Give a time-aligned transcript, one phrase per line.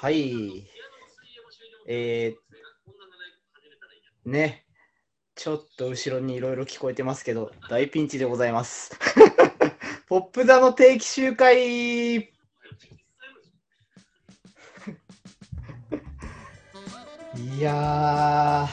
[0.00, 0.66] はい。
[1.86, 4.64] えー、ね。
[5.34, 8.98] ちょっと後ろにいろいろ聞こえてますけど、大ピンチでございます。
[10.08, 12.16] ポップ座の定期集会。
[12.16, 12.24] い
[17.60, 18.66] や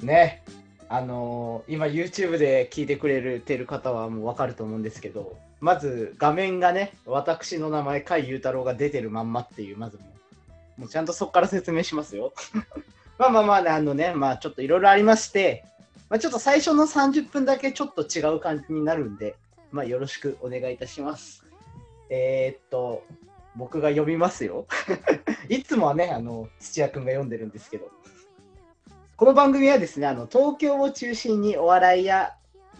[0.00, 0.44] ー、ね。
[0.88, 10.02] あのー今 YouTube で聞いてくれてる方はもうわかると思うんですけど、まず画面がね、私の名前、甲斐雄太郎が出てるまんまっていう、まずも
[10.76, 12.34] う、もうちゃんとそこから説明しますよ。
[13.16, 15.64] まあまあまあね、あのね、まあちょっといろいろありまして、
[16.10, 19.36] まあ、ちょっと最初の30分だけちょっと違う感じになるんで、
[19.72, 21.46] まあよろしくお願いいたします。
[22.10, 23.02] えー、っと、
[23.56, 24.66] 僕が読みますよ。
[25.48, 27.90] いつもはね、あの、土屋くんが読んでるんですけど。
[29.16, 32.34] この番組はですね、あの東京を中心にお笑いや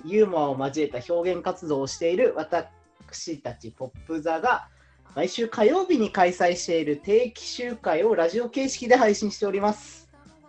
[0.05, 4.69] ユーモアを交えた表現活動をしている私たちポップ座が
[5.15, 10.05] 毎週火曜日に開催している定期集会をラジオ形式で配信しております。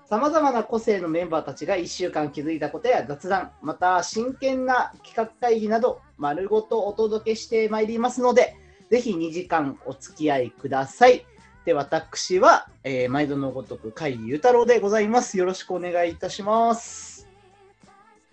[0.08, 8.56] さまざまな個性のメンバーたちが1週間気づいたことや雑談、また真剣な企画会議など丸ごとお届けしてまいりますので、
[8.90, 11.26] ぜひ2時間お付き合いください。
[11.66, 15.38] で、私は、えー毎度のごとく甲斐雄太郎でございます。
[15.38, 17.28] よろしくお願いいたします。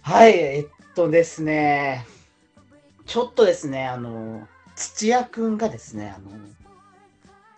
[0.02, 2.06] はい、えっとですね、
[3.06, 6.30] ちょっとですね、あの、土屋くんがですね、あの、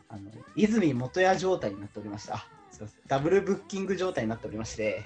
[0.09, 2.47] あの泉元屋状態になっておりました。
[2.71, 5.05] すませんダブルブッキング状態になっておりまして、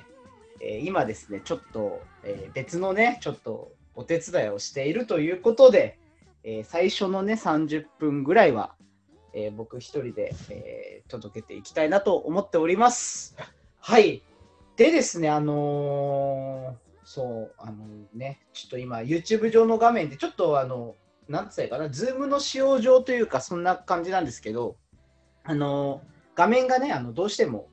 [0.60, 5.98] えー今ですね、ちょっと、えー別のね、ちょっとお手伝いをしているということで、
[6.44, 8.74] えー最初のね、30分ぐらいは、
[9.32, 13.36] え僕一人で、え届けていきたいなと思っております。
[13.80, 14.22] はい。
[14.76, 16.76] でですね、あの
[17.08, 20.94] そう、あのね、ちょっと今、YouTube 上の画面で、ちょっとあの、
[21.26, 24.76] なんつったかな、Zoom の使用上というか、そんな感じなんですけど、
[25.42, 26.02] あの
[26.34, 27.70] 画面がね、あのどうしても、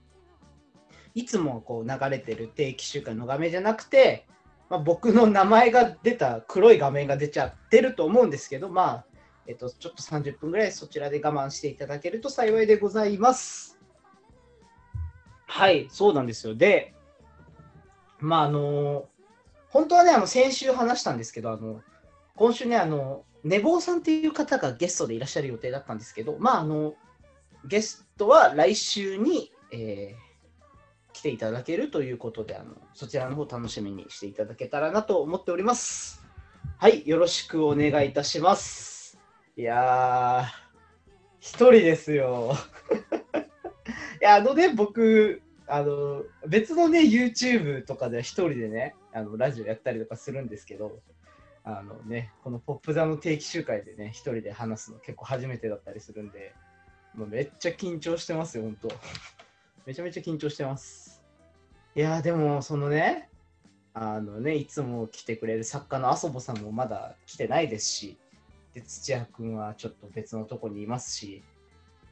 [1.15, 4.25] いつもこう流れてる定期週間の画面じゃなくて、
[4.69, 9.05] まあ、僕の名前が出た黒い画面が出ちゃってると思うんですけど、まあ、
[9.47, 13.77] えっと、ちょっと30分ぐらいそちらで我慢していただけると幸いでございます。
[15.45, 16.55] はい、そうなんですよ。
[16.55, 16.93] で、
[18.19, 19.09] まあ、あの、
[19.75, 21.81] 本当はね、あの、先週話したんですけど、あの、
[22.37, 26.95] 今週ね、あの、寝坊さんっていう方がゲストでいらっしゃる予定だったんですけど、まあ、あの、
[27.65, 30.25] ゲストは来週に、えー
[31.11, 36.25] 来ていただけるということで、あの、そちらの方楽しみにしていただけたらなと思っております。
[36.77, 39.17] はい、よろしくお願いいたします。
[39.55, 40.45] いやー、
[41.39, 42.53] 一人ですよ。
[44.19, 50.99] いや、あのね、僕、あの、別のね、YouTube とかでは一人でね、あの、ラジオやったりとかするんですけど、
[51.63, 56.53] あのね、このポップ座の定期集会でね、一人で話すの結構初めてだったりするんで、
[57.15, 58.89] もうめっちゃ緊張してますよ、本当
[59.85, 61.23] めちゃめちゃ緊張してます。
[61.95, 63.29] いやー、でも、そのね、
[63.93, 68.17] あのね、いつも来てくれる作家のあそぼさんもまだ来てないですし、
[68.73, 71.43] で、土屋くんはちょっと別のとこにいますし、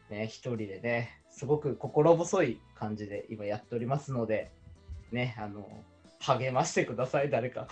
[0.10, 4.52] ね、一人でね、すごく心細い感じで今やっておりますので、
[5.12, 5.68] ね、あの、
[6.20, 7.68] 励ましてください、誰か。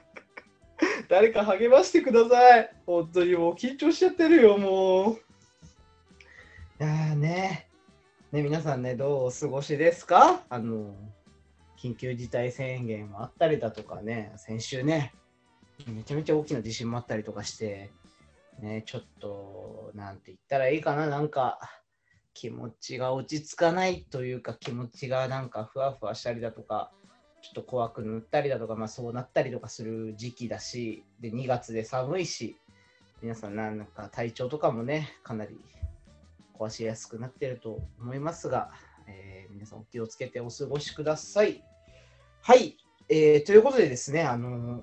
[1.08, 2.70] 誰か励ましてください。
[2.84, 5.14] 本当にもう緊張しちゃってるよ、もう。
[5.14, 5.16] い
[6.80, 7.68] やーね、
[8.32, 10.44] ね、皆さんね、どうお過ごしですか？
[10.50, 10.94] あの、
[11.78, 15.14] 緊急事態宣言もあったりだとかね、先週ね、
[15.86, 17.90] めちゃめちゃ大きな地震もあったりとかして、
[18.60, 21.58] ね、ちょっと、なんて言ったらいいかな、なんか、
[22.38, 26.92] 気持ちが落ち着かないというか、気持ちがなんかふわふわしたりだとか、
[27.42, 32.56] ちょっと怖く塗ったりだとか、まあそうなったりとかする時期だし、で、2月で寒いし、
[33.22, 35.58] 皆さんなんか体調とかもね、かなり
[36.56, 38.70] 壊しやすくなってると思いますが、
[39.08, 41.64] えー皆さんお気をつけてお過ごしください。
[42.42, 42.76] はい、
[43.08, 44.82] えーということでですね、あの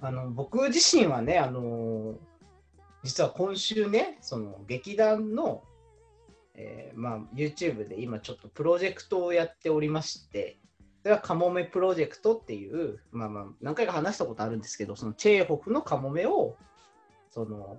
[0.00, 2.14] あの僕自身はね、あの
[3.02, 5.64] 実は今週ね、その劇団の、
[6.54, 10.58] えーまあ、YouTube で今ちょっとプロジェクトをやっておりまして、
[11.02, 16.56] それはカモメプロジェクトっていう、まあまあ、何回か話したことあるんですけど、そのチェーホフのカモメを、
[17.30, 17.78] その、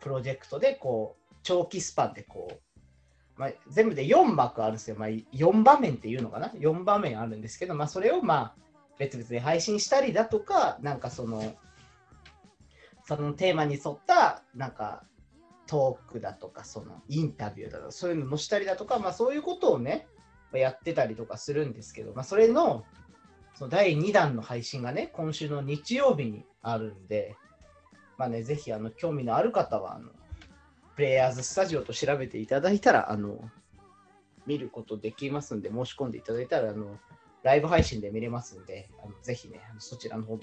[0.00, 4.96] プロジェクトでこう、長期スパンでこう、まあ、全部で4幕あるんですよ。
[4.98, 8.54] まあ、4場面っていうのかな ?4 場面あるんですけど、まあ、それをまあ、
[8.98, 11.54] 別々で配信したりだとか、なんかその、
[13.04, 15.04] そのテーマに沿った、なんか、
[15.66, 20.06] トークだとか、そのインタビューだとか、そういうの載したりだとか、まあそういうことをね、
[20.52, 22.84] やってたりとかするんですけど、まあそれの、
[23.54, 27.36] その第2弾の配信がね、今週の日曜日にあるんで、
[28.18, 30.10] まあね、ぜひ、あの、興味のある方は、あの、
[30.94, 33.38] プレイヤーズスタジオと調べていただいたら、あの、
[34.46, 36.98] 見ることできますんで、申し込んでいただいたら、あの、
[37.46, 40.40] ライブ配信で見れますんで、あのぜひね、そちらの方も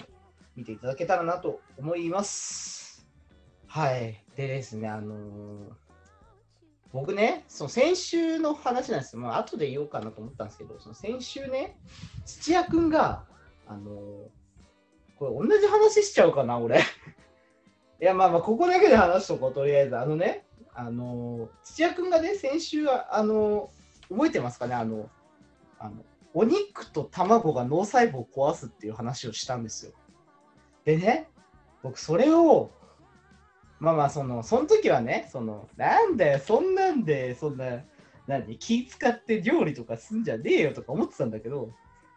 [0.56, 2.83] 見ていただけたらなと思います。
[3.74, 4.22] はい。
[4.36, 5.18] でですね、あのー
[6.92, 9.22] 僕ね、その先週の話なんですよ。
[9.22, 11.76] まあ、後で言おうかなと思ったんですけど、その先週ね、
[12.24, 13.24] 土屋くんが、
[13.66, 13.94] あのー
[15.18, 16.78] これ同じ話しちゃうかな、俺。
[18.00, 19.98] いや、まあまあ、ここだけで話しとこう、とりあえず。
[19.98, 23.70] あのね、あのー土屋くんがね、先週は、あの
[24.08, 25.10] 覚えてますかね、あの、
[25.80, 29.92] あの、お肉と卵が脳細胞を壊すっていう話をしたんですよ。
[30.84, 31.28] でね、
[31.82, 32.70] 僕、それを、
[33.80, 37.84] まあまあ、その、その時はね、その、なんだよ、そんなんで、そんな、
[38.26, 41.72] 何、気使って料理とかすんじゃねえよとか思ってたんだけど、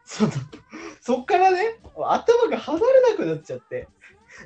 [0.06, 0.32] その、
[1.02, 3.88] そっからね、頭が離れなくなっちゃって。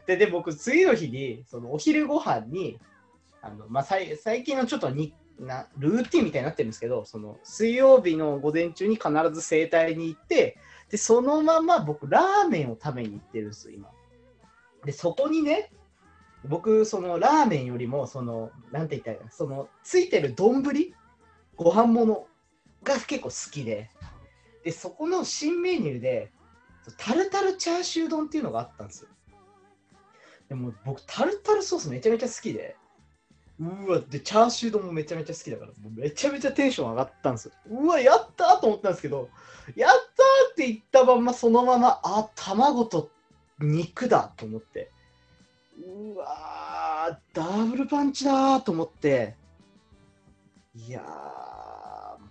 [0.08, 2.80] で、で、僕、次の日に、その、お昼ご飯に、
[3.42, 10.58] あの、まあ、さい最近のちょっとにな、ルーティンみたいになってるんですけど、その、水曜日の午前中に必ず整体に行って、
[10.90, 13.90] で、そのまま僕、ラーメンを食べに行ってるんですよ、今。
[14.86, 15.72] で、そこにね、
[16.45, 20.63] 僕、その、ラーメンよりも、その、なんて言ったらいいかな、その、ついてる丼
[21.55, 22.27] ご飯物
[22.83, 23.89] が結構好きで、
[24.63, 26.31] で、そこの新メニューで、
[26.97, 29.09] タルタルチャーシュー丼っていうのがあったんですよ。
[30.49, 32.75] でも僕、タルタルソースめちゃめちゃ好きで、
[33.59, 37.53] うわ、で、チャーシュー丼もめちゃめちゃ好きだから、もうめちゃめちゃテンション上がったんですよ。
[37.69, 39.29] うわ、やったーと思ったんですけど、
[39.75, 43.11] やったーって言ったまんま、そのまま、あ、卵と
[43.59, 44.91] 肉だと思って、
[45.83, 49.36] うわー、ダブルパンチだと思って、
[50.75, 51.04] いや、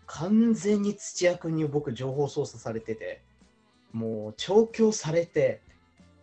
[0.06, 3.23] 完全に土屋君に僕、情報操作されてて、
[3.93, 5.62] もう調教されて、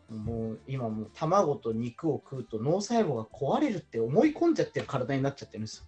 [0.10, 5.86] もう今もう卵と肉を食うと脳細胞が壊れるって思い込んじゃってる体になっちゃってるんですよ。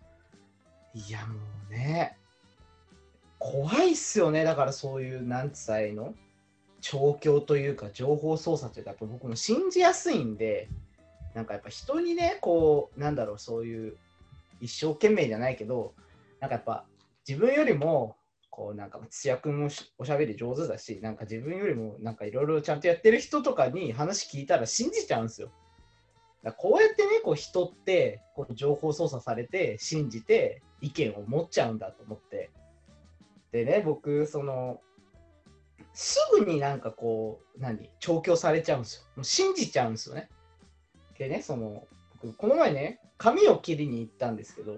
[0.94, 1.35] いやも
[1.69, 2.18] うね、
[3.38, 4.44] 怖いっすよね。
[4.44, 6.13] だからそういう、なんつったの
[6.81, 10.69] 調教というか情報操作というか、やっぱ僕も信じやすいんで、
[11.39, 13.95] なんかやっぱ人にね、こう、なんだろう、そういう
[14.59, 15.94] 一生懸命じゃないけど、
[16.41, 16.86] なんかやっぱ
[17.25, 18.18] 自分よりも、
[18.50, 25.50] こうなんか土屋君もおしゃべり上手だし、なんか自分よりもなんかいろいろちゃんとやってる人とかに話聞いたら信じちゃうんですよ。
[26.44, 32.51] だこうやってね、こう人ってこう情報操作されて信じて意見を持っちゃうんだと思って。
[33.53, 34.81] でね、僕、その、
[35.94, 39.03] すぐになんかこう、何、調教されちゃうんですよ。
[39.15, 40.27] もう信じちゃうんですよね。
[41.19, 41.86] でね、その、
[42.24, 44.77] 僕、この前ね、髪を切りに行ったんですけど、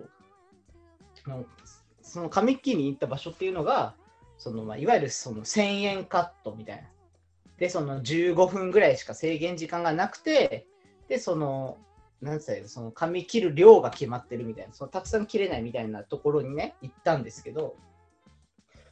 [2.01, 3.93] その髪切りに行った場所っていうのが、
[4.37, 6.89] そのまあ、いわゆるその1000円カットみたいな。
[7.57, 10.65] で、その15分ぐらいしか制限時間がなくて、
[11.07, 11.77] で、その、
[12.21, 17.75] なんつったらいいのその髪切る量が決まってるみたいな、そのたくさん切れないみたいなところにね、行ったんですけど、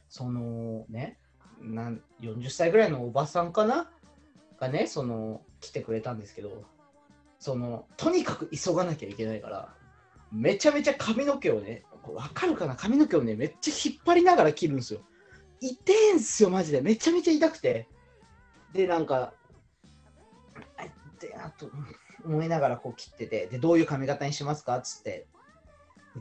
[0.08, 1.18] そのね、
[1.60, 3.90] なん40歳ぐらいのおばさんかな？
[4.58, 6.64] がね、その、来てくれたんですけど、
[7.40, 9.74] その、とにかく急がなきゃいけないから、
[10.30, 12.76] めちゃめちゃ髪の毛をね、わかるかな？
[12.76, 15.00] 髪の毛をね、めっちゃ引っ張りながら切るんですよ。
[15.60, 16.80] 痛えんすよ、マジで。
[16.80, 17.88] めちゃめちゃ痛くて。
[18.72, 19.32] で、なんか、
[20.76, 20.82] あ
[21.20, 21.70] で、あと、
[22.24, 24.76] 思いながらこう切ってて、で、どういう髪型にしますか？
[24.76, 25.26] っつって、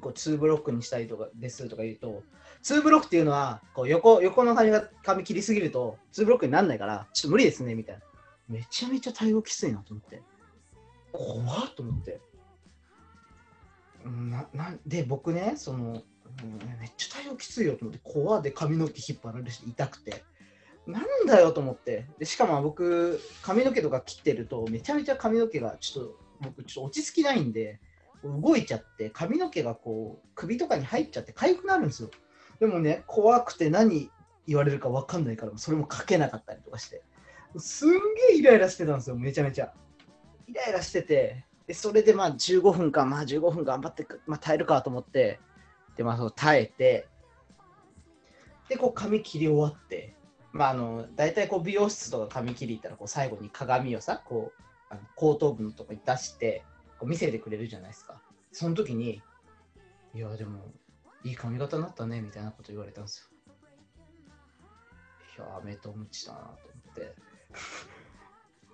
[0.02, 2.24] こう2ブロックにしたいとかですとか言うと、
[2.64, 8.02] 2ブロックっていうのは、こう横横の髪が髪切りすぎると、2ブロックにならないから、ちょっと無理ですね、みたいな。
[8.48, 10.22] めちゃめちゃ対応きついなと思って。
[11.12, 12.22] 怖っと思って。
[14.06, 16.04] ななんで、僕ね、その、
[16.44, 20.24] うんめっちゃ対応きついよと思って、怖で髪の毛引っ張られるし、痛くて。
[20.88, 22.08] なんだよと思って。
[22.18, 27.80] でしかも僕、髪の毛とか切ってると、めちゃめちゃ髪の毛がちょっと、僕、ちょっと落ち着きないんで、
[28.24, 32.10] 動いちゃって、髪の毛がこう、首とかに入っちゃって、痒くなるんですよ。
[32.60, 34.12] でもね、怖くて何
[34.48, 37.04] 言われるか分かんないから、それも書けなかったりとかして。
[37.58, 37.98] すんげ
[38.34, 39.74] えイライラしてたんですよ、めちゃめちゃ。
[40.50, 45.40] イライラしてて、でそれでまあ15分間、まあ15分頑張って、まあ、耐えるかと思って、
[45.96, 47.08] で、まあそう耐えて、
[48.68, 50.16] で、こう髪切り終わって、
[50.52, 56.64] まああの、大体こう美容室とか髪切り行ったら、こう最後に鏡をさ、こう、あの後頭部のとこに出して、
[56.98, 58.20] こう見せてくれるじゃないですか。
[58.52, 59.22] その時に、
[60.16, 60.74] いや、でも、
[61.24, 63.30] いい髪型になったね、みたいなこと言われたんです
[65.38, 65.46] よ。
[65.46, 66.56] いや、飴とムチだなと思
[66.92, 67.16] って。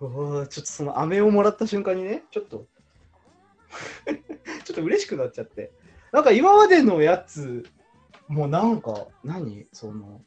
[0.01, 2.65] うわーちょっとその飴をもらった瞬間にね、ちょっと、
[4.65, 5.71] ちょっと嬉しくなっちゃって。
[6.11, 7.65] なんか今までのやつ、
[8.27, 9.67] もうなんか、何？
[9.71, 10.21] その、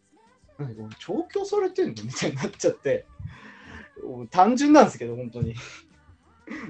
[0.59, 0.75] 何？
[0.75, 3.07] これ調教されてんのみたいになっちゃって。
[4.31, 5.55] 単純なんですけど、本当に。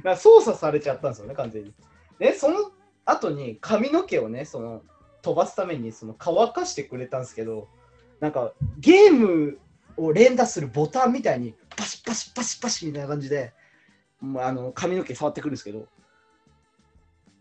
[0.02, 1.74] だ操作されちゃったんですよね、完全に。
[2.18, 2.72] で、その
[3.04, 4.82] 後に髪の毛をね、その
[5.22, 7.68] 飛ばすためにその乾かしてくれたんですけど、
[8.20, 9.58] なんかゲーム
[9.98, 13.52] を連打するボタンみたいにパシパシパシパシみたいな感じで、
[14.20, 15.86] もうあの髪の毛触ってくるんですけど、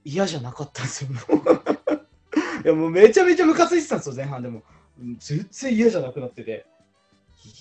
[0.04, 1.10] 嫌じゃなかったんですよ。
[1.12, 1.20] も
[2.64, 4.64] ういやもうめちゃめちゃムカついてたんですよ、前半でも。
[5.20, 6.66] 全然嫌じゃなくなってて。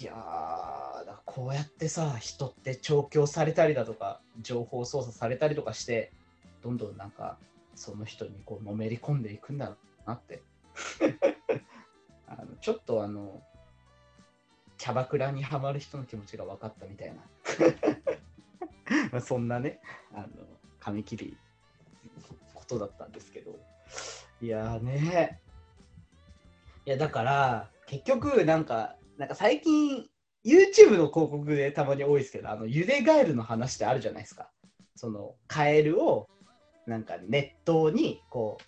[0.00, 6.12] いやー、だこうやってさ、人って調教されたりだとか、情報操作されたりとかして、
[6.62, 7.38] どんどんなんか、
[7.74, 9.76] その人にこうのめり込んでいくんだろ
[10.06, 10.42] うなって。
[12.26, 13.42] あのちょっとあの、
[14.78, 17.14] キャバクラにはまる人の気持ちが分かったみたい
[19.12, 19.20] な。
[19.20, 19.80] そんなね、
[20.12, 20.28] あの、
[20.78, 21.36] 髪切り
[22.54, 23.58] ことだったんですけど。
[24.40, 25.40] いやね。
[26.84, 30.08] いや、だから、結局、なんか、なんか最近、
[30.44, 34.50] YouTube の広告でたまに多いですけど、あの、ゆでガエルの話ってあるじゃないですか。
[34.94, 36.28] その、カエルを、
[36.86, 38.64] なんか熱湯に、こう、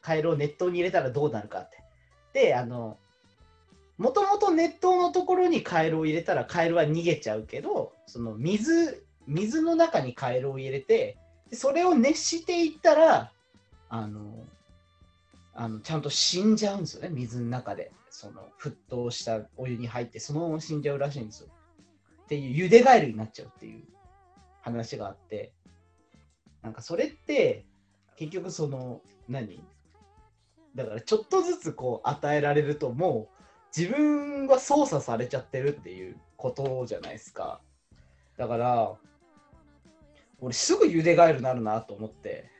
[0.00, 1.82] カエルを熱湯に入れたらどうなるかって。
[2.32, 2.98] で、あの、
[3.98, 11.16] もともと熱湯のところにカエルを入れたらカエルは逃げちゃうけど、その水、水の中にカエルを入れて、
[11.52, 13.32] それを熱していったら、
[13.88, 14.44] あの、
[15.54, 17.92] あのちゃんと死んじゃうんですよね、水の中で。
[18.10, 21.48] その沸騰したお湯に入って、そのまま死んじゃうらしいんですよ。
[22.24, 23.84] っていう、茹でガエルになっちゃうっていう
[24.60, 25.52] 話があって、
[26.62, 27.64] なんかそれって、
[28.16, 29.62] 結局その、何？
[30.74, 33.31] だからちょっとずつこう与えられると、もう
[33.76, 37.60] 自分は操作されちゃってるっていうことじゃないですか。
[38.36, 38.92] だから、
[40.40, 42.50] 俺すぐ茹でガエルなるなと思って、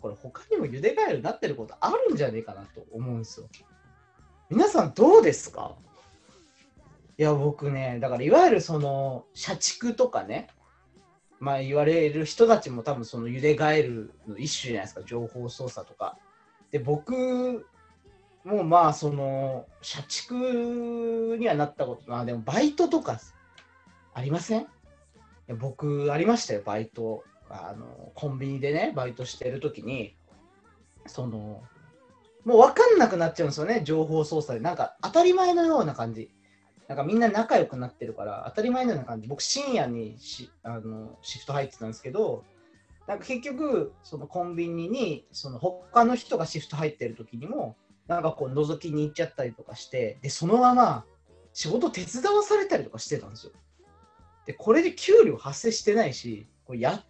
[0.00, 3.48] これ他にも茹でガエルなってることあるんじゃねえかなと思うんですよ。
[4.50, 5.74] 皆さんどうですか？
[7.18, 10.48] いや、僕ね、だからいわゆるその社畜とかね、
[11.40, 16.18] まあ言われる人たちも多分その茹でガエルの一種じゃないですか、情報操作とか。
[16.70, 17.66] で、僕
[18.44, 23.18] もうまあその社畜にはなったことな、でもバイトとか
[24.12, 24.66] ありません？
[25.58, 27.24] 僕ありましたよ、バイト。
[27.50, 30.16] あのコンビニでね、バイトしてるときに、
[31.06, 31.62] その、
[32.44, 34.64] もう分かんなくなっちゃうんですよね、情報操作で。
[34.64, 36.30] なんか当たり前のような感じ。
[36.88, 39.28] なんかみんな仲良くなってるから、当たり前のような感じ。
[39.28, 42.44] 僕、深夜にしあのシフト入ってたんですけど、
[43.06, 51.04] なんか結局、そのコンビニに、その他の人がシフト入ってる時にも、なんかこう覗きに行っちゃったりとかして、で、そのまま
[51.52, 53.52] 仕事手伝わされたりとかしてたんですよ。
[54.46, 57.04] で、これで給料発生してないし、これやっ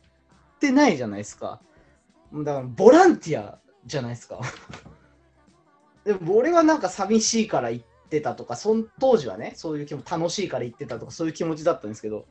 [0.60, 1.60] てないじゃないですか。
[2.32, 4.40] だから、ボランティアじゃないですか。
[6.04, 12.26] でも、俺はなんか寂しいから行ってたとか、その当時はね、そういう気も楽しいから行ってたとか、そういう気持ちだったんですけど、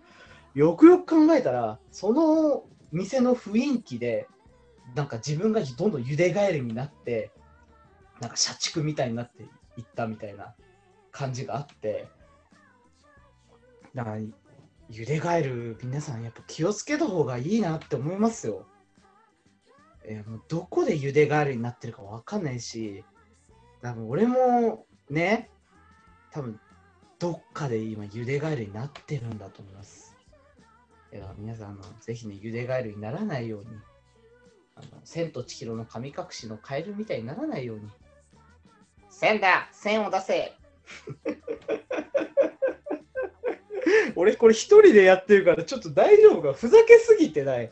[0.53, 4.27] よくよく考えたら、その店の雰囲気で、
[4.96, 7.32] なんか自分がどんどん茹でガエルになって、
[8.24, 10.56] なんか社畜みたいになっていったみたいな
[11.12, 12.08] 感じがあって、
[13.94, 14.18] だから、
[14.89, 18.65] 茹でガエル、皆さんやっぱ気をつけた方がいいなって思いますよ。
[20.06, 23.03] えーもうどこで茹でガエルになってるかわかんないし、
[23.82, 25.50] 多分俺もね、
[26.32, 26.60] 多分
[27.20, 30.15] どっかで今茹でガエルになってるんだと思います。
[31.12, 33.68] いや皆さんあの、ぜひね、茹でガエルにならないように、
[34.75, 37.89] あの千と千尋の神隠しのカエルみたいにならないように。
[39.24, 39.70] 千だ。
[39.72, 40.51] 千を出せ。
[44.18, 46.51] 俺これ一人でやってるからちょっと大丈夫か？
[46.51, 47.72] ふざけすぎてない？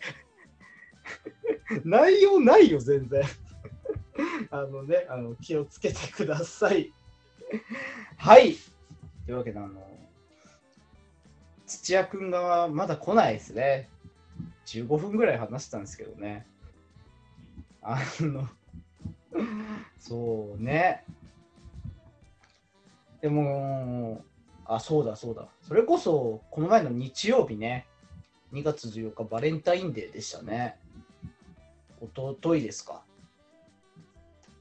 [1.84, 3.22] 内容ないよ全然。
[4.50, 6.94] あのねあの気をつけてください。
[8.16, 8.56] はい。
[9.26, 9.86] というわけであの
[11.66, 13.90] 土屋くんがまだ来ないですね。
[14.68, 16.48] 15分ぐらい話したんですけどね。
[17.82, 18.48] あの
[20.00, 21.04] そうね
[23.22, 24.24] でも
[24.66, 25.48] あ、そうだそうだ。
[25.62, 27.88] それこそ、この前の日曜日ね、
[28.54, 30.80] 2月14日バレンタインデーでしたね。
[32.00, 33.04] おとといですか。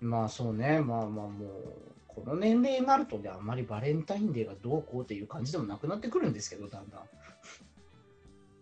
[0.00, 7.00] まあそうね、まあまあもう、この年齢になるとね、あんまりバレンタインデーがどうこうっていう感じでもなくなってくるんですけど、だんだん。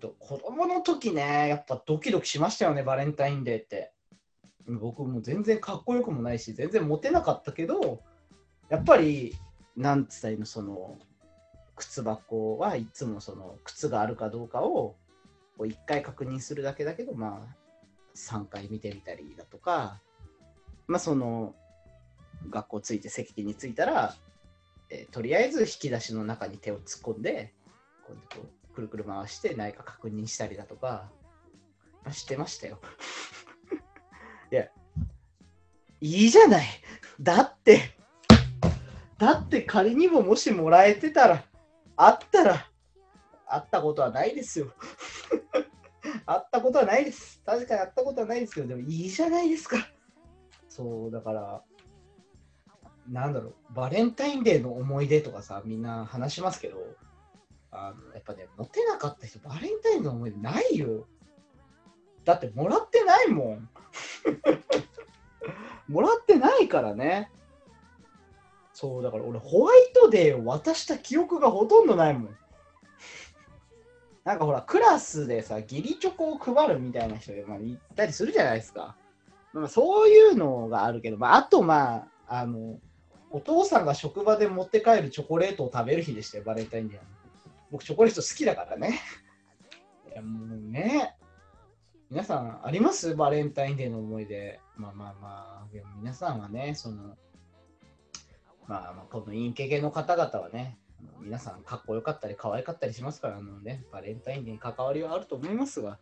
[0.00, 3.92] と子供の時ね、やっぱドキドキしましたよね、バレンタインデーって。
[4.66, 8.02] 僕も全然かっこよくもないし、全然モテなかったけど、
[8.68, 9.34] やっぱり、
[9.78, 10.98] なんつったいの、その、
[11.76, 14.96] 靴箱はいつもその靴があるかどうかを
[15.60, 17.56] 1回確認するだけだけど、まあ、
[18.16, 20.00] 3回見てみたりだとか、
[20.88, 21.54] まあ、その
[22.50, 24.14] 学校着いて席に着いたら、
[24.90, 27.54] えーとりあえず引き出しの中に手を突っ込んで
[28.06, 31.10] こうこうくるくる回して何か確認したりだとか、
[32.04, 32.80] まあ、してましたよ。
[34.50, 34.68] いや
[36.00, 36.66] いいじゃない。
[37.20, 37.97] だって、
[39.18, 41.44] だって仮にももしもらえてたら、
[41.96, 42.70] あったら、
[43.46, 44.72] あったことはないですよ。
[46.24, 47.42] あったことはないです。
[47.44, 49.78] 確かにあったことはないですけど、でもいいじゃないですか。
[50.68, 51.64] そう、だから、
[53.08, 56.78] なんだろう、バレンタインデーの思い出とかさ、みんな話しますけど、
[57.70, 61.08] あのやっぱね、モテなかった人、バレンタインの思い出ないよ。
[62.24, 63.68] だってもらってないもん。
[65.88, 67.32] もらってないからね。
[68.80, 72.36] そう、だから俺、ホワイトデーを渡した記憶がほとんどないもん。
[74.22, 78.94] なんかほら、クラスでさ、義理チョコを配るみたいな人が、まあ、いたりするじゃないですか。
[79.52, 82.78] まあ、そういうのがあるけど、まあ、あとまあ、あの、
[83.32, 87.00] お父さんが職場で持って帰るチョコレートを食べる日でしたよ、バレンタインデー。
[87.72, 89.00] 僕、チョコレート好きだからね。
[90.08, 91.16] いや、もうね。
[92.10, 93.16] 皆さん、あります？
[93.16, 94.60] バレンタインデーの思い出。
[94.76, 97.16] まあまあまあ、でも皆さんはね、その、
[98.68, 100.78] まあまあ、このインケゲの方々はね、
[101.20, 105.98] 皆さんかっこよかったり可愛かったりしますから、あのね、バレンタインデーに関わりはあると思いますが、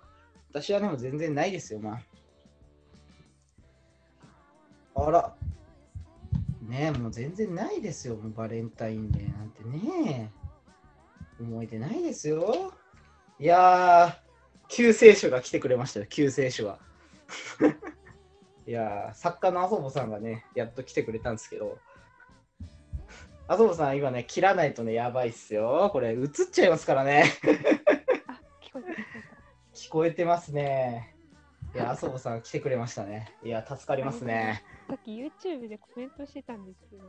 [0.50, 2.00] 私はでも全然ないですよ、ま
[4.94, 5.06] あ。
[5.06, 5.34] あら。
[6.62, 10.32] ねえ、もう全然ないですよ、もうバレンタインデーなんてね。
[11.38, 12.72] 思い出ないですよ。
[13.38, 14.14] いやー、
[14.68, 16.80] 救世主が来てくれましたよ、救世主は。
[18.66, 21.78] いやー、作家のあそぼさんがね、やっと来てくれたんですけど、
[23.48, 25.88] あそぼさん、今ね、切らないとね、やばいっすよ。
[25.92, 27.24] これ、映っちゃいますからね。
[28.26, 31.14] あ、聞こえた聞こえてますね。
[31.72, 33.32] いや、あそぼさん来てくれましたね。
[33.44, 34.64] いや、助かりますね。
[34.88, 37.04] さっき YouTube でコメントしてたんですけど、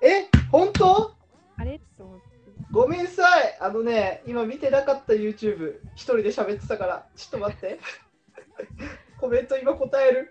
[0.00, 1.12] え、本当？
[1.56, 1.80] あれ？
[1.98, 2.24] と思って。
[2.70, 3.58] ごめんなさい。
[3.60, 7.80] あのね、今見てなかった YouTube、一人で喋ってたから、ちょっと待って。
[9.18, 10.30] コメント今答える。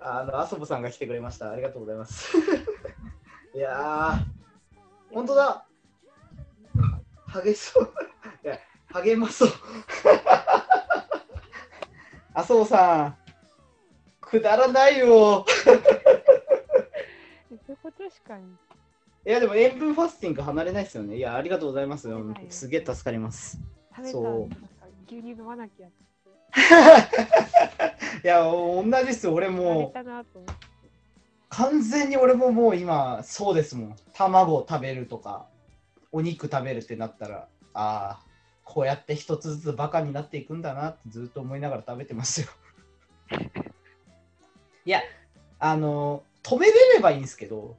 [0.00, 1.50] あの、あそぼさんが来てくれました。
[1.50, 2.36] ありがとうございます。
[3.54, 5.66] いやー、本当だ。
[7.42, 7.94] 激しそう。
[8.44, 8.58] いや、
[8.92, 9.48] 励まそう。
[12.34, 13.16] あそぼさん、
[14.20, 15.44] くだらないよ。
[15.66, 18.44] そういうことしかに。
[19.26, 21.16] いや、でも塩分ファスティング離れないですよね。
[21.16, 22.08] いや、ありがとうございます
[22.50, 23.58] すげえ助かります。
[24.12, 24.68] そう
[25.06, 25.88] 牛乳飲まなきゃ。
[28.24, 29.34] いや、同じですよ。
[29.34, 29.92] 俺も。
[31.48, 33.96] 完全に俺ももう今、そうですもん。
[34.12, 35.46] 卵食べるとか、
[36.12, 38.28] お肉食べるってなったら、ああ、
[38.64, 42.48] こうやって一つずつバカになっていくんだなってずっと思いながら食べてますよ。
[44.84, 45.00] いや、
[45.58, 47.76] あの、止めれればいいんですけど、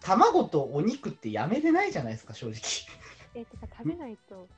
[0.00, 2.54] 卵とお肉ってやめれないじゃないですか、正直。
[3.34, 4.48] え、てか食べないと、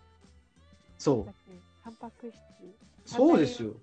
[0.98, 1.34] そう
[1.82, 2.38] タンパク質。
[3.04, 3.74] そうですよ。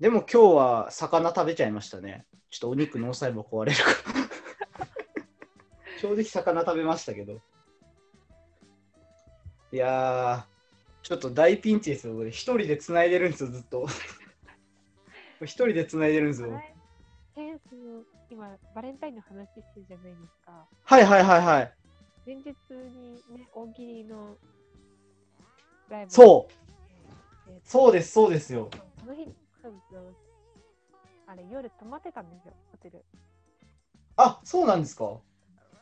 [0.00, 2.26] でも今日は魚食べちゃいましたね。
[2.50, 3.90] ちょっとお肉脳細胞壊れるか
[4.80, 4.86] ら。
[6.00, 7.40] 正直魚食べましたけど。
[9.72, 12.16] いやー、ちょっと大ピンチですよ。
[12.16, 13.86] 俺一人で繋いでるんですよ、ずっと。
[15.42, 16.60] 一人で繋いでるんですよ。
[17.76, 20.66] の今、バレンタインの話してるじゃないですか。
[20.84, 21.74] はいはいはいはい。
[22.24, 24.36] 前日にね、大喜利の
[25.88, 26.10] ライブ。
[26.10, 26.71] そう、
[27.52, 28.70] えーそうです、そうですよ。
[29.00, 29.28] その日、
[31.26, 33.02] あれ、夜泊まってたんですよ、ホテル。
[34.16, 35.18] あ、そうなんですか。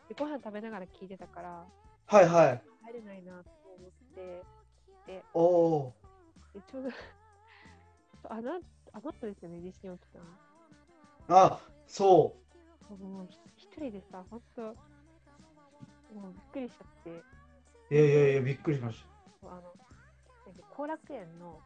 [0.08, 1.66] で、ご飯食べながら聞いてたから、
[2.06, 2.62] はいはい。
[2.84, 4.44] 入れないなと思って、
[5.34, 5.94] おお
[6.54, 6.90] でちょうど
[8.30, 8.52] あの、
[8.92, 10.24] あの後ですよね、地震起きたの。
[11.28, 11.34] ー。
[11.46, 12.36] あ、そ
[12.88, 14.62] もうひ一人でさ、ほんと、
[16.14, 17.10] もうびっくりしちゃって、
[17.90, 17.94] う。
[17.94, 19.04] いやいやいや、びっくりしまし
[19.42, 19.74] あの、
[20.70, 21.60] 後楽園の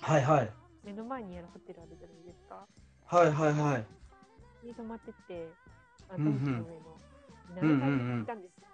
[0.00, 0.12] た。
[0.12, 0.50] はいはい。
[0.84, 2.66] 目の前にあるホテルあるじゃないですか。
[3.06, 4.66] はいはいはい。
[4.66, 5.52] に泊まってて、
[6.08, 7.00] あの上の、うんうんうん
[7.50, 8.66] 7階に行ったんですよ。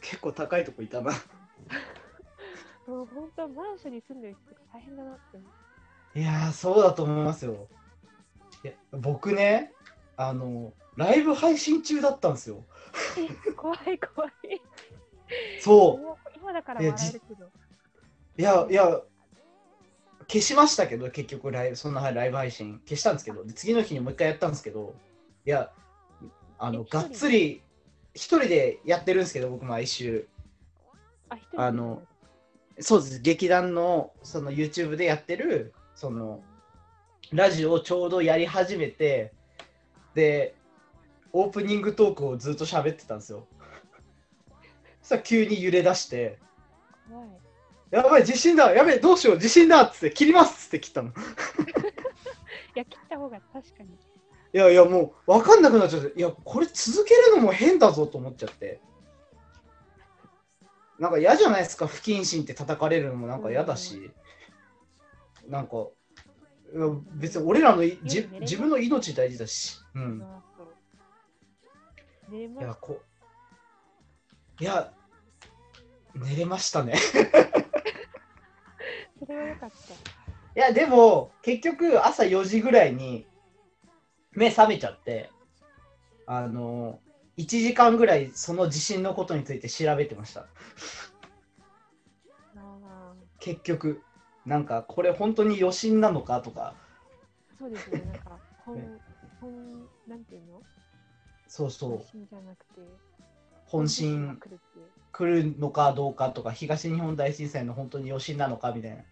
[0.00, 1.12] 結構高いとこいたな。
[2.88, 6.18] もう本当、マンションに住んでる人とか大変だなって。
[6.18, 7.68] いやー、そうだと思いますよ。
[8.64, 9.74] いや僕ね、
[10.16, 12.64] あの、ライブ配信中だったんですよ。
[13.18, 14.32] え怖い怖い。
[15.60, 17.50] そもう今だから笑えるけど。
[18.40, 18.42] う。
[18.42, 19.00] いや、いや、
[20.28, 24.94] 消しましたけど、結局ライブ、そんなライブ配信消したんですけど、で次の日にもう一回やったんですけど、
[25.44, 25.72] いや、
[26.58, 27.62] あの、えがっつり、
[28.14, 30.28] 一人でやってるんですけど、僕毎週。
[31.56, 32.02] あ、の
[32.80, 36.42] そうです、劇団の、その YouTube でやってる、その、
[37.32, 39.32] ラジオをちょうどやり始めて、
[40.14, 40.54] で、
[41.32, 43.46] オープニングトークをずっと喋ってたんですよ。
[45.02, 46.38] そしたら急に揺れ出して。
[47.90, 51.12] やばい、地震だ、やべえ、どうしよう、地震だっつって、切りますっつって切ったの。
[52.74, 53.90] や、切った方が確かに。
[54.52, 58.80] いやいや、もう分かんなくなっちゃって、いや、これ続けるのも変だぞと思っちゃって。
[60.98, 64.12] なんか嫌じゃないですか、不謹慎って叩かれるのもなんか嫌だし。
[65.48, 65.88] なんか、
[67.12, 69.78] 別に俺らのいじ自分の命大事だし。
[69.94, 70.24] うん。
[72.30, 73.00] いや、すこ
[74.60, 74.92] いや、
[76.14, 76.94] 寝れましたね。
[79.30, 79.94] それはよかった。
[79.94, 79.98] い
[80.56, 83.24] や、でも、結局、朝4時ぐらいに
[84.32, 85.30] 目覚めちゃって、
[86.26, 86.98] あの、
[87.38, 90.46] 1時間ぐらいその地震のことについて調べてました。
[92.56, 94.02] あ結局、
[94.44, 98.82] なんか、これ本当に余震なのかとか、ーそうですね、なんか、 本ね、
[99.40, 100.60] 本、なんていうの？
[101.46, 102.80] そうそう本、心じゃなくて、
[103.66, 104.40] 本が震。
[105.12, 109.04] 来るのかどうかとか、東日本大震災の本当に余震なのかみたいな。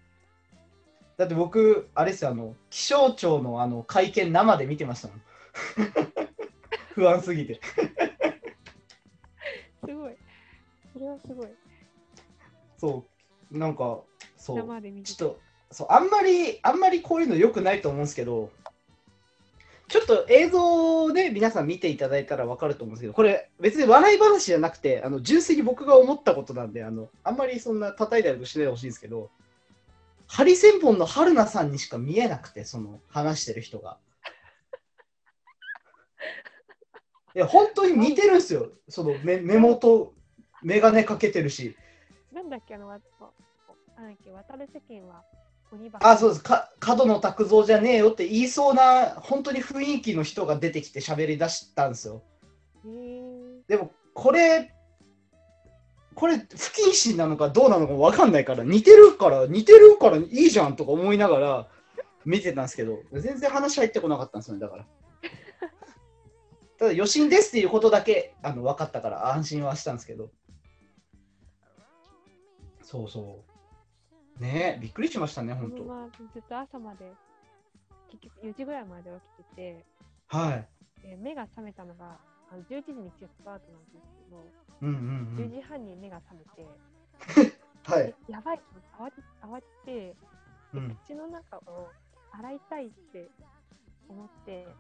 [1.19, 5.23] だって僕、あれですよ、あの、気象庁のあの会見生で見てましたもん。
[6.95, 7.61] 不安すぎて。
[9.85, 10.17] すごい。
[10.93, 11.49] それはすごい。
[12.77, 13.05] そ
[13.51, 14.01] う、なんか、
[14.37, 14.57] そう。
[14.59, 15.41] 生で見てちょっと、
[15.73, 18.53] そう、あんまり、あんまりこういうの良くないと思うんですけど、
[19.89, 29.31] ちょっと映像で皆さん見ていただいたら分かると思うんですけど、これ別に笑い話じゃなくて、あの純粋に僕が思ったことなんで、あのあんまりそんな叩いたりとかしないでほしいんですけど、
[30.29, 33.99] ハリセンボンの春菜さんにしか見えなくて、その話してる人が。
[37.35, 38.71] いや、本当に似てるんですよ。
[38.89, 40.13] その目目元、
[40.63, 41.77] 眼鏡かけてるし。
[42.33, 43.01] なんだっけ、あの、わ
[43.97, 45.25] なんだっけ、渡る世間は
[46.01, 46.43] あ、そうです。
[46.43, 52.23] か角野卓造じゃねえよって言いそうな、本当に雰囲気の人が出てきて喋り出したんですよ。
[53.67, 54.75] でも、これ、
[56.19, 61.69] これ、不謹慎なのかどうなのか分かんないから、似てるから、似てるからいいじゃんとか思いながら
[62.25, 64.87] 見てたんですけど、全然話入ってこなかったんですよね、だから。
[66.77, 70.31] ただ、余震ですっていうことだけあの分かったから安心はしたんですけど。
[72.83, 73.45] そうそ
[74.41, 74.43] う。
[74.43, 75.85] ねえ、びっくりしましたね、本当。
[75.85, 77.13] ままずっと朝まで、
[78.11, 79.85] 結局4時ぐらいまで起きてて、
[80.27, 80.69] はい。
[81.01, 82.19] で目が覚めたのが
[82.51, 84.99] あの11時に一応スタートなんですけど、うんうんう
[85.35, 85.51] 10ん。
[85.51, 86.81] 時半に目が覚めて、
[87.85, 88.33] はいえ。
[88.33, 88.63] やばい
[88.93, 90.17] 慌て慌てて、
[90.73, 91.95] うん、口の中を
[92.31, 93.31] 洗いたいって
[94.09, 94.77] 思って、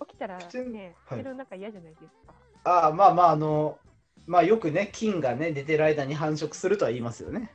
[0.00, 2.34] 起きたらね、はい口の中嫌じゃないですか。
[2.64, 3.78] ああ、まあまあ、あの、
[4.26, 7.50] まあよくね、菌がね、出てる間に繁殖するとは言いますよね。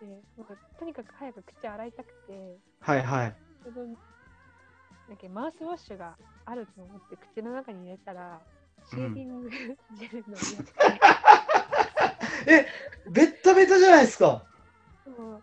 [0.00, 0.06] で
[0.36, 3.36] なんかとにかく早く口洗いたくて、はいはい。
[3.62, 3.86] ちょうど
[5.08, 8.40] なんかマウスウォッシュがあると思って口の中に入れたら、
[8.90, 10.36] シェーディングジェルの
[12.52, 12.64] や
[13.08, 14.44] ベッタベタじゃないですか。
[15.04, 15.42] つもう。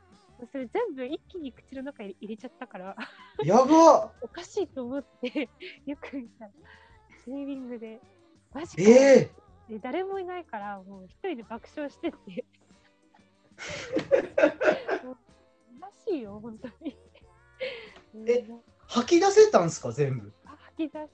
[0.51, 2.95] それ全部一気に口の中に入れちゃったから、
[3.43, 4.11] やば。
[4.21, 5.49] おかしいと思って、
[5.85, 6.51] よく見たら、
[7.23, 7.99] シェーディングで、
[8.53, 9.31] マジか、ええ。
[9.69, 12.45] で誰もいないから、もう一人で爆笑してて。
[15.81, 16.95] らしいよ、本当に。
[18.27, 20.33] えうん吐き出せたんすか、全部？
[20.45, 21.09] 吐き出し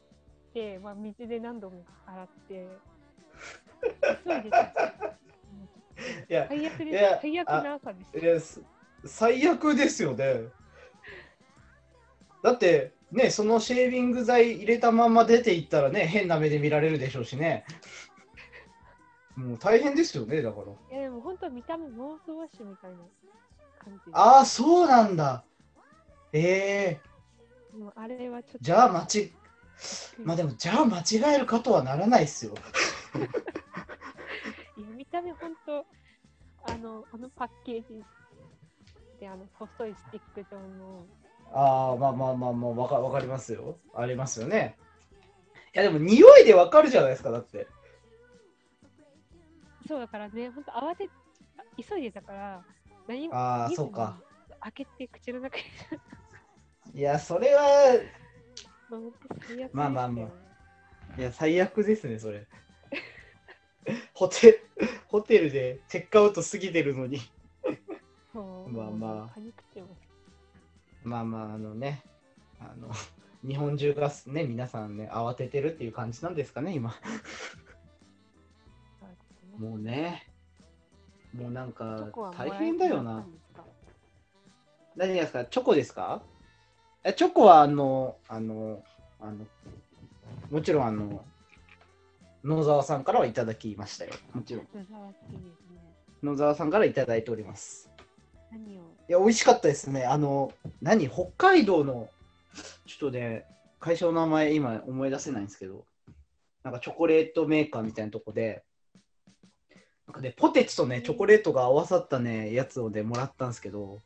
[0.53, 2.67] て、まあ、水で何度も洗って、
[4.25, 4.59] 急いでた。
[6.29, 7.19] いや、最悪です。
[7.21, 8.61] 最悪な朝です。
[9.05, 10.45] 最悪ですよね。
[12.41, 17.65] だって、ね、そのシェービング剤入れたまま出ていったらね、変な目で見られるでしょうしね。
[19.35, 20.97] もう大変ですよね、だから。
[20.97, 22.97] いや、でも本当見た目マウスウォッシュみたいな
[23.83, 24.11] 感じで。
[24.13, 25.43] ああ、そうなんだ。
[26.31, 26.99] え
[27.73, 28.57] えもうあれはちょっと。
[28.61, 29.31] じゃあ間違
[30.23, 32.53] まあでも、じゃあ間違えるかとはならないっすよ。
[34.75, 35.85] いや、見た目本当、
[36.65, 38.03] あの、あのパッケージ
[39.19, 41.05] で、あの、細いスティック状の、
[41.53, 43.77] ああ、まあまあまあまあ、わかわかりますよ。
[43.93, 44.75] ありますよね。
[45.75, 47.67] いやでも、匂いでわかるじゃないですか、だって。
[49.87, 51.09] そうだからね、本当慌て、
[51.77, 52.61] 急いでたから、
[53.07, 54.17] 何もああ、そうか。
[54.61, 55.63] 開けて口の中に、
[56.95, 57.63] いや、それは、
[59.73, 60.21] まあまあま
[61.17, 62.47] いや、最悪ですね、それ。
[64.13, 64.63] ホテ
[65.07, 67.19] ホテルでチェックアウト過ぎてるのに。
[68.71, 69.33] まあまあ。
[71.03, 72.03] まあまあ、あのね、
[72.59, 72.89] あの、
[73.47, 76.95] 日本中がね、皆さんね、慌ててるっていう感じなんですかね、今。
[79.57, 80.31] もうね、
[81.33, 83.25] もうなんチか大え変だよな
[84.95, 85.45] 何ですか？
[85.45, 86.23] チョコですか？
[87.05, 88.81] えチョコはあの、あの、
[89.19, 89.45] あの、
[90.49, 91.25] もちろんあの、
[92.43, 94.13] 野沢さんからはいただきましたよ。
[94.33, 94.67] もちろん。
[94.73, 95.79] 野沢好きですね。
[96.21, 97.89] 野沢さんからいただいております。
[98.51, 98.81] 何を？
[99.09, 100.05] いや、美味しかったですね。
[100.05, 101.09] あの、何？
[101.09, 102.09] 北海道の、
[102.85, 103.45] ちょっとね、
[103.81, 105.83] 会社の名前今思い出せないんですけど、
[106.63, 108.63] なんかチョコレートメーカーみたいなとこで、
[110.07, 113.99] なんかね、ポテチとね、チョコレートが合わさったね、やつをね、もらったんですけど。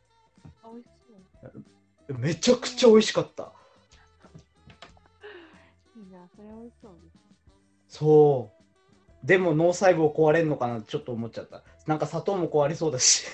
[2.09, 3.51] めちゃくちゃ美味しかった。
[5.95, 7.09] いいな、それ美味しそうで
[7.89, 7.97] す。
[7.97, 8.51] そ
[9.23, 9.25] う。
[9.25, 11.63] でも脳細胞壊れるのかなってちょっと思っちゃった。
[11.85, 13.25] なんか砂糖も壊れそうだし。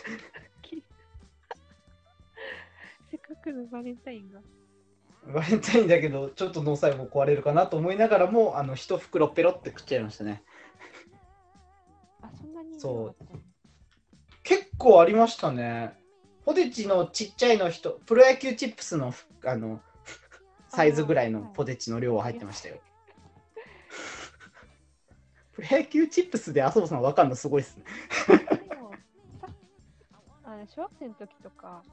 [3.12, 4.40] せっかくのバレンタインが。
[5.34, 10.44] バレンタインだけど、ちょっと脳細胞壊れるかなと思いながらも、あの、一袋ペロって食っちゃいましたね。
[12.22, 13.26] あ、そんなにそう
[14.44, 15.94] 結構ありましたね。
[16.46, 19.14] ポテチのちっちゃいの人、プロ野球チップスの
[19.46, 19.82] あの
[20.68, 22.78] サイズぐらいのポテチの量は入ってましたよ。
[25.54, 27.84] プロ野球チップスで麻生さん分かるのすごいっすね。
[30.44, 31.84] あの小学生の時とか、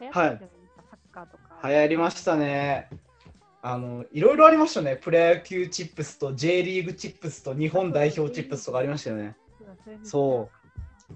[0.00, 1.68] 流行ったじゃないですか、サッカーとか。
[1.68, 2.90] 流行りましたね。
[3.62, 4.96] あの、いろいろありましたね。
[4.96, 9.36] プロ野球チップスと J リーグチップスと日本代表チップスとかありましたよね。
[10.02, 10.48] そ
[11.10, 11.14] う。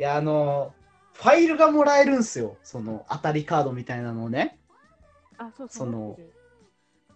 [0.00, 0.74] いや、あの、
[1.18, 2.56] ファイルがもらえるんすよ。
[2.62, 4.56] その当たりカードみたいなのをね。
[5.40, 5.42] う。
[5.42, 5.86] あ、そうそう。
[5.86, 6.16] その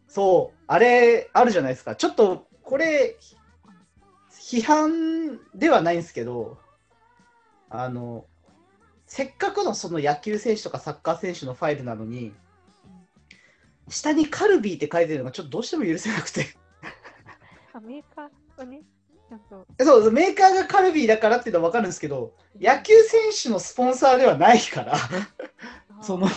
[0.08, 1.94] そう、あれあるじゃないですか。
[1.94, 3.16] ちょっとこれ、
[4.32, 6.58] 批判ではないんですけど、
[7.70, 8.26] あの、
[9.06, 12.34] せっかくのその野球選手とかサッカー選手のファイルなのに、
[13.88, 16.46] 下にカルビーって書いてるのがちょっとどうしても許せなくて。
[17.72, 18.82] あ、メーカーはね。
[19.80, 24.94] そう、メーカーがカルビーだからっていうのは分かるんですけど、野球選手のスポンサーではないから、
[26.02, 26.28] その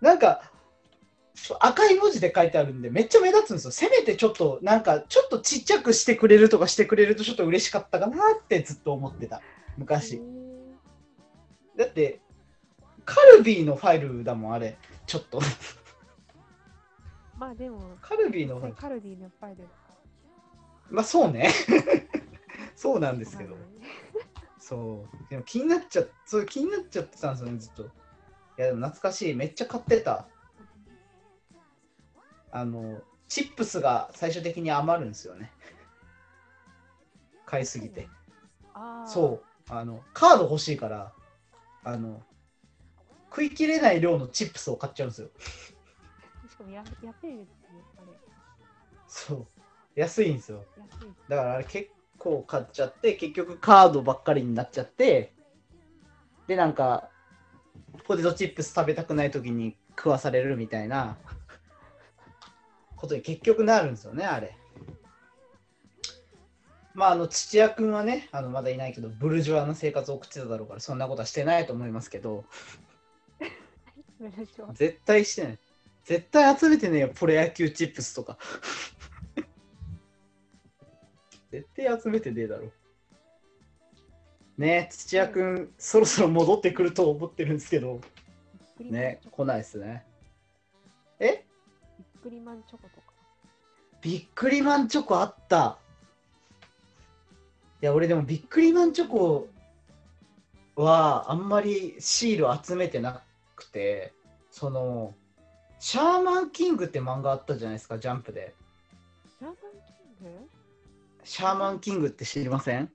[0.00, 0.50] なんか、
[1.60, 3.70] 赤い文字で書いてあるんで、めっちゃ目立つんですよ。
[3.70, 9.36] せめてちょっと、なんか、ちょっとちっちゃくしてくれるとかしてくれるとちょっと嬉しかったかなってずっと思ってた。
[9.36, 9.40] へ
[9.78, 10.16] 昔。
[10.16, 10.20] ー
[11.76, 12.20] だって、
[13.04, 14.76] カルビーのファイルだもん、あれ。
[15.06, 15.40] ちょっと。
[17.38, 18.76] まあでも、カルビーのファイル。
[18.76, 19.64] カルディのファイル
[20.92, 21.50] まあ、そうね。
[22.76, 23.56] そうなんでらすけど
[24.58, 25.28] そう。
[25.28, 27.82] でも気になっちゃそう気になっちゃってたんですよね、ずっと。
[27.84, 27.86] い
[28.56, 29.34] や、でも懐かしい。
[29.34, 30.28] めっちゃ買ってた。
[32.50, 35.50] あの、チップスが最終的に余るんですよね。
[37.46, 38.08] 買いすぎて。
[39.06, 39.72] そう。
[39.72, 41.12] あの、カード欲しいから、
[41.84, 42.22] あの、
[43.30, 45.30] 食い切れない量のチップスを買っちゃうんですよ。
[46.46, 48.06] しかもや安いですね、あれ。
[49.08, 49.61] そう。
[49.94, 50.64] 安いんですよ。
[51.28, 55.32] だからあれ結構買っちゃって、結局カードばっかりになっちゃって、
[56.46, 57.08] で、なんか、
[58.04, 61.16] ポテトチップス食べたくない時に食わされるみたいな
[62.96, 64.56] ことに結局なるんですよね、あれ。
[66.94, 72.44] まあ、あの、土屋くんはね、あのまだいないけど、ブルジョワな生活を送ってただろうから、そんなことはしてないと思いますけど、
[74.74, 75.58] 絶対してない。
[76.04, 78.38] 絶対集めてねえよ、プロ野球チップスとか。
[81.52, 82.72] 絶対集めてねえだろ。
[84.56, 88.00] ね土屋くん、そろそろ戻ってくると思ってるんですけど、
[88.80, 90.04] ね来ないですね。
[91.20, 91.44] え？
[91.98, 93.12] ビックリマンチョコとか。
[94.00, 95.78] ビックリマンチョコあった。
[97.82, 99.48] いや、俺でもビックリマンチョコ
[100.74, 103.22] はあんまりシール集めてな
[103.54, 104.14] くて、
[104.50, 105.14] その、
[105.80, 108.54] シャーマンキングって漫画あったじゃないですか、ジャンプで。
[109.38, 109.56] シャーマン
[110.20, 110.48] キング？
[111.24, 112.90] シャーマンキングって知りません？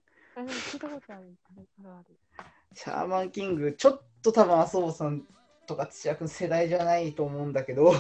[2.74, 5.24] シャーマンキング、ちょっと多分麻生さん
[5.66, 7.94] とか土屋君世代じゃないと思うんだけど、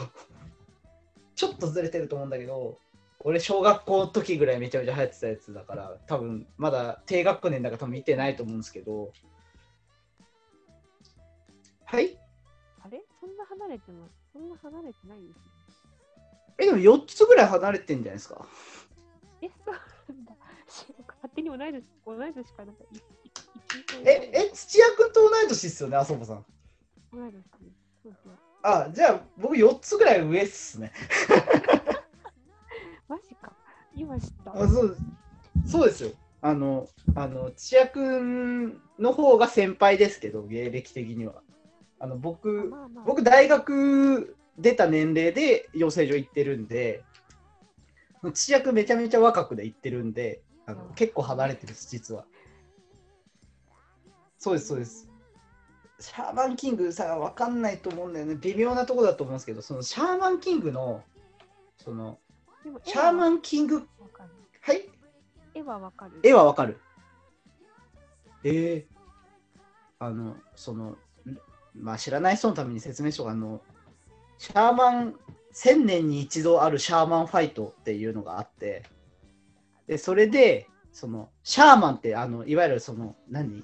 [1.35, 2.77] ちょっとずれてると思うんだけど、
[3.19, 9.11] 俺小学校の時ぐらいめちゃめちゃ流行ってたやつだから、多分まだ低学年だから多分見てないと思うんですけど、
[11.85, 12.19] はい？
[12.83, 13.01] あれ？
[13.19, 14.11] そんな離れてます？
[14.33, 15.41] そんな離れてないですね。
[16.59, 18.45] え、でも4つぐらい離れてんじゃないですか？
[19.41, 19.75] え、そう
[21.51, 26.45] に同い年、同い年かなんか、いい一え、え、土屋君と同い年ですよね、麻生さん。
[27.11, 27.43] 同い年
[28.03, 28.33] そうそう。
[28.63, 30.91] あ、じゃあ僕4つぐらい上っすね。
[33.07, 33.53] マジか。
[33.95, 34.61] 今知った。
[34.61, 34.97] あそう
[35.65, 36.11] そうですよ。
[36.41, 41.41] あの、あの、土屋くんの方が先輩ですけど、芸歴的には。
[41.99, 47.03] あの、僕、まあまあ、僕、大学出た年齢で養成所行ってるんで、
[48.33, 52.25] 土屋くんめちゃめちゃ若くで行ってるんで、あのうん結構離れてるです、実は。
[54.37, 55.09] そうです、そうです。
[55.99, 58.35] シャーマンキングさ、わかんないと思うんだよね。
[58.35, 61.03] 微妙なとこだと思うんですけど、そのシャーマンキングの、
[61.77, 62.19] その、
[62.83, 63.87] シャーマンンキング。
[64.61, 64.89] はい？
[65.55, 66.19] 絵はわかる。
[66.21, 66.79] 絵はわかる。
[68.43, 68.97] えー、
[69.99, 70.97] あの、その、ん
[71.73, 73.61] まあ知らない人のために説明しようかあの、
[74.37, 75.15] シャーマン、
[75.53, 78.83] 1000年に一度あるシャーマンファイトっていうのがあって、
[79.87, 83.63] で、それで、その、シャーマンって、あの、いわゆるその、何？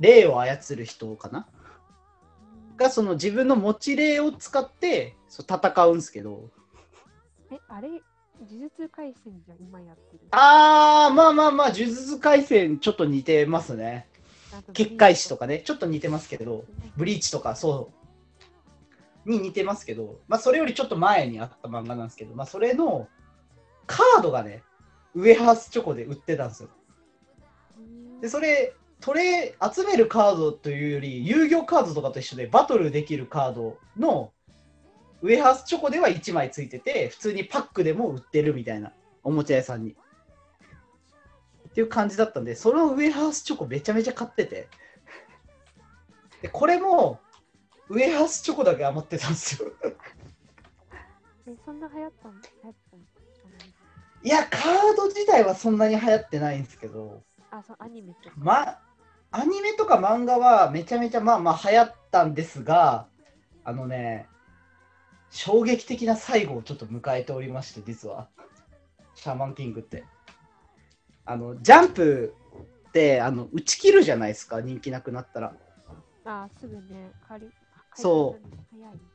[0.00, 1.46] 霊を操る人かな？
[2.76, 6.50] が、その自分の持ち霊を使って、そう戦うんすけど、
[7.52, 8.00] え、あれ、呪
[8.50, 10.20] 術廻戦じゃん、今やってる？
[10.32, 14.08] あー、まあまあまあ、呪術廻戦ちょっと似てますね。
[14.72, 16.64] 結界師とかね、ちょっと似てますけど、
[16.96, 17.90] ブリーチとかそ
[19.26, 23.08] う、に似てますけど、まあそれよりちょっと前にあった漫画なんですけど、まあそれの
[23.86, 24.62] カードがね、
[25.14, 26.68] ウエハースチョコで売ってたんですよ。
[27.78, 34.32] うんで、それ、トレ集めるカードというより、遊戯カードとかと一緒でバトルできるカードの
[35.20, 39.94] ウエハースチョコでは1枚ついてて、普通にパックでも売ってるみたいな、おもちゃ屋さんに。
[41.68, 44.68] っていう感じだったんで、そのウエハースチョコめちゃめちゃ買ってて。
[46.40, 47.20] で、これも、
[47.88, 49.70] ウエハースチョコだけ余ってたんですよ。
[51.46, 52.34] え、そんな流行ったの？
[52.34, 53.02] 流行ったの？
[54.24, 58.36] いや、カード自体はそんなに流行ってないんですけど、あ、そう、アニメとか。
[58.38, 58.78] ま、
[59.30, 63.06] アニメとか漫画はめちゃめちゃまあまあ流行ったんですが、
[63.64, 64.26] あのね、
[65.30, 68.28] 衝撃的な最後をちょっと迎えておりまして、実は。
[69.14, 70.04] シャーマンキングって。
[71.26, 72.34] あの、ジャンプ
[72.88, 75.54] って、あの、打ち切るじゃないですか、人気なくなったら。
[76.24, 77.50] あ、すぐね、仮。
[77.94, 79.13] そう早い。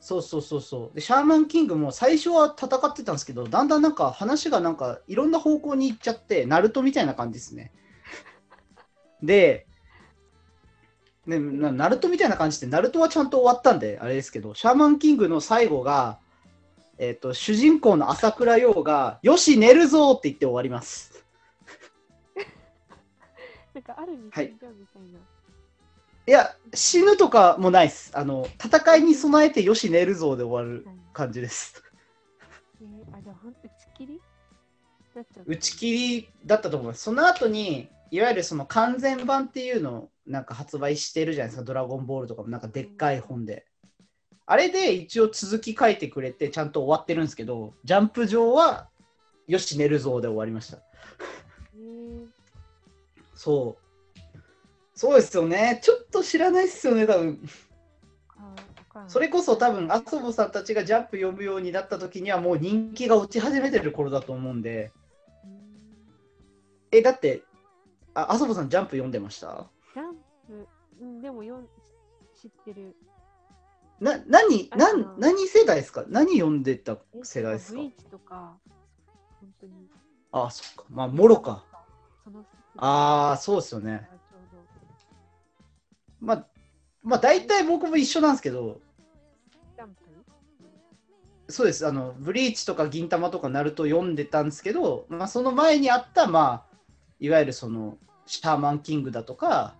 [0.00, 0.94] そうそうそうそう。
[0.94, 7.70] で、シャーマンキングも最初は戦ってたんですけど、だんだんなんか話がなんかいろんな方向に行っちゃって、ナルトみたいな感じですね。
[9.22, 9.66] で、
[11.26, 16.18] ね、なナルトみたいな感じで、ナルトはちゃんと終わったんで、あれですけど、シャーマンキングの最後が、
[16.96, 21.24] えっ、と、主人公の朝倉陽が、よし、寝るぞって言って終わります。
[23.74, 25.39] なんかあるにはみたいな。
[26.30, 28.12] いや、死ぬとかもないです。
[28.14, 31.82] あの、戦いに備えて、よし、寝るぞで終わるはい感じです。
[32.80, 34.20] えー、あ、じゃあ打ち切り？
[35.44, 37.02] 打ち切りだったと思います。
[37.02, 43.66] その後に、いわゆるその完全版っていうのをなんか発売してるじゃないですか、ドラゴンボールとかもなんかでっかい本で。
[44.46, 48.88] あれで一応続き書いてくれてちゃんと終わってるんですけど、ジャンプ上は、
[49.48, 50.78] よし、寝るぞで終わりました。
[51.74, 52.28] えー、
[53.34, 53.89] そう。
[55.00, 55.80] そうですよね。
[55.82, 57.40] ちょっと知らないですよね、多分。
[59.08, 64.92] それこそ多分、アソボさんたちがジャンプ読むようになった時にはもう人気が落ち始めてる頃だと思うんで。
[65.42, 65.50] うん
[66.92, 67.42] え、だって、
[68.12, 69.70] あ、アソボさんジャンプ読んでました？
[69.94, 70.68] ジャンプ、
[71.00, 71.66] うん、でもよん
[72.38, 72.94] 知ってる。
[74.00, 76.04] な、何、あな何世代ですか？
[76.08, 77.78] 何読んでたえ世代ですか？
[77.78, 78.58] ブリーチとか、
[79.40, 79.72] 本当に。
[80.32, 80.84] あ、そっか。
[80.90, 81.64] まあ、もろか。。
[82.76, 84.09] ああ、そうですよね。
[86.20, 86.46] まあ、
[87.02, 88.80] まあ、大体僕も一緒なんですけど、
[89.76, 90.10] ジャンプ
[91.52, 91.86] そうです。
[91.86, 96.76] あの、ブリーチとか銀魂とかナルト読んでたんですけど、まあ、その前にあった、まあ、
[97.18, 99.74] いわゆるその、シャーマンキングだとか、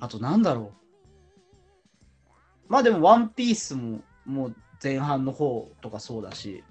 [0.00, 2.32] あとなんだろう。
[2.68, 6.64] まあでも、ワンピースも、もう前半の方とかそうだし、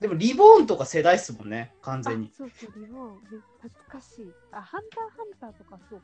[0.00, 2.30] でも、リボーンとか世代っすもんね、完全に。
[2.36, 3.20] そうそう、リボン、
[3.62, 4.32] 懐かしい。
[4.50, 5.02] あ、ハンター
[5.40, 6.02] ハンターとかそう。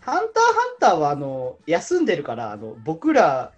[0.00, 3.52] ハンターハンターはあの休んでるからあの僕ら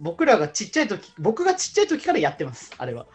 [0.00, 3.06] 僕らがちっちゃい時僕がちっちゃい時からやってますあれは。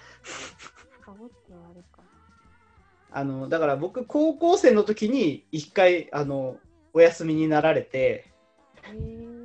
[3.11, 6.57] あ、のだから僕高校生の時に一回あの
[6.93, 8.31] お休みになられて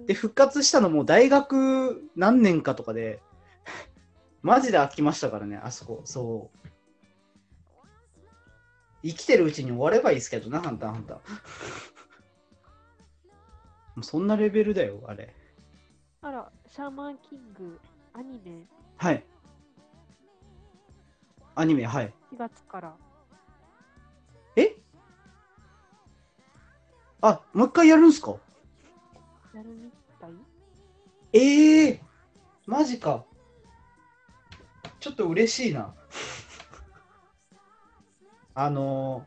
[0.06, 3.20] で復活したのも大学何年かとかで
[4.42, 6.02] マジで飽きましたからねあそこ。
[6.04, 6.68] そう。
[9.02, 11.18] 生きてるうちに終わればいいですけどなハンターハンター
[13.96, 15.34] もうそんなレベルだよあれ
[16.22, 17.78] あら、シャーマンキング、
[18.14, 18.64] アニメ、
[18.96, 19.24] はい
[21.56, 22.96] アニメはい4月から。
[24.56, 24.74] え？
[27.20, 28.36] あ、もう一回やるんすか？
[29.54, 29.90] やるみ
[30.20, 30.30] たい？
[31.32, 32.00] ええー、
[32.66, 33.24] マジか。
[34.98, 35.94] ちょっと嬉しいな。
[38.54, 39.26] あの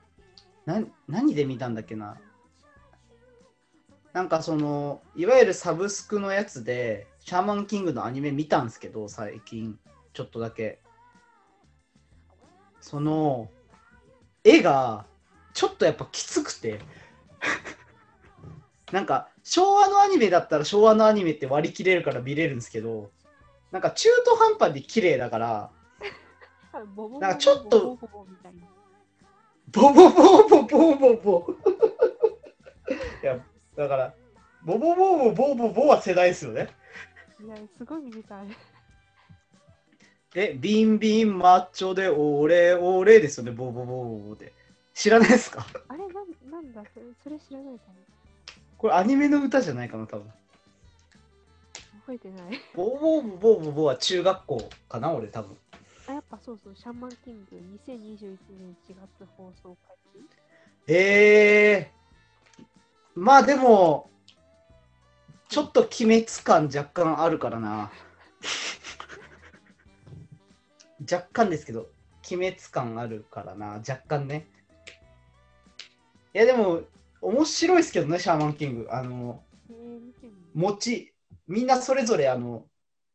[0.65, 2.17] ー、な、何で見たんだっけな？
[4.17, 9.77] なんかその、いわゆるサブスクのやつで、シャーマンキングのアニメ見たんですけど、最近、
[10.11, 10.79] ちょっとだけ。
[12.81, 13.47] その、
[14.43, 15.05] 絵が、
[15.53, 16.79] ちょっとやっぱきつくて。
[18.91, 23.11] なんか、昭和のアニメだったら昭和のアニメって割り切れるから見れるんですけど、
[23.69, 25.69] なんか中途半端に綺麗だから、
[26.73, 27.99] なんかちょっと
[29.67, 29.93] ボ。
[29.93, 31.53] ボボボボボボボ。
[33.21, 33.39] いや、
[33.77, 34.13] だから、
[34.65, 36.67] ボボボーボボーボボは世代ですよね。
[37.39, 38.49] いや、すごい見てた、あれ。
[40.35, 44.51] え、ビンビンマッチョでオレオレですよね、ボボボボボで。
[44.95, 46.11] 知らないですかあれ、なん
[46.51, 47.93] なんだそれ、それ知らないかも。
[48.79, 50.33] これアニメの歌じゃないかな、多分。
[52.07, 52.59] 覚えてない。
[52.73, 55.55] ボボボボボボは中学校かな、俺多分。
[56.07, 59.95] あ、やっぱそうそう、シャンマンキング2021年1月放送開
[60.87, 60.91] 始。
[60.91, 62.06] えー、
[63.17, 64.11] まあでも、
[65.49, 65.89] ちょっと鬼
[66.21, 67.91] 滅感若干あるからな。
[71.11, 71.89] 若干ですけど、
[72.31, 74.47] 鬼滅感あるからな、若干ね。
[76.35, 76.83] いやでも、
[77.19, 78.87] 面白いですけどね、シャーマンキング。
[78.91, 80.37] あの、えー、見てみる。
[80.53, 81.11] 餅、
[81.47, 82.67] みんなそれぞれあの、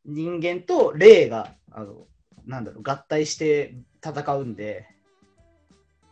[0.05, 2.09] 人間と霊が、あの、
[2.45, 4.85] なんだろう、合体して戦うんで、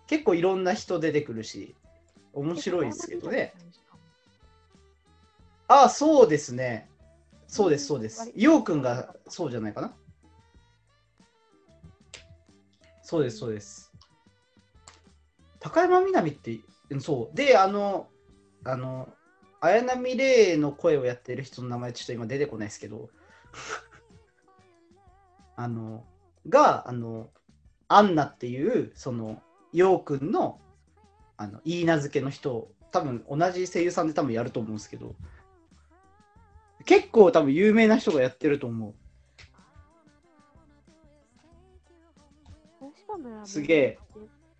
[0.06, 1.74] 結構いろんな人出てくるし、
[2.32, 3.52] 面白いですけどね。。
[5.70, 6.90] ああ、そうですね。
[7.46, 8.32] そうです、そうです。
[8.34, 9.94] ようくんがそうじゃないかな。
[13.02, 13.92] そうです、そうです。
[15.60, 16.58] 高山みなみって、
[16.90, 17.36] うんそう。
[17.36, 18.08] で、あの、
[18.64, 19.14] あの、
[19.60, 23.08] 綾波レイの声をやってる人の名前ちょっと今出てこないですけど、
[25.54, 26.04] あの、
[26.48, 27.30] が、あの、
[27.86, 29.40] アンナっていう、その、
[29.72, 30.60] ようくんの、
[31.36, 35.14] あの、言い名付けの人を、多分同じ声優さんで多分やると思うんですけど、
[36.84, 38.94] 結構多分有名な人がやってると思う。
[43.44, 43.98] すげえ。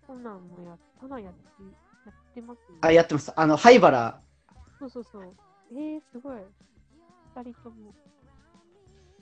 [0.07, 1.63] もややって
[2.05, 2.77] やってます、ね。
[2.81, 3.31] あ、やってます。
[3.35, 4.21] あの、灰原。
[4.79, 5.35] そうそうそう。
[5.73, 6.37] えー、すごい。
[7.35, 7.93] 二人とも。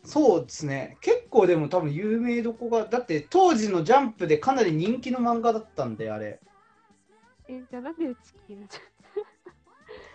[0.04, 0.98] そうですね。
[1.02, 6.40] 結構でも多分有名どこが、だって当時のジャンプでかなり人気の漫画だったんで、あれ。
[7.48, 8.80] え、じゃあなんでうち聞いちゃ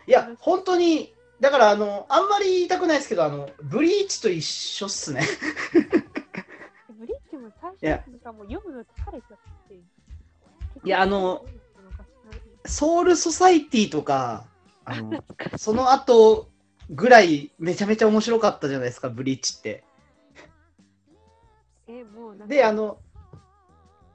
[0.07, 5.22] いや、本当に、だからあの、あんまり言いたくないですけど、あの、ブリーチと一緒っすね。
[6.89, 9.74] う ブリッジも最いや初もう読むの疲れちゃって。
[10.85, 11.45] いやあの
[12.66, 14.45] ソウルソサイティとか、
[14.85, 15.22] あの、
[15.57, 16.49] その後
[16.91, 19.85] ぐらいめちゃめちゃ面白かったじゃないですか、ブリーチって。
[21.87, 22.99] え、もうで、あの、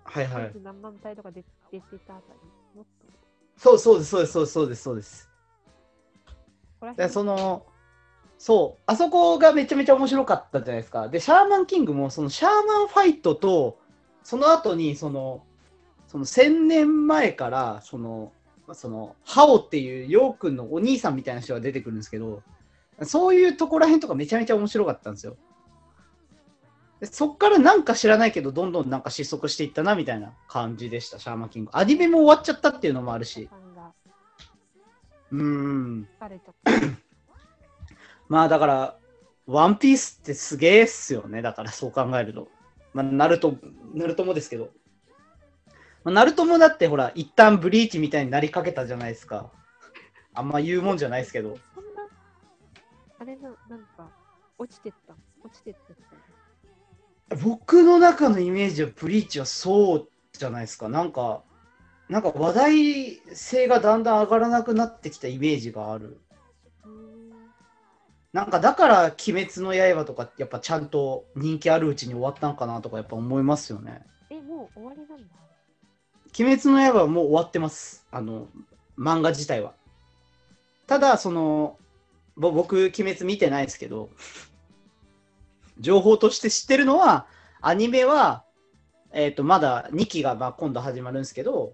[0.04, 0.56] はいはい。
[0.64, 2.40] 何万体とか出出てたあたり。
[2.76, 3.08] もっと。
[3.58, 5.29] そうそうです、そうです、そうです、そうです、
[6.96, 7.66] でその、
[8.38, 11.10] そう、あそこがめちゃめちゃ面白かったじゃないですか。
[11.10, 13.80] で、シャーマンキングも、そのシャーマンファイトと、
[14.24, 15.44] その後に、その、
[16.08, 18.32] その1000年前から、その、
[18.72, 22.42] その、ハオっていうヨウくんのお兄さんみたいな人が出てくるんですけど、
[23.04, 25.38] そういうとこら辺とかめちゃめちゃ面白かったんですよ。
[27.00, 31.72] でそっからなんか知らないけど、どんどんなんか失速していったなみたいな感じでした、シャーマンキング。
[31.74, 33.50] アニメも終わっちゃったっていうのもあるし。
[35.32, 36.08] うーん。
[36.20, 36.72] 疲れちゃった。
[38.28, 39.00] まあだから、
[39.48, 41.42] ワンピースってすげえっすよね。
[41.42, 42.48] だからそう考えると。
[42.94, 43.58] まあ、ナルト、
[43.96, 44.70] ナルトもですけど。
[46.04, 49.52] まあ、ナルトもだってほら、一旦ブリーチみたいになりかけたじゃないですか。
[50.34, 51.58] あんま言うもんじゃないですけど。
[51.74, 52.08] そんな、
[53.20, 54.10] あれな、なんか、
[54.58, 55.16] 落ちてった。
[55.44, 55.96] 落ちてってっ
[57.30, 57.36] た。
[57.38, 60.90] 僕の中のイメージはブリーチはそうじゃないですか。
[60.90, 61.44] なんか、
[62.10, 66.20] なんか話題性がだんだん上がらなくなってきたイメージがある。
[68.34, 74.06] なんかだから「鬼滅の刃」とかやっぱちゃんと人気あるうちに終わったんかなとかやっぱ思いますよね。
[74.30, 75.40] え、もう終わりなんだ？
[76.38, 78.06] 鬼滅の刃はもう終わってます。
[78.12, 78.48] あの、
[78.98, 79.74] 漫画自体は。
[80.86, 81.78] ただ、その、
[82.36, 84.10] ぼ僕、鬼滅見てないですけど、
[85.80, 87.26] 情報として知ってるのは、
[87.62, 88.44] アニメは、
[89.12, 91.74] えっ、と、まだ2期がまあ今度始まるんですけど、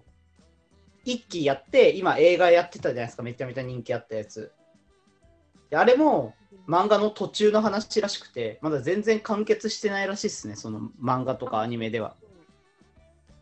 [1.06, 4.52] 1期やって、今映画やってたじゃないですか、めちゃめちゃ人気あったやつ。
[5.70, 6.34] であれも、
[6.68, 12.16] 漫画の途中の話らしくて、まだ全然完結してないらしいですね、その漫画とかアニメでは。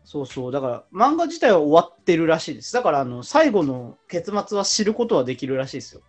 [0.03, 2.71] そうそう、だから漫画自体は終わってるらしいです。
[2.73, 6.01] だからあの最後の結末は知ることはできるらしいですよ。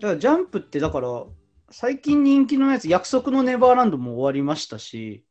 [0.00, 1.24] だからジャンプってだから
[1.70, 5.25] 最近人気のやつ、約束のネバーランドも終わりましたし、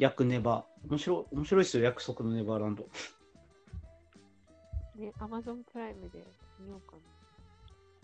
[0.00, 2.88] 約ネバ面白い面白いですよ、約束のネバーランド。
[4.96, 6.24] ね、アマゾンプライムで
[6.58, 6.96] 見ようか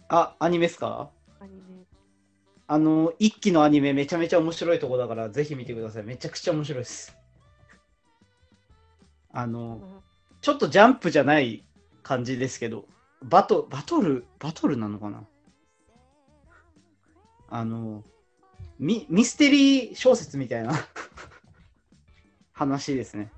[0.09, 1.11] あ、アニメっすか？
[1.41, 1.47] な。
[1.47, 1.63] アニメ。
[2.69, 6.03] あの、一期のアニメめちゃめちゃ面白いとこだから、ぜひ見てください。
[6.05, 7.17] めちゃくちゃ面白いです。
[9.33, 10.01] あの、ま
[10.41, 11.65] ちょっとジャンプじゃない
[12.03, 12.87] 感じですけど、
[13.23, 15.25] バトバトル、バトルなのかな？
[17.49, 18.05] あの、
[18.79, 20.75] ミミステリー小説みたいな
[22.57, 23.31] 話ですね。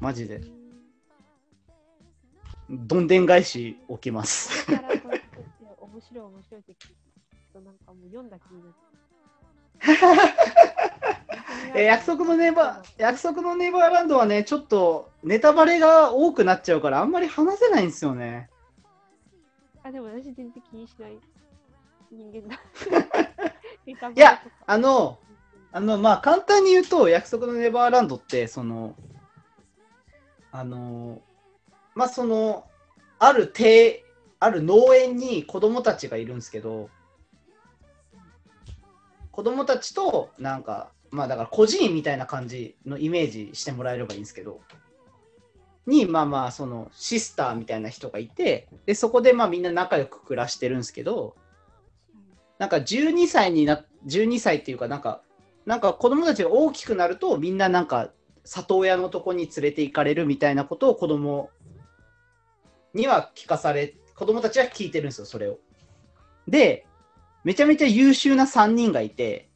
[0.00, 0.42] マジで。
[2.68, 4.66] どんでん返し起きます。
[4.70, 4.78] 面
[6.00, 6.74] 白い面白いって
[7.54, 8.88] なんかもう読んだ気になって。
[11.74, 18.50] え約束のネバー、約束のネバーランドはね、ちょっとネタバレが多くなっちゃうから、あんまり話せないんですよね。
[19.82, 21.18] あ、でも私全然気にしない
[22.12, 22.60] 人間だ。
[23.86, 25.18] いいや、あの、
[25.72, 28.96] あの、まあ、簡単に言うと、約束のネバーランドって、その、
[30.50, 31.20] あの、
[31.94, 32.64] まあ、その、
[33.18, 33.94] ある庭、
[34.40, 36.88] ある農園に子供たちがいるんですけど、
[39.32, 44.60] 子供たちと、なんか、まあ、だから孤児院みたいな感じのイメージしてもらえればいいんですけど、
[45.86, 51.36] に、まあまあ、その、シスターみたいな人がいて、で、そこで、まあ、みんな仲良く暮らしてるんですけど、
[52.58, 55.22] なんか12歳にな、12歳っていうか、なんか、
[55.68, 58.10] なんか子供たちが大きくなると、みんななんか、
[58.42, 61.50] 里親のとこに連れて行かれるみたいなことを子供
[62.94, 65.58] には聞かされ、子供たちは聞いてるんですよ、それを。
[66.48, 66.86] で、
[67.44, 69.50] めちゃめちゃ優秀な3人がいて、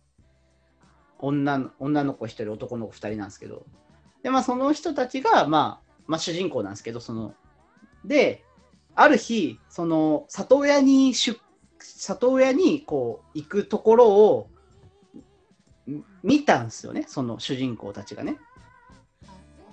[1.18, 3.64] 女の女の子1人、男の子2人なんですけど、
[4.22, 7.32] で、まあその人たちが、まあ、まあ主人公なんですけど、その、
[8.04, 8.44] で、
[8.94, 11.40] ある日、その、里親に出
[11.78, 14.50] 里親にこう行くところを
[16.22, 18.38] 見たんですよね、その主人公たちがね。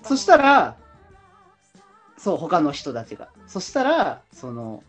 [0.04, 0.78] そしたら、
[2.18, 3.30] そう、他の人たちが。
[3.48, 4.84] そしたら、その、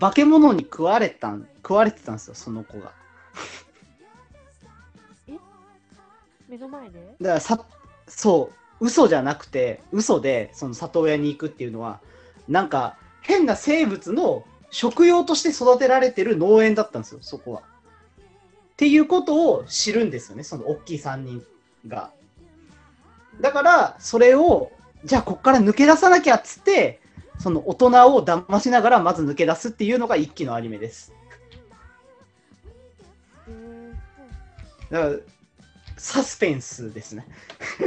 [0.00, 2.92] 化け物に食われたん、食われてたんですよ、その子が。
[6.48, 7.16] 目の前で？
[7.20, 7.64] だからさ、
[8.08, 12.00] そう、嘘じゃなくて、嘘で、その里親に行くっていうのは、
[12.48, 17.62] なんか、変な生物の食用として育てられてる農園だったんですよ、そこは。
[18.74, 21.44] っていうことを知るんですよね、その大きい3人
[21.86, 22.10] が。
[23.40, 24.72] だから、それを、
[25.04, 27.00] じゃあ、ここから抜け出さなきゃっつって、
[27.38, 31.12] その大人を騙しながらまず抜け出すっていうのが一期のアニメです。
[33.48, 33.94] えー
[34.90, 35.18] だから、
[35.96, 37.26] サスペンスですね。
[37.80, 37.84] え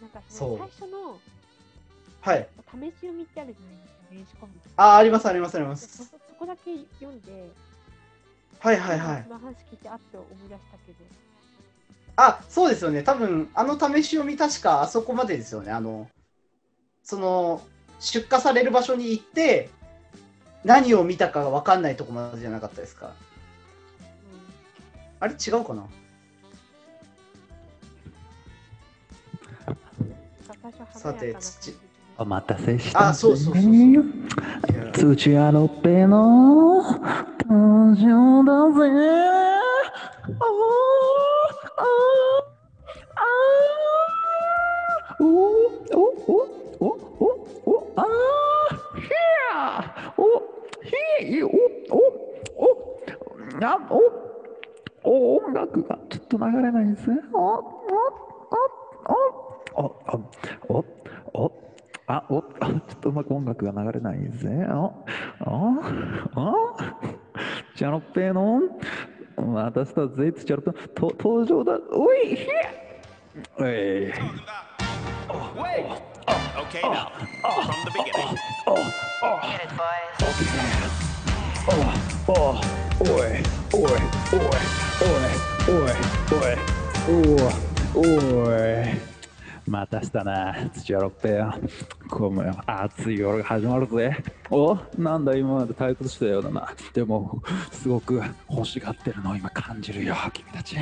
[0.00, 1.18] なんかそ最初の
[2.20, 2.48] はい。
[2.70, 5.76] 試し読みってあるじゃないですか、電子コミックあ、あります、あります、ありま。
[5.76, 7.50] そそこだけ読んで、
[8.60, 9.38] はいはいはい話
[9.70, 10.98] 聞いてあって思い出したけど、
[12.16, 13.02] あ、そうですよね。
[13.02, 15.72] 多分、あの試し読み確かあそこまでですよね。
[15.72, 16.08] あの、
[17.02, 17.62] その、
[18.00, 19.70] 出荷される場所に行って、
[20.64, 23.14] 何を見たかが分かんないとこまでじゃなかったですか？
[25.20, 25.34] あれ？
[25.34, 25.86] 違うかな？
[30.46, 31.87] さて華やかな感じ
[32.18, 35.14] おで待たせしたあ、そうそうそうそう。
[35.14, 36.82] 土屋ロッペの
[37.48, 38.90] 登場だぜ。
[40.26, 40.48] あー
[41.76, 41.88] あー
[43.14, 45.30] あーおお
[45.94, 46.02] お
[46.80, 46.86] おお
[47.66, 50.22] おあーお
[50.82, 51.50] ひおお
[52.56, 52.66] お
[53.62, 53.78] あ。
[55.04, 57.54] おお音楽がちょっと流れないですねおおお
[59.76, 59.84] おお
[60.68, 60.84] お
[61.34, 61.67] お
[62.08, 64.66] あ、お、あ、 ちょっとうまく音楽が流れないですね。
[64.70, 65.04] お、
[65.40, 65.74] お、
[66.34, 66.54] お、
[67.76, 68.62] チャロッペーの、
[69.36, 71.78] 私たぜ、チャロッペと登場だ。
[71.92, 73.02] おい、ひえ。
[73.60, 74.48] えい。
[76.68, 77.10] Okay, now,
[77.62, 78.38] from the beginning.
[78.66, 78.72] お、
[82.32, 83.36] お、おい、
[83.72, 84.56] おい、おい、おい、
[85.68, 85.98] おい、
[86.34, 86.56] おい、
[87.94, 89.17] おい、おい。
[89.68, 91.54] またしたな、土屋ロッペよ。
[92.08, 94.16] この暑い夜が始まるぜ。
[94.50, 96.72] おなんだ今まで退屈したようだな。
[96.94, 100.76] でも、すごく欲しがってるのを今感じるよ、君たち。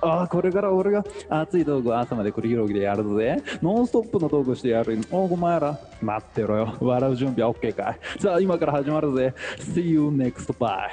[0.00, 3.42] ああ、これから俺が熱いトークを朝まで繰り広げてやるぜ。
[3.60, 4.98] ノンストップのトークしてやる。
[5.10, 6.76] おお前ら、待ってろよ。
[6.80, 8.20] 笑う準備は OK かい。
[8.20, 9.34] さあ、今から始まるぜ。
[9.58, 10.90] See you next bye.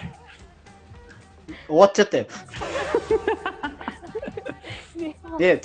[1.68, 2.26] 終わっちゃったよ。
[4.96, 5.62] ねもういや、違う、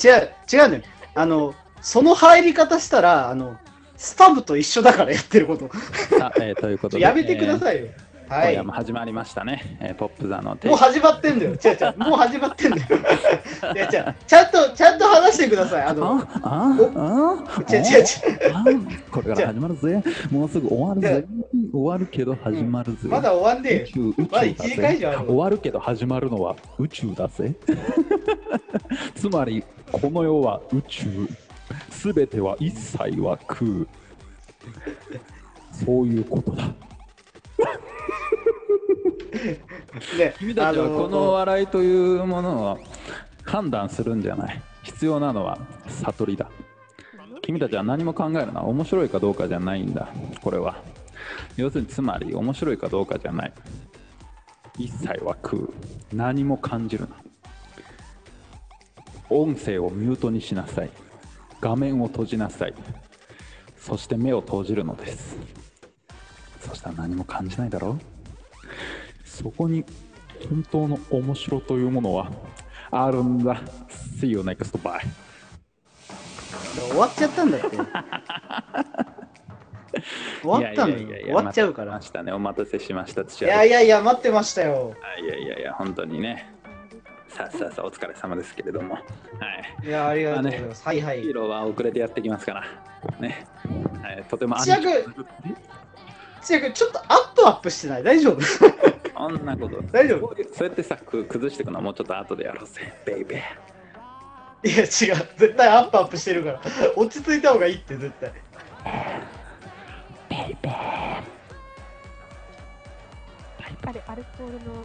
[0.53, 0.83] 違うのよ。
[1.15, 3.57] あの、その入り方したら、あの、
[3.97, 5.71] スタブと一緒だからやってること。
[6.41, 7.03] えーということで。
[7.05, 7.59] やめてくだい。
[7.59, 7.89] さいよ。
[8.29, 8.53] はい。
[8.53, 9.77] 今夜も始まりましたね。
[9.81, 11.51] えーポップ座のもう始まってんだよ。
[11.53, 11.95] 違う違う。
[11.99, 12.87] もう始まってんだよ。
[13.75, 14.15] いや、違う。
[14.27, 15.83] ちゃんと、ちゃんと話してください。
[15.83, 18.07] あの、あああ違う違う違う。
[18.55, 18.65] あ
[19.11, 20.03] これから始まるぜ。
[20.31, 21.25] もうすぐ終わるぜ。
[21.73, 22.99] 終わるけど始まるぜ。
[23.09, 27.53] まだ終わんねえよ宇宙宇宙まだ1時間以上あるわ終わるけど始まるのは宇宙だぜ。
[29.15, 29.63] つまり、
[29.93, 31.29] この世は宇宙。
[32.01, 33.87] すべては一切は空。
[35.71, 36.65] そういうことだ。
[40.17, 42.79] ね、君たちはこの笑いというものを
[43.45, 44.63] 判断するんじゃない。
[44.83, 46.49] 必必要なのは悟りだ。
[47.43, 50.09] 君たちは何も考えるな面白いかどうかじゃないんだ。
[50.41, 50.83] これは。
[51.59, 53.53] 要するにつまり面白いかどうかじゃない。
[54.79, 55.65] 一切は空
[56.15, 57.17] 何も感じるな。
[59.29, 60.91] 音声をミュートにしなさい
[61.61, 62.75] 画面を閉じなさい。
[63.77, 65.37] そして目を閉じるのです。
[66.61, 67.99] そしたら何も感じないだろう。
[69.25, 69.85] そこに
[70.49, 72.31] 本当の面白というものは
[72.91, 73.61] あるんだ。
[74.21, 75.01] See you next bye
[76.91, 77.77] 終わっちゃったんだって。
[80.43, 81.93] 終わったの終わっちゃうから。
[81.93, 82.01] ま。
[82.01, 82.33] したね。
[82.33, 83.23] お待たせしました。
[83.23, 84.95] いやいやいや、待ってましたよ。
[85.23, 86.60] いやいやいや本当にね
[87.31, 88.95] さあさあさあお疲れ様ですけれども。
[88.95, 89.01] は
[89.83, 89.87] い。
[89.87, 90.85] いや、ありがとうございます。
[90.85, 91.23] はいはい。
[91.23, 91.29] ヒ。
[91.29, 92.65] ーローは遅れてやってきますから。
[93.19, 93.47] ね、
[94.03, 94.87] はい、とても千秋
[96.43, 98.03] 千秋君、ちょっとアップアップしてない？
[98.03, 98.41] 大丈夫？
[98.43, 98.67] そ
[99.29, 99.81] んなこと。
[99.93, 100.35] 大丈夫？
[100.53, 104.69] そうやってさく崩していくのはもうちょっと後でやろうぜベイベー。
[104.69, 105.27] いや、違う。
[105.39, 106.61] 絶対アップアップしてるから。
[106.97, 108.33] 落ち着いた方がいいって、絶対。
[113.83, 114.85] あれ、アルコールの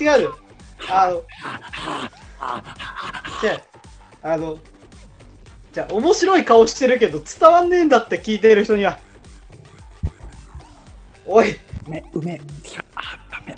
[0.00, 0.32] 違う。
[0.88, 1.16] あの
[3.42, 3.62] 違う
[4.22, 4.58] あの
[5.72, 8.98] じゃあ面白い顔してるけど伝わんねえんだって聞いてる人には。
[11.24, 11.58] おい。
[11.86, 12.40] 梅梅
[12.94, 13.56] あダメ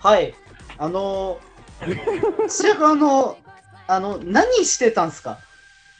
[0.00, 0.34] はい。
[0.78, 3.38] あのー、 白くあの
[3.86, 5.38] あの何してたんすか？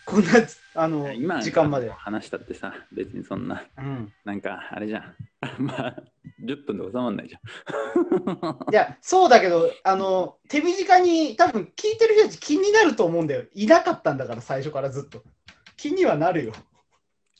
[0.06, 0.32] こんな
[0.74, 1.90] あの今時間まで。
[1.90, 4.12] 話したってさ別にそんなうん。
[4.24, 5.14] なんかあれじゃん。
[5.58, 5.96] まあ
[6.44, 8.72] 10分で収まんないじゃん。
[8.72, 13.44] いやそうだけどあの手短に多分聞いてる人たち気になると思うんだよ。
[13.54, 15.22] いなかったんだから最初からずっと。
[15.76, 16.52] 気にはなるよ。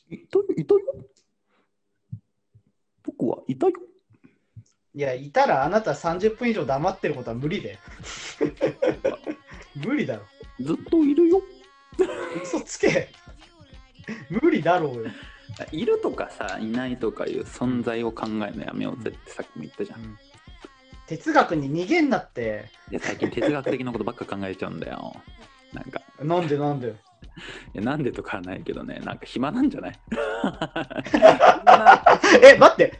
[0.09, 0.81] いたよいたよ？
[3.03, 3.73] 僕はいたよ？
[4.93, 7.79] いやいたらあなた30分以上黙ってることは無理で
[9.75, 10.23] 無理だろ。
[10.59, 11.41] ずっといるよ
[12.43, 13.09] 嘘つけ。
[14.29, 15.11] 無理だろうよ。
[15.71, 20.03] いるとかさいないとかいう存在を考えるのやめようぜってさっきも言ったじゃん、い
[21.07, 22.69] 哲学に逃げんなって。
[22.89, 25.13] や最近哲学的なことばっか考えちゃうんだよ。
[25.73, 26.01] なんか。
[26.21, 26.89] なんでなんで？
[26.89, 28.99] いやなんでとかはないけどね。
[29.03, 29.99] なんか暇なんじゃない？
[32.43, 32.97] え待って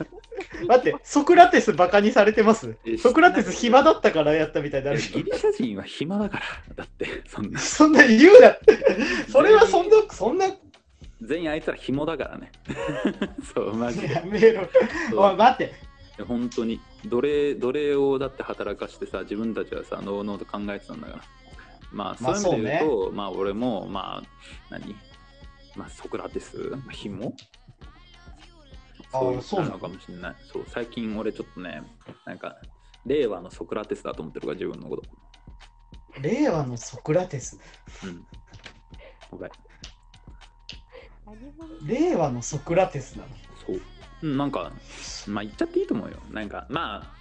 [0.67, 2.75] 待ってソクラテスバカにされてます？
[2.85, 4.99] えソクラテス暇だったからやったみたいになる。
[4.99, 7.59] ギリシャ人は暇だからだってそんな。
[7.61, 8.57] そんな言うな。
[9.31, 10.47] それはそんなそんな。
[11.21, 12.51] 全員あいつら紐だからね。
[13.53, 14.11] そうマジで。
[14.13, 14.67] やめろ。
[15.09, 15.19] そう。
[15.19, 15.73] おい待って。
[16.17, 16.79] いや本当に。
[17.05, 21.23] 奴隷奴隷をだって働かしてさ自分たちはさのうのうと考えてたんだから。
[21.91, 24.27] まあまあそういう意味で言うとまあ俺もまあ
[24.69, 24.95] 何？
[25.75, 26.57] まあソクラテス？
[26.71, 27.27] まあ紐？
[27.27, 27.60] あ
[29.11, 30.35] そういうなののかもしれない。
[30.51, 31.83] そう最近俺ちょっとね
[32.25, 32.55] なんか
[33.05, 35.03] 令和のソクラテスだと思ってるから自分のこと。
[36.21, 37.59] 令和のソクラテス？
[38.03, 38.25] うん。
[39.31, 39.51] ごめん。
[41.85, 43.29] 令和のソクラテスなの？
[43.65, 43.81] そう。
[44.23, 44.71] うんなんか
[45.27, 46.17] まあ言っちゃっていいと思うよ。
[46.29, 47.13] なんかまあ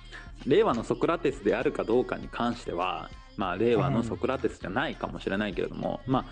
[0.46, 3.10] 令和のソクラテスであるかどうかに関しては
[3.40, 6.24] まあ令和のソクラテスじゃないかもしれないけれども、まあ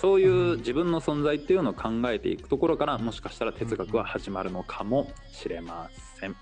[0.00, 5.88] そういう自分の存在っていうのを考えていくところからもしかしたら哲学は始まるのかもしれま
[6.18, 6.34] せん。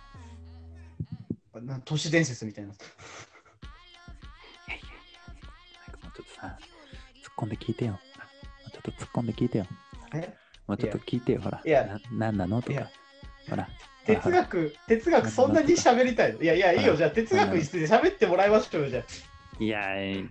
[1.67, 2.85] な都市伝説みたいななんか
[6.03, 6.59] もうちょっとさ
[7.23, 7.93] 突っ込んで聞いてよ。
[7.93, 7.99] も
[8.69, 9.67] うちょっと突っ込んで聞いてよ。
[10.15, 10.35] え？
[10.67, 11.43] もうちょっと聞いてよ。
[11.43, 11.61] ほら。
[11.63, 12.63] いやななんなの？
[12.63, 12.89] とかいや。
[13.51, 13.69] ほら。
[14.07, 19.05] 哲学哲学そんなに喋りたいのいやいやいいよじゃあ哲学について喋ってもらいましょうよじゃあ
[19.59, 20.29] いや、い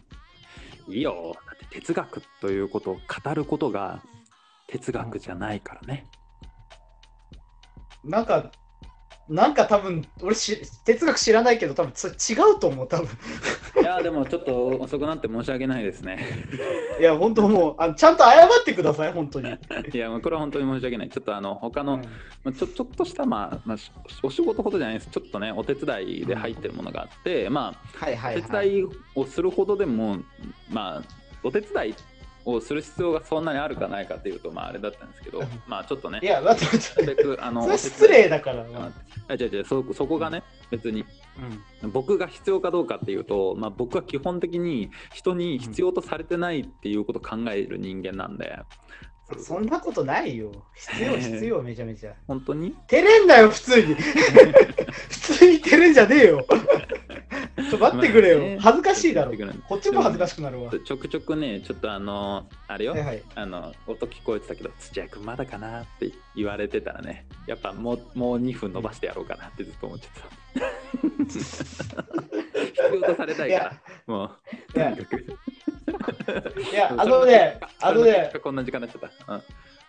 [0.88, 1.36] いよ。
[1.46, 4.02] だって哲学ということを語ることが
[4.68, 6.06] 哲学じゃないからね。
[8.04, 8.52] なんか、
[9.30, 13.08] なんか多分、俺し哲学知らないけど、多分それ違うと思う、多分。
[13.82, 16.28] いや、でもちょっと遅くなって申し訳ないですね。
[17.00, 19.50] いや、本当もうあの、ちゃんと謝ってください、本当に。
[19.94, 21.10] いや、もうこれは本当に申し訳ない。
[21.10, 21.98] ちょっとあの、他の、
[22.44, 23.92] まあ、ちょちょっとした、まあ、まあ、し
[24.24, 25.10] お仕事ほどじゃないです。
[25.10, 28.68] ちょっとね、お手伝いで入ってるものがあって、まあ、はいはい、おはい。
[28.68, 30.18] 手伝いをするほどでも、
[30.70, 31.04] まあ、
[31.44, 31.96] お手伝い
[32.46, 38.66] をする必要がそんなにあるかないかっていうと、まああれだったんですけど、まあちょっとねい、や、待って待あの失礼だから。
[39.28, 41.06] あ違う違うそそこがね別に
[41.82, 48.60] うん僕が必要かどうかっていうと、まあ、僕は基本的に人に必要とされてないっていうことを考える人間なんで、
[49.40, 50.52] そんなことないよ。
[50.76, 52.14] 必要、必要、 めちゃめちゃ。
[52.28, 52.76] 本当に？
[52.88, 53.96] 照れんなよ、普通に。
[55.10, 56.46] 普通に照れんじゃねえよ。
[57.70, 58.60] ちょ待ってくれよ。
[58.60, 59.34] 恥ずかしいだろ。
[59.68, 60.72] こっちも恥ずかしくなるわ。
[60.72, 63.24] ちょくちょくねちょっとあのあれよ、はいはい。
[63.36, 67.26] あの音聞こえてたけど土屋君まだかなって言われてたらね。
[67.48, 70.44] やっぱもうもう2分伸ばしてやろうかなってずっと思っちゃってた。
[71.24, 73.82] 必要とされたいから。
[74.08, 74.30] もう
[76.72, 79.44] いや、あのね、 あのね、こんな時間になっちゃった、うん、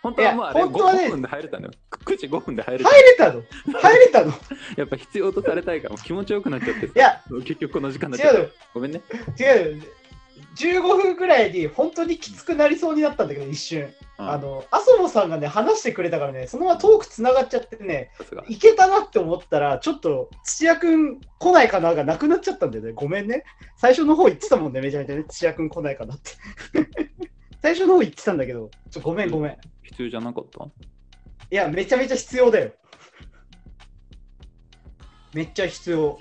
[0.05, 3.41] 本当はもう本当はね 5, 分で入れたのよ9時5分で入れた入れたの？
[3.79, 4.33] 入れたの？
[4.77, 8.51] やっぱ必要とされたいからもう気持ちよくなっちゃってさいや、結局この時間になっちゃった違うよ。
[8.75, 9.01] ごめんね
[9.39, 9.83] 違うよ。
[10.57, 13.81] 15分くらいに本当にきつくなりそうになったんだけど、一瞬。
[13.81, 22.93] うんあの、麻生さんがね、話してくれたからね、そのままトークつながっちゃってね、さすがいけたなって思ったら、ちょっと土屋くん来ないかながなくなっちゃったんだよね。
[22.93, 23.43] ごめんね。
[23.75, 26.31] 最初の方言ってたもんね、めちゃめちゃね、土屋くん来ないかなって。
[27.65, 29.53] 最初の方言ってたんだけど、ちょごめんごめん。
[29.53, 30.67] い必要じゃなかった？
[31.49, 32.71] や、めちゃめちゃ必要だよ。
[35.33, 36.19] めっちゃ必要。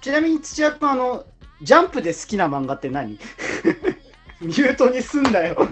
[0.00, 1.24] ちなみに土屋くん、あの、
[1.62, 3.20] ジャンプで好きな漫画って何？
[4.42, 5.54] ミュートにすんなよ。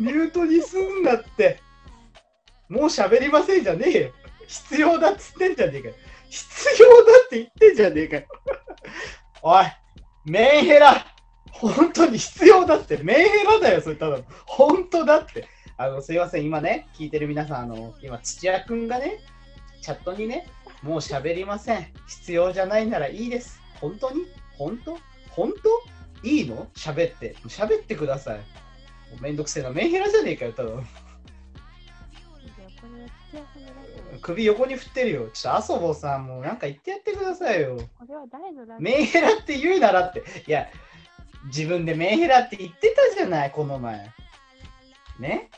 [0.00, 1.60] ミュートにすんなって。
[2.70, 4.10] もう喋りませんじゃねえよ。
[4.46, 5.94] 必要だっつってんじゃねえかよ。
[6.30, 8.26] 必要だって言ってんじゃねえかよ。
[9.42, 9.64] おい、
[10.24, 11.06] メンヘラ。
[11.52, 12.98] 本当に必要だって。
[12.98, 14.24] メンヘラだよ、それただの。
[14.46, 15.46] 本当だって。
[15.76, 19.18] あの、すいません、今ね、聞いてる皆さん、あの、今、土屋くんがね、
[19.82, 20.46] チャットにね、
[20.82, 21.86] もう喋りません。
[22.06, 23.60] 必要じゃないならいいです。
[23.80, 24.26] 本当に？
[24.56, 24.98] 本当？
[25.30, 25.52] 本
[26.22, 26.28] 当？
[26.28, 26.66] いいの？
[26.74, 27.34] 喋って。
[27.46, 28.40] 喋ってください。
[29.20, 29.70] めんどくせえな。
[29.70, 30.84] メンヘラじゃねえかよ、ただの。
[34.20, 35.28] 首横に振ってるよ。
[35.32, 37.76] ちょっと麻生さんもなんか言ってやってくださいよ。
[37.98, 40.22] これは誰のラジオメンヘラって言うならって。
[40.46, 40.68] いや、
[41.46, 44.10] 自分でメンヘラって言ってたじゃない、この前。
[45.18, 45.50] ね？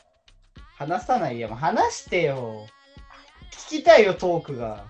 [0.77, 1.49] 話さないよ。
[1.49, 2.65] もう話してよ。
[3.51, 4.85] 聞きたいよ、トークが。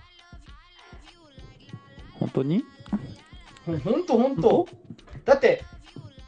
[2.14, 2.64] 本当に？
[3.66, 4.68] ほほんとほんと。
[5.24, 5.64] だって、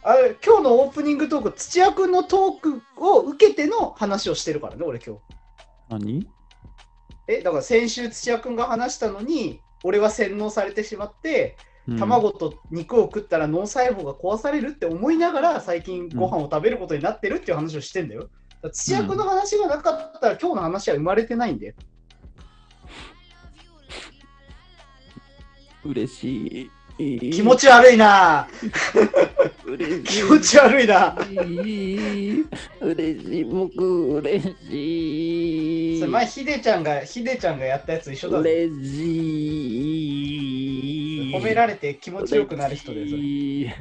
[0.03, 5.23] あれ今日のオープニングトーク、土屋くんのトークを受けての話をしてるからね、俺今日。
[5.89, 6.29] 何？
[7.29, 18.29] え、だから先週土屋くんが話したのに、俺は洗脳されてしまって、うん卵と肉を食ったら脳細胞が壊されるって思いながら最近ご飯を食べることになってるっていう話をしてんだよ。
[18.61, 21.74] だ土屋君の話がなかったら今日の話は生まれてないんだよ。
[25.85, 26.70] 嬉しい。
[26.99, 28.49] 気持ち悪いな。
[30.07, 31.15] 気持ち悪いな
[32.81, 33.45] 嬉しい。
[33.45, 36.01] 僕、嬉しい。
[36.01, 38.43] それ前ヒデちゃんがヒデちゃんがやったやつ一緒だぞ。
[38.43, 38.93] 嬉し
[41.31, 41.35] い。
[41.35, 43.21] 褒められて気持ちよくなる人でそれ。
[43.21, 43.75] いや、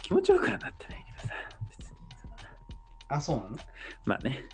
[0.00, 1.34] 気持ちよくはなってないけどさ。
[3.08, 3.58] あ、そうなの、
[4.06, 4.46] まあね。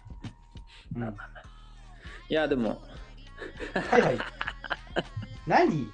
[0.96, 1.42] うん、まあまあまあ。
[2.28, 2.82] いや、でも、
[3.90, 4.18] はいはい。
[5.46, 5.86] 何？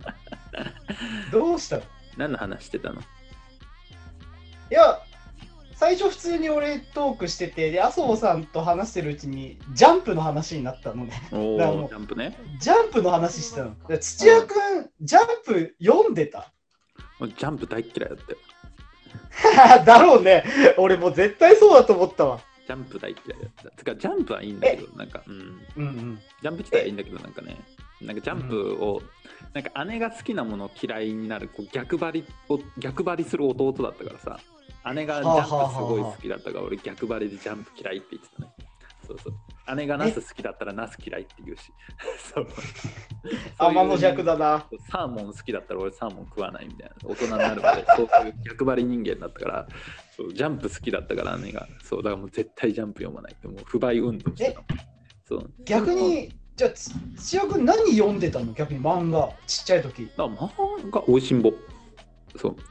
[1.32, 1.82] どうしたの？
[2.16, 3.00] 何の話してたの？
[3.00, 3.04] い
[4.70, 5.00] や、
[5.74, 11.12] 最初普通に俺トークしてて、で、麻生さんと話してるうちに、ジャンプの話になったのね。
[11.32, 12.36] おだ からもうー、ジャンプね。
[12.60, 13.74] ジャンプの話してたの。
[13.86, 16.52] で土屋くん、ジャンプ読んでた？
[17.20, 18.38] もうジャンプ大っ嫌いだったよ。
[19.84, 20.44] だろうね。
[20.78, 22.40] 俺もう絶対そうだと思ったわ。
[22.68, 23.76] ジャンプ大嫌いだった。
[23.78, 25.34] つか、ジャンプはいいんだけど、なんか、うん。
[25.34, 26.18] うんうん。
[26.42, 27.56] ジャンプ自体はいいんだけど、なんかね、
[28.02, 29.02] なんかジャンプを、
[29.54, 34.38] なんか姉が好きなものを嫌いになるこう逆張りを逆張りする弟だったからさ。
[34.94, 38.52] 姉がジャンプすごい好きだったから俺逆張りでジャンプ嫌いって言ってたね。
[39.06, 39.34] そうそう
[39.76, 41.72] 姉がナス好きだったらナス嫌いって言うし。
[42.34, 42.46] そう。
[43.58, 44.66] 天の弱だな。
[44.90, 47.08] サーモン好きだったら俺サーモン食わないみたいな。
[47.08, 49.68] 大人になるまで そういう逆張り人間だったから
[50.16, 51.66] そうジャンプ好きだったから姉が。
[51.82, 54.62] そうだからもう絶対ジャンプ読まないってもう不買運動してた。
[55.26, 55.50] そう。
[55.64, 58.52] 逆に、じゃあ、つ土屋くん何読んでたの？
[58.52, 60.06] 逆に漫画、ちっちゃい時。
[60.06, 61.52] だから漫画おいしんぼ。
[62.38, 62.56] そう。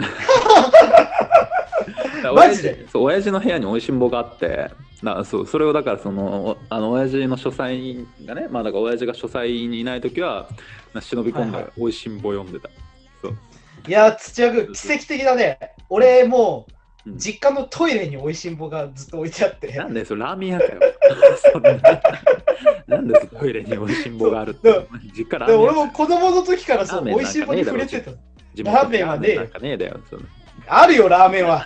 [2.34, 2.86] マジで？
[2.92, 4.70] そう親父の部屋においしんぼがあって、
[5.04, 10.48] だそうそれをだからそのあの親父の書斎がね、まあだから親父が書斎にいないときは
[10.94, 12.70] な忍び込んはいはでおいしんぼ読んでた。
[13.22, 13.34] そう。
[13.88, 15.60] いや、土屋くん、奇跡的だね。
[15.90, 16.78] 俺もう、うん
[17.16, 19.72] 実家のトイレにおいしんぼがずっと置いてあって。
[19.72, 20.72] なんでそれラーメン屋かよ。
[22.90, 24.86] ななんでトイレにおいしんぼがあるって。
[25.16, 28.12] 実家ラでーメン屋俺も子供の時からそう、おいしんぼに触れてた。
[28.58, 30.00] 地元ラーメンはねなんかねえだよ。
[30.10, 30.24] その
[30.70, 31.66] あるよ、ラーメンは。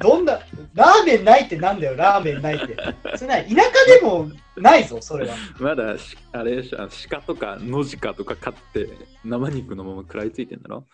[0.00, 0.40] どんな、
[0.74, 2.76] ラーメンないってなんだよ、ラーメンないって。
[3.16, 3.70] それない田舎
[4.00, 5.34] でもないぞ、それは。
[5.58, 8.88] まだしあれでしょ鹿とかノジカとか飼って
[9.24, 10.84] 生肉のまま食らいついてんだろ？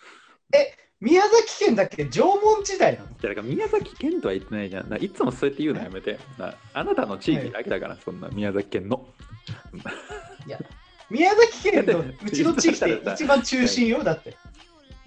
[1.00, 3.06] 宮崎県だっけ縄文時代なの？
[3.06, 4.82] いやだから宮崎県とは言ってないじゃん。
[4.84, 6.20] だからいつもそうやって言うのやめて。
[6.38, 9.04] なあなたの地域だけだから、そんな宮崎県の。
[11.10, 14.36] 宮崎県のうちの地域って一番中心よ、だって。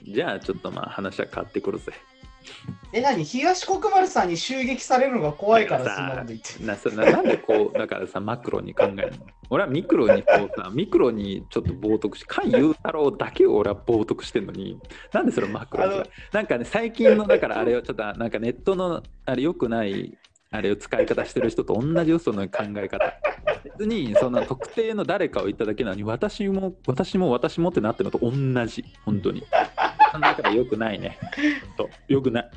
[0.05, 1.91] じゃあちょっとまあ話は変わってくるぜ。
[2.93, 3.23] え、何？
[3.23, 6.15] 東国原さんに襲撃されるのが怖いからな。
[6.15, 9.25] なんでこう、だからさ、マクロに考えるの？
[9.49, 14.79] 俺はミクロにこうさ、ミクロにちょっと冒涜し、菅雄太郎だけを俺は冒涜してんのに、
[15.11, 16.03] なんでそれマクロに？
[16.31, 20.15] なんかね、最近の、だからあれをちょっと、なんかネットのあれ良くない、
[20.51, 23.13] あれを使い方してる人と同じよ、その考え方。
[23.63, 29.43] 別に、その特定の誰かを言っただけなのに、私も、私も、私もってなってるのと同じ、本当に。
[30.21, 31.17] 考え方良くないね。
[31.77, 32.49] 本当良くない。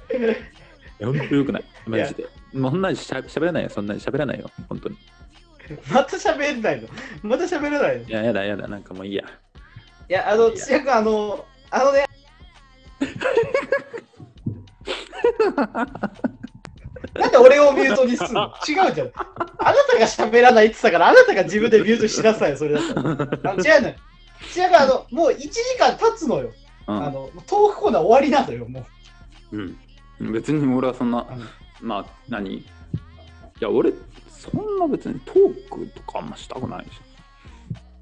[1.00, 1.64] 本当良くない。
[1.86, 2.26] マジで。
[2.54, 4.96] もうそんなにしゃべらないよ、そんなに喋らないよ、本当に。
[5.92, 6.88] また喋んないの？
[7.22, 8.04] また喋らないの？
[8.04, 9.24] いいや、やだ、やだ、なんかもういいや。
[10.08, 12.06] や、あの、いや土屋君、あの、あのね。
[17.14, 18.52] なんで俺をミュートにするの？
[18.66, 19.10] 違うじゃん。
[19.58, 23.02] あなたが喋らないって言ったから、あなたが自分でミュートしなさいよ、それだったら。
[23.54, 23.94] 違うのよ。
[24.56, 26.50] 違うあの、もう1時間経つのよ。
[26.88, 28.84] うんあの、トークコーナー終わりなのよ、も
[29.52, 29.56] う。
[30.20, 30.32] うん。
[30.32, 31.26] 別に俺はそんな
[31.80, 32.56] まあ、何？
[32.56, 32.64] い
[33.60, 33.92] や、俺、
[34.28, 36.90] そんな別にトークとかあんましたくないし。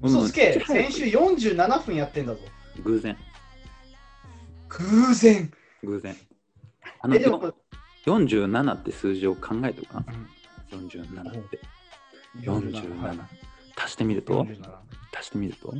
[0.01, 2.39] 嘘つけ、うん先週47分やってんだぞ。
[2.83, 3.17] 偶然、
[4.69, 5.51] 偶然。
[5.83, 6.15] 偶然。
[7.01, 7.53] あのえ、でも、
[8.05, 10.13] 47って数字を考えておかな。
[10.13, 11.57] うん47って。
[11.57, 13.19] はい47。
[13.75, 14.75] 足してみると？47
[15.17, 15.73] 足してみると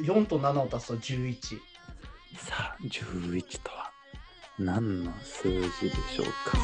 [0.00, 1.60] ？4と7を足すと11。
[2.36, 3.90] さあ、11とは
[4.58, 6.58] 何の数字でしょうか？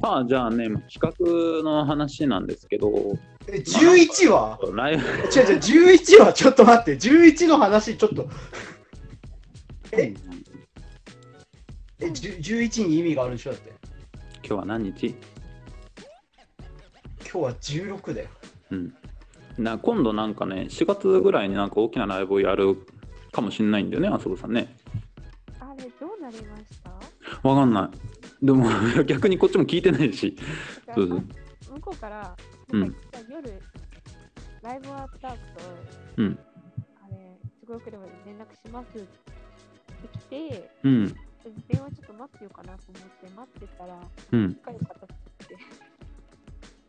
[0.00, 1.12] まあじゃあね、企画
[1.64, 3.18] の話なんですけど、
[3.48, 4.98] え11は、違う違う、
[5.58, 8.28] 11はちょっと待って、11の話ちょっと。
[9.92, 10.14] え
[11.98, 13.72] 10 11に意味があるんでしょだって。
[14.42, 15.06] 今日は何日？
[15.08, 15.16] 今
[17.24, 18.28] 日は16だよ。
[18.70, 18.94] うん。
[19.58, 22.86] な今度なんかね、4月ぐらいになんか大きなライブをやる
[23.32, 24.76] かもしれないんだよね、あそこさんね。
[25.58, 26.64] あれ、どうなりまし
[27.42, 27.48] た？
[27.48, 27.90] わかんな
[28.42, 28.44] い。
[28.44, 28.66] でも
[29.04, 30.36] 逆にこっちも聞いてないし。
[30.94, 32.36] そうそうあ向こうから、
[32.72, 32.96] うんなんか
[33.30, 33.60] 夜、
[34.62, 35.36] ライブ終わった後、
[36.18, 36.38] うん。
[37.02, 39.08] あれ、すごい来れば連絡しますって
[40.18, 41.16] 来て、うん。
[41.50, 43.98] で電話ちょっと待ってようかなと思って待ってたら、
[44.32, 44.54] うん。
[44.54, 45.08] かったっ
[45.48, 45.56] て。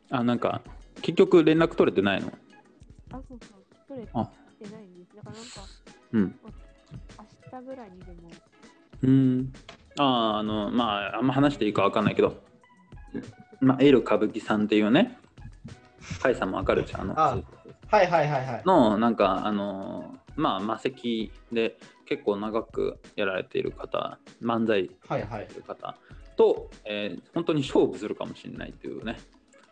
[0.10, 0.62] あ、なんか、
[1.02, 2.28] 結局連絡取れてないの？
[2.30, 2.32] あ、
[3.12, 3.40] そうそう、
[3.88, 5.16] 取れてあないんです。
[5.16, 5.62] だからなんか、
[6.14, 6.40] うん。
[7.54, 8.30] 明日ぐらいにでも、
[9.04, 9.54] うん。
[10.00, 12.42] ああ、あの、まあ、あんま話していいかわかんないけど、
[13.60, 15.18] まあ、エル歌舞伎さんっていうね、
[16.22, 17.02] カイさんもわかるじゃん。
[17.02, 17.38] あのあ
[17.90, 18.64] はいはいはいはい。
[18.66, 21.78] の、なんか、あの、まあ、魔石で
[22.08, 25.56] 結構長くやられている方、漫才はいはいやって。
[25.56, 25.96] る方
[26.36, 29.20] と、えー本当に勝負するかもしれないっていうね。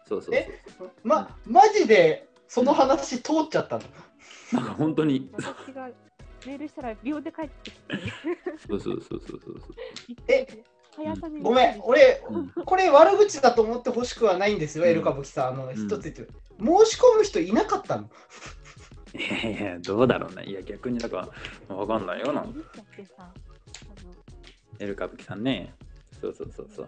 [0.07, 0.35] そうそうそう。
[0.35, 0.61] え？
[1.03, 3.83] ま、マジでその話通っちゃったの？
[4.53, 5.89] なんか本当に、私が
[6.45, 7.81] メールしたら秒で帰ってきて、
[8.67, 9.55] そうそうそうそうそう。
[10.27, 10.47] え？
[10.95, 11.41] 速さに。
[11.41, 12.49] ごめん、俺、うん。
[12.49, 14.89] これ悪口だと思ってほしくはないんですよ、うん。
[14.91, 15.47] エル歌舞伎さん。
[15.47, 15.73] あの、ん。
[15.73, 16.27] 一つ言って。
[16.57, 18.09] 申し込む人いなかったの？
[19.17, 20.43] いやいや、どうだろうね。
[20.45, 21.29] いや、逆にだか
[21.69, 22.45] ら、わかんないよな。
[24.79, 25.73] エル歌舞伎さんね。
[26.21, 26.87] そうそうそうそう。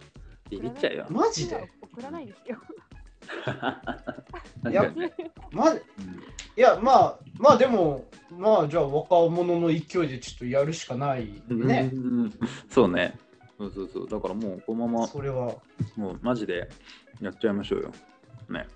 [0.49, 1.05] ビビっちゃうよ。
[1.09, 1.69] マジで？
[1.81, 2.57] 送らないですよ。
[4.69, 4.93] いや。
[5.51, 5.81] まい
[6.55, 11.89] や、まあ、まあでも、まあじゃあ若者の勢いでちょっとやるしかないうんね。
[11.93, 12.33] うん
[12.69, 13.17] そうね。
[13.57, 14.09] そうそうそう。
[14.09, 15.55] だからもう、このまま、それは。
[15.95, 16.69] もうマジで
[17.21, 17.91] やっちゃいましょうよ。
[18.49, 18.67] ね。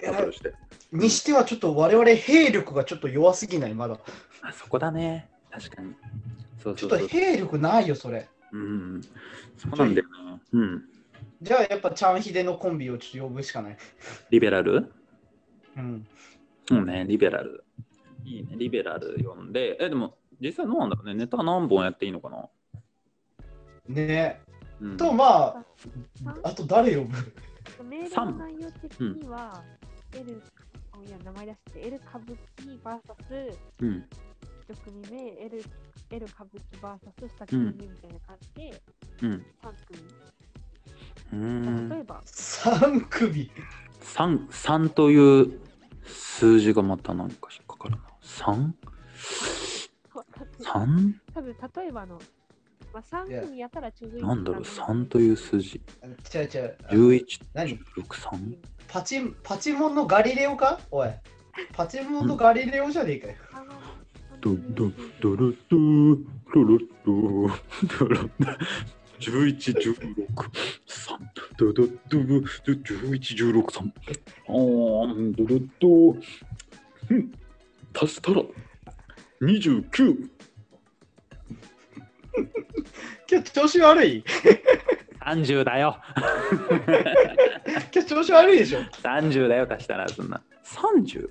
[0.00, 0.52] いやバトルして。
[0.92, 3.98] にしてはちょっと我々兵力がちょっと弱すぎない、まだ。
[4.42, 5.28] あそこだね。
[5.50, 5.94] 確かに。
[6.62, 7.20] そうちょっとそうそう。
[7.20, 8.28] 兵力ないよ、それ。
[8.52, 9.00] うん。
[9.56, 10.40] そうなんだよね。
[10.52, 10.84] うん。
[11.42, 13.78] じゃあやっぱチャンヒデのコンビをちょっと呼ぶしかない。
[14.30, 14.92] リベラル？
[15.76, 16.06] うん。
[16.68, 17.64] そうね、リベラル。
[18.24, 22.48] いいね、リベラル呼んで、え、でも、実際どうなんだろうね、ネタ何本やっていいのかな、
[23.88, 24.40] ね
[24.80, 25.64] うん、と、まあ、
[26.22, 27.16] さあと誰呼ぶ？
[27.84, 29.64] メールの内容的には、
[31.00, 32.26] あいや名前出して、L 歌舞
[32.56, 34.06] 伎 VS うん。
[34.68, 35.64] 1組目、L,
[36.10, 38.82] L 歌舞伎 VS 下組みたいな感じで、
[39.22, 39.30] うん。
[39.30, 39.34] 3
[39.86, 40.00] 組。
[41.32, 41.88] うーん。
[41.88, 43.50] 例えば、3首。
[44.00, 45.60] 3、3という
[46.04, 48.02] 数字がまた何か引っかかるな。
[48.22, 48.72] 3?3?
[51.34, 52.20] 多分例えばの、
[52.92, 55.80] まあ、3組やったらちょうどいいなんだろう、かな3という数字。
[56.34, 56.76] 違う違う。
[56.88, 58.56] あの11、何6、3?
[58.92, 60.80] パチン、パチモンのガリレオか？
[60.90, 61.10] おい。
[61.74, 63.34] パチモンのガリレオじゃねえかよ。
[64.40, 65.76] ドドドロド。
[66.52, 67.48] ロロド。
[67.98, 68.16] ドロ
[69.20, 71.18] 11、16、3、
[71.56, 72.42] ドドドド11、
[73.52, 73.92] 16、3。
[74.48, 75.88] あー、ドドド、
[77.10, 77.32] うん、
[77.94, 78.42] 足したら。
[79.40, 80.28] 29。
[83.30, 84.24] 今日調子悪い？
[85.24, 85.96] 30だよ。
[87.92, 90.42] 今日調子悪いでしょ？30だよ、足したらそんな。
[90.64, 91.28] 30?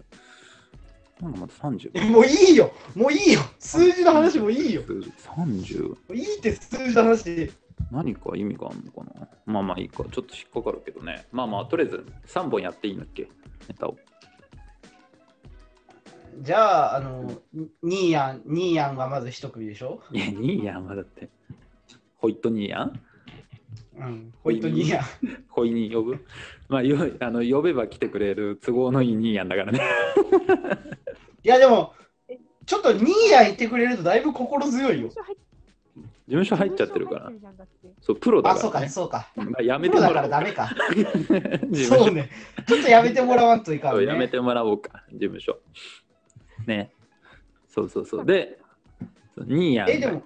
[1.22, 2.10] なんかまた30。
[2.12, 5.90] もういいよもういいよ数字の話もういいよ数字 30?
[5.90, 7.52] もういいって数字の話。
[7.92, 9.28] 何か意味があるのかな？
[9.46, 10.04] まあまあいいか。
[10.12, 11.26] ちょっと引っかかるけどね。
[11.32, 13.24] まあまあ、とりあえず3本やっていいんだっけ？
[13.68, 13.98] ネタを。
[16.42, 17.42] じゃあ、あの、
[17.84, 20.02] ニーヤン、ニーヤンがまず一組でしょ？
[20.12, 21.30] いや、ニーヤンはだって。
[22.18, 23.02] ホイットニーヤン
[24.00, 24.34] うん。
[24.44, 25.06] ホイニーヤン。
[25.50, 26.26] ホイに呼ぶ？
[26.70, 29.82] まあよあの、呼べば来てくれる都合のいいニーヤンだからね。
[31.44, 31.94] いや、でも、
[32.66, 35.16] ちょっとニーヤン言ってくれるとだいぶ心強いよ事。
[36.28, 37.32] 務所入っちゃってるから
[38.02, 38.90] そう、プロだあ、から、そうか、ね。
[38.90, 39.28] そうか。
[39.36, 40.70] まあ、やめプロだからてもらおうダメか。
[41.90, 42.30] そうね。
[42.68, 43.98] ちょっとやめてもらわんといかんね。
[43.98, 45.60] そうやめてもらおうか、事務所。
[46.68, 46.92] ね。
[47.68, 48.26] そうそうそう。
[48.26, 48.60] で、
[49.38, 49.94] ニーヤンが。
[49.94, 50.24] え、でも、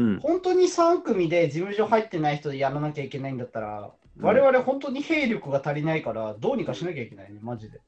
[0.00, 7.82] うん、本当に3組で事務所入ってない人でやらなきゃいけないんだったら、我々本当に兵力が足りないから、どうにかしなきゃいけないね、マジで。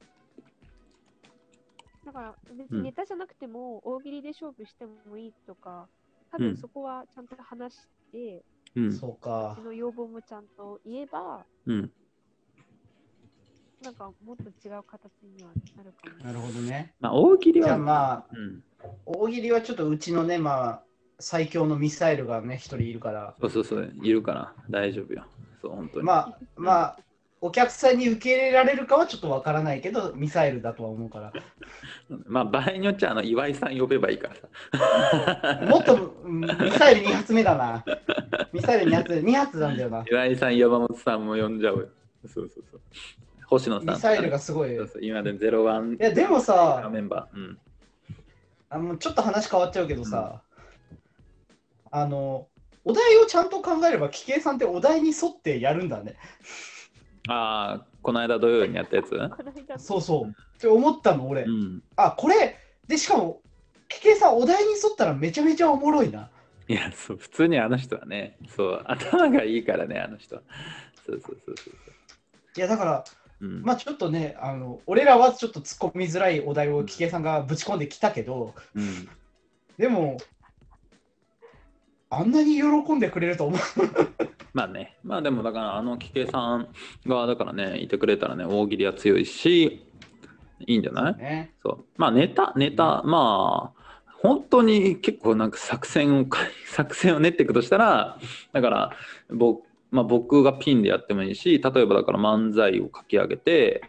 [2.05, 5.87] だから別うんにネタじゃなくても大喜利で勝負してもいいとか、
[6.31, 7.79] 多うん分そこはちゃんと話し
[8.11, 8.43] て、
[8.75, 9.63] うん、そうかそ。
[9.63, 11.91] の要望もちゃんと言えば、うん。
[13.81, 16.23] なんかもっと違う形にはなるかも。
[16.23, 16.93] なるほどね。
[16.99, 17.67] まあ、大喜利は。
[17.67, 18.63] じゃあまあ、うん。
[19.05, 20.83] 大喜利はちょっとうちのね、まあ、
[21.19, 25.25] 最強のミサイルがね、一人いるから、そうそうそう、いるから大丈夫よ。
[25.61, 26.05] そう、本当に。
[26.05, 26.97] まあ、まあ、
[27.41, 31.33] お客さんに受け入れられるかはちょっとわからないけど、ミサイルだとは思うから。
[32.25, 35.65] まあ、場合によっちゃ、あの、岩井さん呼べばいいからさ。
[35.67, 37.83] もっと、うんミサイル2発目だな。
[38.53, 40.05] ミサイル2発、2発なんだよな。
[40.09, 41.87] 岩井さん、山本さんも呼んじゃおうよ。
[42.27, 42.81] そうそうそう。
[43.47, 44.73] 星野さんミサイルがすごい。
[44.73, 47.37] いそうそう今でゼロワンや、でもさ、メンバー。
[47.37, 47.57] うん。
[48.69, 50.41] あのちょっと話変わっちゃうけどさ、
[51.95, 52.47] あの、
[52.83, 56.15] お題をちゃんと考えれば、キケイさんってお題に沿ってやるんだね。
[57.27, 59.09] ああ、この間土曜にやったやつ？
[59.11, 60.29] この間そうそう。
[60.29, 61.43] って思ったの、俺。
[61.43, 61.83] うん。
[61.95, 63.41] あ、これ、で、しかも、
[63.87, 66.31] キケイさん、お題に沿ったらめちゃめちゃおもろいな。
[66.67, 70.41] いや、そう、普通にあの人はね、そう、頭がいいからね、あの人は。
[71.05, 71.73] そうそうそうそう。
[72.57, 73.03] いや、だから、
[73.39, 79.09] うん、まあちょっとね、あの俺らはちょっと突っ込みづらいお題をキケイさんがぶち込んできたけど、うん、
[79.77, 80.17] でも、
[82.19, 83.59] あんなに喜んでくれると思う。
[84.53, 86.67] まあね、まあでもだから、あの、キケさん
[87.07, 89.85] が、だからね、いてくれたらね、大喜利は強いし、
[90.65, 91.15] いいんじゃない？
[91.17, 91.85] ね、そう。
[91.97, 93.81] まあ、ネタ、ネタ、まあ、
[94.21, 96.25] 本当に結構なんか作戦を、
[96.67, 98.17] 作戦を練っていくとしたら、
[98.51, 98.91] だから、
[99.29, 103.81] 僕、まあ、僕がピンでやってもいいし、例えばだから漫才を書き上げて、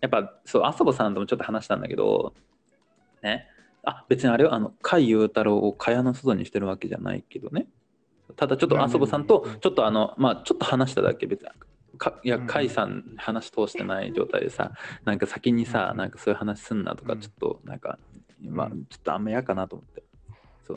[0.00, 2.32] やっぱ、そう、麻生さんともちょっと話したんだけど、
[3.22, 3.46] ね、
[3.84, 7.66] あ、別にあれは、あの、甲斐雄太郎を蚊帳の外にしてるわけじゃないけどね。
[8.36, 9.60] ただちょっと麻生さんとうん。
[9.60, 11.48] ちょっとあのまあちょっと話しただけ別に
[11.98, 14.72] かいやうん甲斐さん話通してない状態でさ
[15.04, 15.98] なんか先にさうん。
[15.98, 17.20] なんかそういう話すんなとかうん。
[17.20, 17.98] ちょっとなんか
[18.40, 18.86] まあうん。
[18.86, 20.02] ちょっとあんま嫌かなと思って。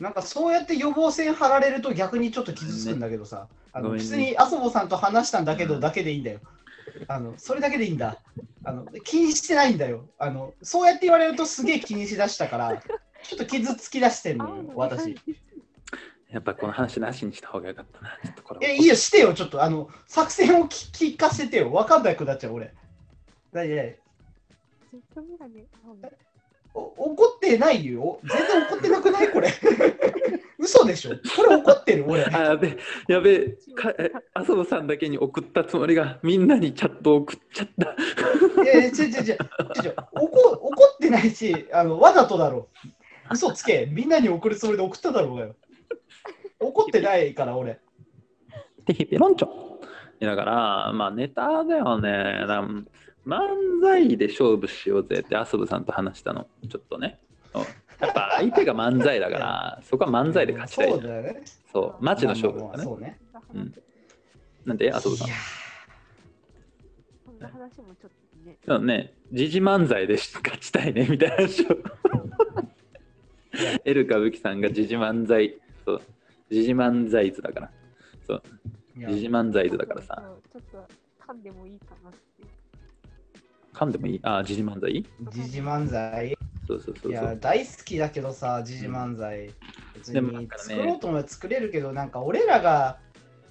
[0.00, 4.04] なんかそうやって予防線張られると逆にちょっと傷つくんだけどさ、あのごめんね。
[4.04, 5.68] 普通に麻生さんと話したんだけうん。
[5.70, 6.40] どだけでいいんだよ。
[7.08, 8.18] あのそれだけでいいんだ
[8.64, 8.86] あの。
[9.04, 10.54] 気にしてないんだよあの。
[10.62, 12.82] そうやって言われるとすげえ気にしだしたから、
[13.22, 15.16] ちょっと傷つきだしてんのよ、私。
[16.30, 19.62] やっぱこの話なしにした方がよかったなちょっとこれえ、いいよ、してよ、ちょっと。
[19.62, 21.72] あの、作戦を聞聞かせてよ。
[21.72, 22.74] わかんなくなっちゃう、俺。
[23.52, 23.98] だいだい
[24.90, 26.25] ずっと眼鏡青いお
[26.96, 28.20] 怒ってないよ。
[28.24, 29.30] 全然怒ってなくない？
[29.30, 29.48] これ。
[30.58, 31.10] 嘘でしょ？
[31.36, 32.24] これ怒ってる、俺。
[32.24, 32.76] あやべ
[33.08, 39.36] やべかえ麻生さんだけに送ったつもりがみんなにチャット送っちゃったいやいや、違う違う違う違う
[39.84, 40.40] 違う怒。
[40.50, 42.68] 怒ってないし、あのわざとだろ。
[43.30, 43.86] 嘘つけ。
[43.90, 45.56] みんなに送るつもりで送っただろうがよ。
[46.60, 47.78] 怒ってないから、俺。
[48.86, 49.48] テヒペロンチョ
[50.20, 52.10] いやだからまあネタだよね
[52.42, 52.68] だから
[53.26, 53.38] 漫
[53.82, 57.18] 才で勝負しようぜって麻生さんと話したのちょっとね
[57.54, 57.62] うん
[58.00, 61.00] やっぱ相手が漫才だから、 そこは漫才で勝ちたいじゃん。
[61.00, 61.42] そうだよね。
[61.72, 62.70] そう、マジの勝負だね。
[62.70, 63.20] まあまあまあそうね。
[63.54, 63.74] うん
[64.66, 65.34] なんで、あ、そうだいや。
[67.24, 68.58] そんな話もちょっとね。
[68.66, 71.78] でもね、時事漫才で勝ちたいねみたいな話を。
[73.84, 76.02] エル歌舞伎さんが時事漫才、そう、
[76.50, 77.70] 時事漫才図だから。
[78.26, 78.42] そう、
[78.96, 80.20] 時事漫才図だからさ、
[80.52, 80.60] そう。
[80.60, 82.25] ちょっと噛んでもいいかなって。
[83.76, 84.20] 噛んでもいい？
[84.22, 85.04] あ、時事漫才？
[85.30, 86.36] 時事漫才？
[86.66, 87.38] そうそうそうそいやう。
[87.38, 89.50] 大好きだけどさ時事漫才。
[89.94, 92.98] 別に作ろうと思えば作れるけどなんか俺らが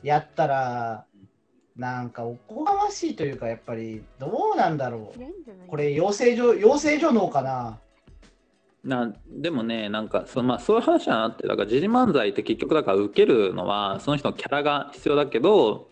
[0.04, 1.06] やったら
[1.78, 5.20] なんかおこがましいというかやっぱりどうなんだろう。
[5.68, 7.80] これ養成所養成所のかな。
[8.84, 15.90] なでもね、なんかそ,、まあ、そういう話はあって、だから時事漫才って結局、だから受けるのは、その人のキャラが必要だけど、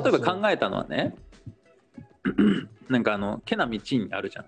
[0.00, 1.16] 例えば考えたのはね、
[2.88, 4.46] なんかあの、ケナミチンあるじゃん。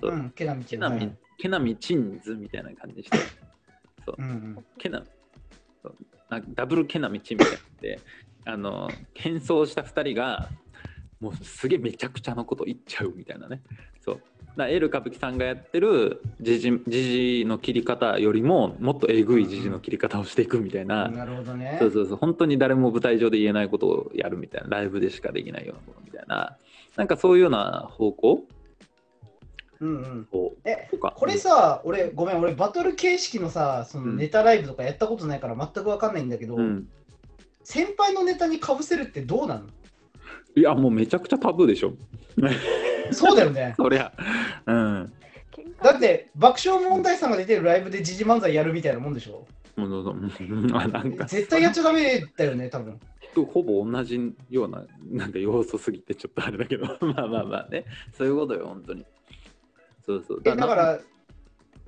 [0.00, 0.12] そう。
[0.12, 3.18] う、んけなみちケナミ、ケナミチンズみたいな感じにして、
[4.06, 4.22] う。
[4.22, 4.64] んうん。
[4.78, 5.02] ケナ
[5.82, 5.96] そう。
[6.28, 8.00] なんかダブルケナミチンみたいなので、
[8.44, 10.48] あの、変装した2人が、
[11.22, 13.62] もうすげえめちゃくちゃなこと言っちゃうみたいなね。
[14.04, 14.14] そう。
[14.16, 14.22] だか
[14.64, 21.76] らエル歌舞伎さんがやってる時事の切り方よりももっとえぐい時事の切り方をしていくみたいな、なるほどね。
[21.78, 22.16] そうそうそう。
[22.16, 24.68] 本当に誰も舞台上で言えないことをやるみたいな。
[24.68, 26.58] ライブでしかできないようなことみたいな。
[26.96, 28.44] なんかそういうような方向？
[29.80, 30.28] うんうん。
[30.32, 32.38] をえこれさ俺ごめん。
[32.38, 36.88] 俺バトル形式のさそのネタライブとかやったことないから全く分かんないんだけど、うん、
[37.64, 39.62] 先輩のネタにかぶせるってどうなの？
[40.54, 41.94] いやもうめちゃくちゃタブーでしょ。
[43.10, 43.74] そうだよね。
[43.78, 44.12] そりゃ。
[44.66, 45.12] うん。
[45.82, 49.46] だって爆笑問題さんが出てるライブで時事漫才やるみたいなもんでしょ。
[49.76, 50.14] もうどうぞ。
[50.14, 51.24] なんか。
[51.24, 53.00] 絶対やっちゃダメだよね多分。
[53.34, 56.86] ほぼ同じようななんか要素すぎてちょっとあれだけど。
[57.00, 57.84] まあまあまあね。
[58.12, 59.06] そういうことよ本当に。
[60.04, 60.42] そうそう。
[60.44, 61.00] えだから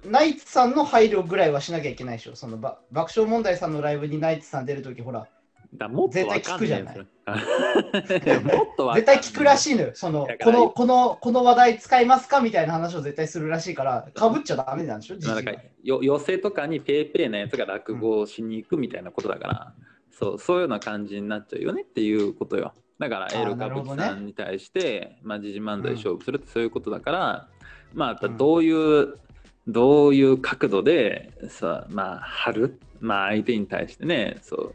[0.07, 2.37] ナイツさんの配慮ぐらいはしなきゃいけないでしょ。
[2.37, 5.29] そのば爆笑問題さんのライブにナイツさん出るときほら
[5.77, 6.97] だもっとわかんない絶対聞くじゃない。
[6.97, 15.17] いやもっと絶対聞くらしいのよそのこのこのこの話題使いますかみたいな話を絶対するらしいからかぶっちゃダメなんでしょ？
[15.17, 15.53] なんか
[15.83, 19.75] よ寄席とかにペーペーなやつが落語をしに行くみたいなことだから、
[20.13, 22.73] そうそういうような感じになっちゃうよねっていうことよ。
[22.99, 27.49] だからーエル歌舞伎さんに対して、まあ、時事漫才勝負するってそういうことだから、
[27.93, 29.19] まあやっぱどういう、
[29.67, 32.81] どういう角度でさまあ張る？
[33.01, 34.75] まあ相手に対してねそう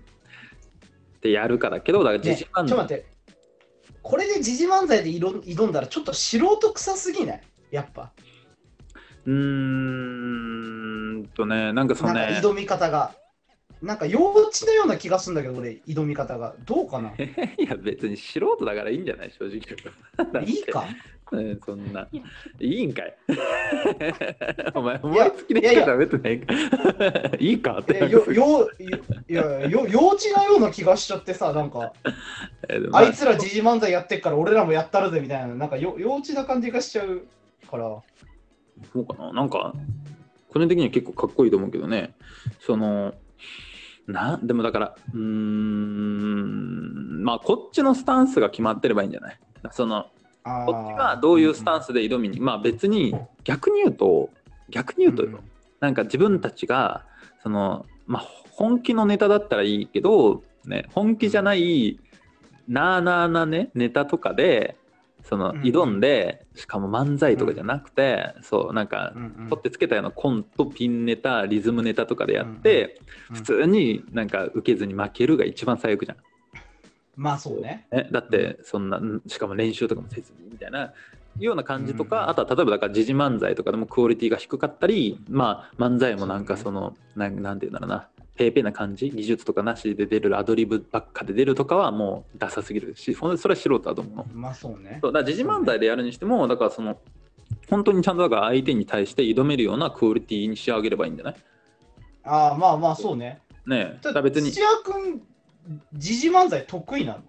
[1.19, 3.05] ってやるかだけどだから時ねちょ事漫才、っと待って。
[4.01, 7.41] これで時事漫才で挑挑んだらちょっと素人臭すぎない？
[7.71, 8.13] やっぱ。
[9.25, 9.33] うー
[11.19, 13.13] んとねなんかそなうんねか挑み方が
[13.81, 16.53] なんか幼稚のような気がするんだけど俺挑み方が。
[16.65, 17.13] どうかな？
[17.17, 19.59] いや別に素人だからいいんじゃない正直。
[20.45, 20.85] いいか？
[21.31, 22.07] うんそんな。
[22.11, 22.23] いや。
[22.59, 23.15] いいんかい？
[24.75, 27.37] お前、思いつきでしか喋ってないか？
[27.39, 27.79] いいか？
[27.79, 28.25] ってよ。
[28.33, 28.69] よ
[29.29, 31.93] いやよ幼稚なような気がしちゃってさなんか。
[32.91, 33.03] あ。
[33.03, 35.55] いつら時事漫才やってっから俺らもやったるぜみたいな。
[35.55, 37.21] なんかよ幼稚な感じがしちゃう
[37.69, 38.01] から。
[38.91, 39.31] そうかな？
[39.31, 39.73] なんか、
[40.49, 42.15] 個人的には結構かっこいいと思うけどね。
[42.59, 43.13] その、
[44.11, 49.37] な、でもだから、うーん、まあ、こっちのスタンスが決まってればいいんじゃない？
[49.71, 50.07] その、
[50.43, 54.29] こっちがどういうスタンスで挑みに、まあ別に逆に言うと、
[54.69, 55.39] 逆に言うとよ、うん
[55.79, 57.05] なんか自分たちが、
[57.41, 61.97] その、まあ本気のネタだったらいいけど、ね、本気じゃない、
[62.67, 64.75] なあなあなね、ネタとかで、
[65.23, 65.61] そのうん。
[65.61, 69.13] 挑んで、しかも漫才とかじゃなくて、そう、なんか
[69.49, 76.17] 取ってつけたようなコント、ピンネタ、リズムネタとかでやって、うん普通になんか受けずに負けるが一番最悪じゃん。
[77.15, 77.85] まあそうね。
[77.91, 80.93] ね、だってそんな、んしかも練習とかもせずにみたいな
[81.37, 88.07] ような感じとか、うんあとは例えばだから時事漫才とかでもクオリティが低かったりまあ漫才もなんかそのなんなんていうんだろうな
[88.39, 94.25] ペーペーな感じ技術とかなしで出るアドリブばっかで出るとかはもうダサすぎるしそれは素人だと思うの？
[94.33, 94.99] まあそうね。
[95.01, 96.97] そうだから時事漫才でやるにしてもだからその
[97.69, 101.35] 本当にちゃんとだから相手に対して挑めるようなクオリティに仕上げればいいんじゃない？
[102.23, 103.41] ああまあまあそうね。
[103.67, 104.21] ねえ。
[104.21, 105.21] 別に土屋君
[105.95, 107.19] 時事漫才得意なの？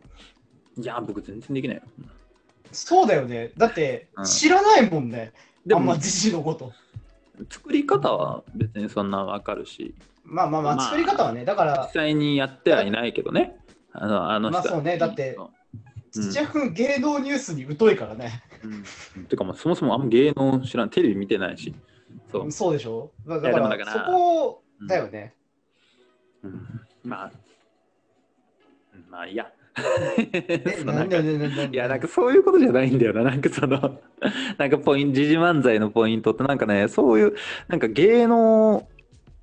[0.81, 1.83] いや僕全然できないよ。
[2.71, 3.51] そうだよね。
[3.57, 4.25] だってうん。
[4.25, 5.33] 知らないもんね、
[5.67, 6.73] でもあんま時事のこと。
[7.51, 9.95] 作り方は別にそんなわかるし
[10.31, 13.57] まあまあまあまあ作り方はねだから実際にやってはいないけどね。
[13.93, 14.53] あのあの人。
[14.53, 15.47] まあそうねだってうん。
[16.13, 18.43] 土屋君芸能ニュースに疎いからね、
[19.17, 19.25] うん。
[19.27, 21.73] てかそもそもあんま芸能知らん、テレビ見てないし。
[22.33, 22.51] そう。
[22.51, 23.13] そうでしょ？
[23.29, 25.35] だからだからそこだよね、
[26.43, 26.67] うん。
[27.05, 27.33] まあ、
[28.93, 29.53] うんまあいいや。
[31.71, 33.23] いや、なんかそういうことじゃないんだよな。
[33.23, 34.01] なんかその、
[34.59, 37.35] なんかポイント、時事漫才のポイントってなんかね、そういう、
[37.69, 38.89] なんか芸能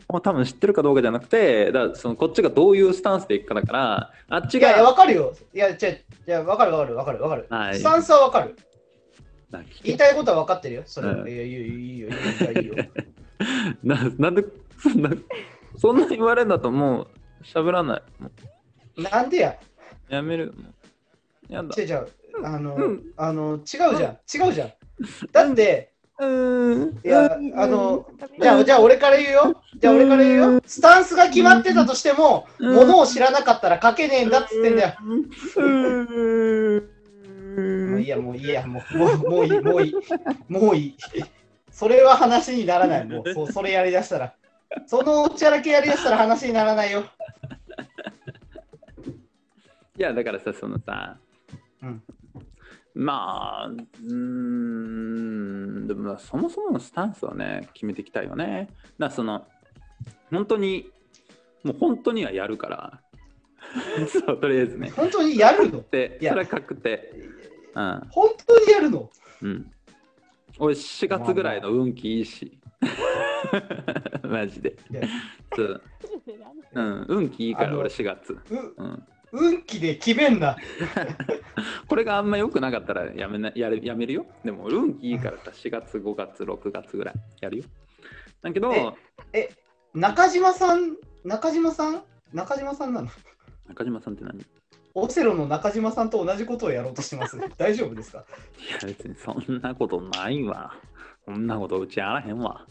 [0.09, 5.33] を多分知ってるかどうかじゃなくて、だそのこっちがどういうスタンスでいくかだから、あっちいやいや、が、わかるよ。
[5.53, 5.77] いや、違う、
[6.27, 7.47] いや、わかるわかるわかるわかる。
[7.49, 8.55] はいスタンスはわかる。
[9.83, 10.83] 言いたいことは分かってるよ。
[10.85, 11.13] それは。
[11.23, 12.75] うんいや、いいよ、いいよ、いいよ、いいよ。
[13.83, 14.45] ななんで、
[14.81, 15.09] そんな、
[15.77, 17.07] そんな言われるんだともう
[17.43, 18.01] 喋らない。
[18.19, 18.29] も
[18.97, 19.57] なんでや。
[20.09, 20.53] うやめる。
[20.53, 20.69] も
[21.49, 21.81] うやだ。
[21.81, 22.07] 違う違う。
[22.43, 24.47] あの、うんあの、違うじゃん。
[24.47, 24.73] 違うじゃん。
[25.31, 26.99] だって、うーん。
[27.05, 28.05] いや、あの、
[28.41, 29.61] じゃあ、じゃあ俺から言うよ。
[29.79, 30.61] じゃあ俺から言うよ。
[30.65, 34.93] スタンスが決まってたとしても、うんものを知らなかったら書けねえんだっつってんだよ。
[35.57, 39.95] うーんもういいや、もういいや、もう、もうもういい、もういい。
[40.47, 40.97] もういい。
[41.71, 43.05] それは話にならない。
[43.05, 44.33] もう、そそれやりだしたら。
[44.85, 47.05] そのおちゃらけやりだしたら話にならないよ。
[49.97, 51.17] いや、だからさ、そのさ、
[51.81, 52.03] うん
[52.97, 58.69] まあ、うーん、でもまあそもそものスタンスをね、決めていきたいよね。
[58.69, 59.45] だからその、
[60.31, 60.91] 本当に、
[61.63, 63.01] もう本当にはやるから、
[64.09, 64.89] そう、とりあえずね。
[64.95, 65.83] 本当にやるの？
[65.91, 67.13] で、いやそれは確定。
[67.75, 68.01] うん。
[68.09, 69.11] 本当にやるの？
[69.43, 69.71] うん。
[70.57, 72.57] 俺、4月ぐらいの運気いいし。
[74.23, 74.75] マジで。
[75.55, 75.81] そう
[76.73, 78.33] うん、運気いいから、俺4月。
[78.33, 78.39] う
[78.77, 79.07] うん。
[79.31, 80.55] 運気で決めんな。
[81.87, 84.25] これがあんま良くなかったらやめなやるやめるよ。
[84.43, 87.63] でも、運気いいからさ、4月、5月、6月ぐらいやるよ。
[88.41, 88.95] だけど、
[89.33, 89.49] え
[89.93, 92.03] 中島さん、中島さん？
[92.33, 93.09] 中島さんなの？
[93.67, 94.39] 中島さんって何？
[94.39, 94.45] い
[94.93, 97.37] オセロの中島さんと同じことをやろうとしてます。
[97.57, 98.25] 大丈夫ですか？
[98.81, 100.73] や、別にそんなことないわ。
[101.25, 102.65] そんなことうちやらへんわ。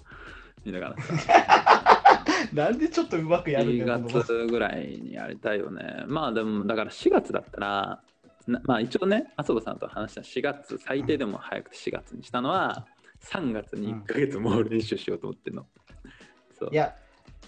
[0.66, 1.84] だからさ、
[2.52, 6.04] なんでちょっとうまくやるん4だよ、この月ぐらいにやりたいよね。
[6.06, 8.02] まあでも、だから4月だったら、
[8.46, 12.86] なまあ一応ね、麻生さんと話した4月、最低でも早くて4月にしたのは、
[13.22, 15.66] 3月に1ヶ月もう練習しようと思ってるの。
[16.58, 16.96] そういや、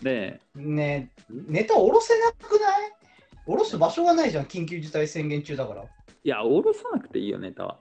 [0.02, 2.92] で、ねネタ下ろせなくない？
[3.46, 5.82] 下ろす場所がないじゃん、緊急事態宣言中だから。
[5.82, 5.86] い
[6.28, 7.78] や、下ろさなくていいよ、ネタは。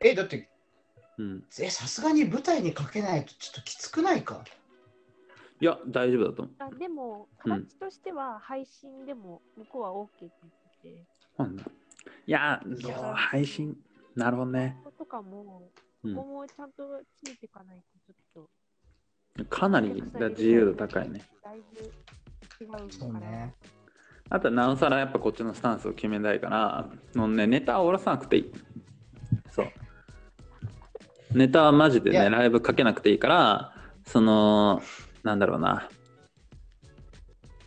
[0.00, 0.48] え、だって、
[1.18, 1.44] うん。
[1.60, 4.44] え、さすがに舞台にかけないとちょっときつくないか？
[5.60, 6.54] いや、大丈夫だと思う。
[6.58, 11.06] あでも、うん形としては配信でも向こうは OK って言ってて、
[11.36, 11.64] なんだ
[12.26, 13.76] いや、いや配信。
[14.14, 14.76] なるほどね。
[14.84, 15.70] こことかも、
[16.04, 18.40] うここもちゃんとついていかないとちょ
[19.40, 21.20] っん、かなりだ自由度高いね。
[21.42, 22.84] とだいぶ違うから。
[22.90, 23.54] そうね。
[24.30, 28.52] あとはなおさらやっぱこっちのスタンスを決めたいから、もうね、ネタは下ろさなくていい。
[29.50, 29.66] そう。
[31.34, 33.74] ネタはマジでね、いやライブかけなくていいから、
[34.04, 34.82] その、
[35.22, 35.88] なんだろうな。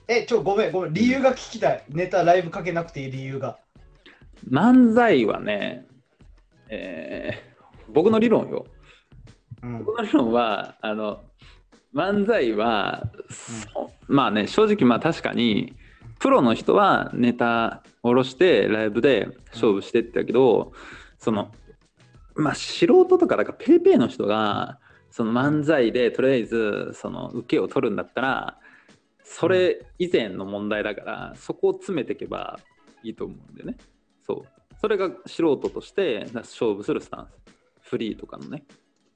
[0.08, 1.84] え、ちょ、ごめん、ごめん、理由が聞きたい。
[1.90, 3.58] ネタライブかけなくていい理由が。
[4.50, 5.86] 漫才はね、
[6.70, 7.52] えー
[7.94, 8.66] 僕の理論よ。
[9.64, 9.84] うん。
[9.84, 11.24] 僕の理論は、あの、
[11.94, 15.74] 漫才は、そうまあね、正直まあ確かに、
[16.20, 20.72] プロの人はネタ下ろしてライブで勝負してってだけど、
[21.18, 21.52] その、
[22.36, 24.80] まあ素人とか、だからペイペイの人が、
[25.12, 28.60] その漫才でとりあえずその受けを取るんだったら、
[29.24, 32.60] それ以前の問題だから、そこを詰めていけば
[33.04, 33.78] いいと思うんだよね。
[34.26, 34.76] そう。
[34.80, 37.42] それが素人として勝負するスタンス。
[37.82, 38.64] フリーとかのね。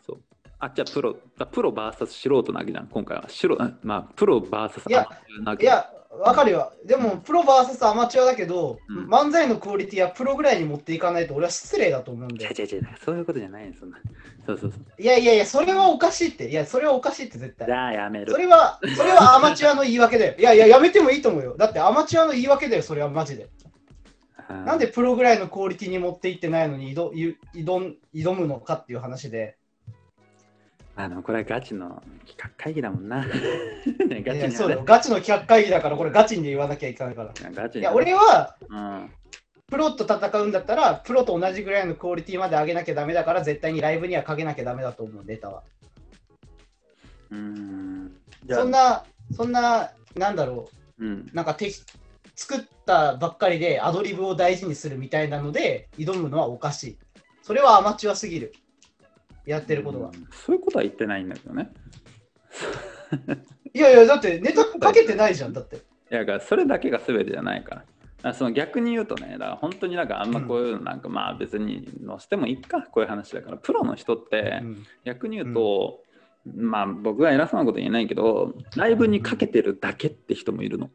[0.06, 0.22] そう。
[0.60, 3.26] あ、じゃあプロ、だプロ VS 素人なわけじゃん、今回は。
[3.30, 5.90] 白まあ、プロ VS アマチュアなわけいや、
[6.20, 6.72] わかるよ。
[6.86, 12.52] でも、プロ VS アマチュアだけど、うん漫才のクオリティはプロぐらいに持っていかないと俺は失礼だと思うんだよ。
[12.52, 13.98] 違う違う違う、そういうことじゃないよそんな。
[14.46, 15.02] そうそうそう。
[15.02, 16.50] いやいやいや、それはおかしいって。
[16.50, 17.74] いや、それはおかしいって絶対じ。
[17.74, 18.38] ゃあやめるそ。
[18.38, 20.36] れは、それはアマチュアの言い訳だよ。
[20.40, 21.56] いやいや、やめてもいいと思うよ。
[21.58, 23.50] だってアマチュアの言い訳だよ、それはマジで。
[24.48, 27.12] なんでプロぐらいのクオリティに持っていってないのに挑
[27.54, 29.58] 挑挑むのかっていう話で。
[30.98, 33.24] あの、これはガチの企画会議だもんな。
[34.08, 34.80] ねガチそうだよ。
[34.82, 34.86] ね。
[34.86, 37.34] ガチの企画会議だから、これガチに言わなきゃいけないから。
[37.52, 39.12] ガチにいや、俺は、うん。
[39.68, 45.64] プロと戦うんだったら、プロと同じぐらいのクオリティまで上げなきゃダメだから、絶対にライブにはかけなきゃダメだと思う、ネタは。
[47.32, 48.18] うん。
[48.50, 49.04] そんな、
[49.36, 50.70] そんな、なんだろ
[51.00, 51.30] うんう、。
[51.34, 51.70] なんかて
[52.36, 56.98] 作ったばっかりでアドリブを大事にするみたいなので、挑むのはおかしい。
[57.42, 58.54] それはアマチュアすぎる。
[59.46, 61.72] やってることそういうことは言ってないんだけどね。
[63.74, 65.76] いやいや、だってネタかけてないじゃん、だって。
[65.76, 67.86] いや、だからそれだけが全てじゃないから。
[68.24, 76.04] あその逆に言うとね、だから本当になんかあんまこういうのなんかまあ別に載せてもいいか、こういう話だから、プロの人ってうん逆に言うと、
[76.56, 80.90] まあ僕は偉そうなこと言えないけど、ライブにかけてるだけって人もいるの。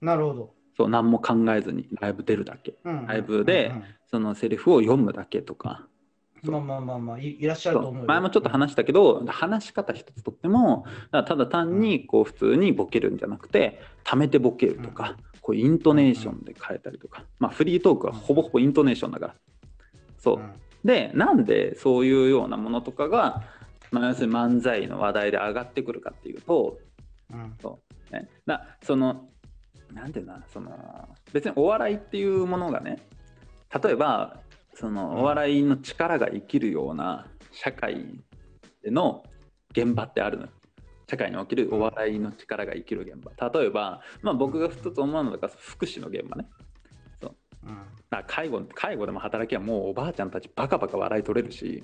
[0.00, 0.58] なるほど。
[0.78, 3.72] そう何も考えずにライブ出るだけうんライブで
[4.06, 5.88] そのセリフを読むだけとか
[6.42, 15.16] まあまあまあまあいいらっしゃるとそ思う前もちょっと話したけど話し方一つとってもだただ単にこう普通にボケるんじゃなくて溜めてボケるとか
[15.48, 17.24] こうイントネーションで変えたりとか。
[17.38, 19.34] まあフリートークはほぼほぼイントネーションだから。
[20.18, 20.36] そう。
[20.36, 20.52] うん。
[20.84, 23.44] でなんでそういうようなものとかが、
[23.90, 26.78] まあ、要するに漫才の話題で上がってくるかっていうと、
[27.32, 27.56] うん。
[28.12, 29.28] ね、なその
[29.94, 30.70] なんていうなその
[31.32, 32.98] 別にお笑いっていうものがね
[33.82, 34.40] 例えば
[34.78, 38.20] そのお笑いの力が生きるような社会
[38.82, 39.24] での
[39.72, 40.44] 現場ってあるの。
[40.44, 40.50] よ。
[41.10, 43.48] 社会におけるお笑いの力が生きる現場。
[43.48, 46.46] 例えば、まあ、僕が一つ思うのが福祉の現場ね。
[47.22, 47.26] う。
[47.26, 47.68] ん。
[47.68, 51.82] だから介護介護でも働きはもうおばあちゃんたちバカバカ笑い取れるし。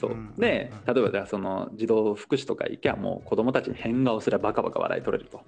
[0.00, 0.12] そう。
[0.12, 0.34] うん。
[0.36, 0.94] でうん。
[0.94, 5.42] 例えばじゃあその児童福祉とか行きゃもう子供たちに変顔すればバカバカ笑い取れると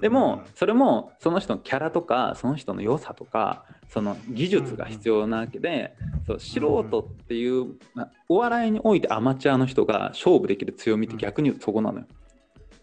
[0.00, 5.94] でもそれもその人のキャラとかその人の良さとかその技術が必要なわけで
[6.26, 12.06] そう素人っていうまあお笑いにおいてアマチュアの人が勝負できる強みって逆に言うとそこなのよ。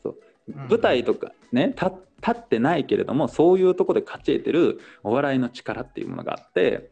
[0.01, 0.15] そう。
[0.47, 0.67] うん。
[0.67, 1.91] 舞台とかね立
[2.25, 6.89] 立ってないけれどもそういうとこで勝ち得てるお笑いの力っていうものがあって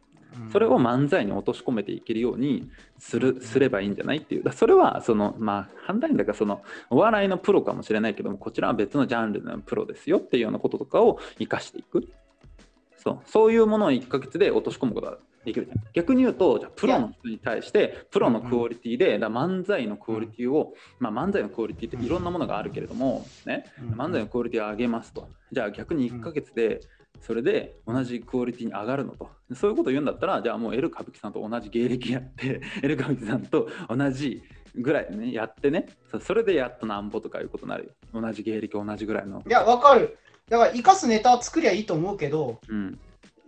[0.50, 4.42] それを漫才に落とし込めていけるようにするすればいいんじゃないっていう。
[4.42, 12.08] だそれはそのまあ反対にだからそのお笑いのプロかもしれないけどもこちらは別のジャンルのプロですよっていうようなこととかを生かしていく。
[12.96, 13.18] そう。
[13.26, 15.78] そういうものを1ヶ月で落とし込むことができるじゃん。
[15.92, 23.66] 逆に言うとじゃあプロの人に対してプロのクオリティでだ漫才のクオリティを、まあ、漫才のクオリティっていろんなものがあるけれどもね。
[23.82, 24.00] うん。
[24.00, 25.28] 漫才のクオリティを上げますと。
[25.50, 26.80] じゃあ逆に1ヶ月で
[27.22, 29.30] それで同じクオリティに上がるのと。
[29.54, 34.42] そういうことを言うんだったらじゃあもうエル歌舞伎さんと同じ芸歴やって エル歌舞伎さんと同じ
[34.74, 35.86] ぐらいねやってね。
[36.10, 37.90] そそれでやっとなんぼとかいうことになるよ。
[38.20, 39.42] 同じ芸歴同じぐらいの。
[39.46, 40.18] いやわかる。
[40.48, 42.98] だから生かすネタを作りゃいいと思うけどうん。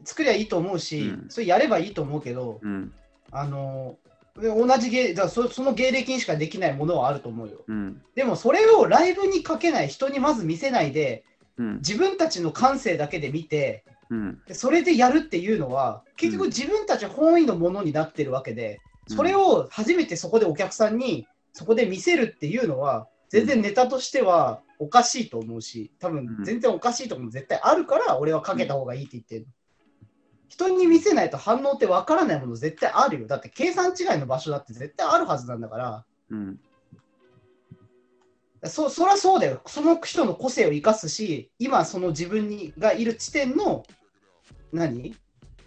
[0.05, 1.27] 作りゃいいと思うし、うん。
[1.29, 2.93] それやればいいと思うけどうん。
[3.33, 3.99] あの
[4.41, 7.65] で同じ芸だそその芸歴にしかできないものはあると思うよ。
[7.67, 8.03] うん。
[8.15, 14.41] でもそれをライブにかけない人にまず見せないでうん自分たちの感性だけで見てうん。
[14.47, 16.49] でそれでやるっていうのは結局うん。
[16.49, 19.17] 自分たち本位のものになってるわけで、うん。
[19.17, 26.45] それを初めてそこでお客さんにそこで見せるっていうのは全然ネタとしてはおかしいと思うし多分うん。
[26.45, 29.47] 全然おかしいところも絶対あるから俺はかけた方がいいって言ってる、
[30.49, 33.27] 人に見せないと反応ってわからないもの絶対あるよ。
[33.27, 36.05] だって計算違いの場所だって絶対あるはずなんだから。
[36.31, 36.61] うん
[38.67, 39.61] そそりゃそうだよ。
[39.67, 43.85] その人の個性を生かすし、今その自分にがいる地点の
[44.73, 45.15] 何？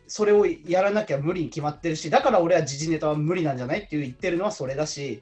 [0.08, 5.22] それをやらなきゃ無理に決まってるし、だから俺は時事ネタは無理なんじゃないっていう言ってるのはそれだし、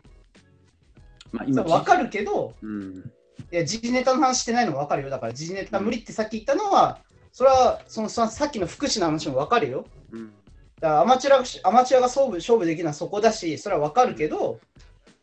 [1.32, 3.12] まあ今分かるけど、うん
[3.52, 5.10] いや時事ネタの話してないのも分かるよ。
[5.10, 7.00] だから時事ネタ無理ってさっき言ったのは、
[7.32, 9.86] それはそのささっきの福祉の話も分かるよ。
[10.12, 10.34] うん
[10.80, 14.60] だからアマチュアがアマチュアが勝負勝負できるのはそこだし、それは分かるけど、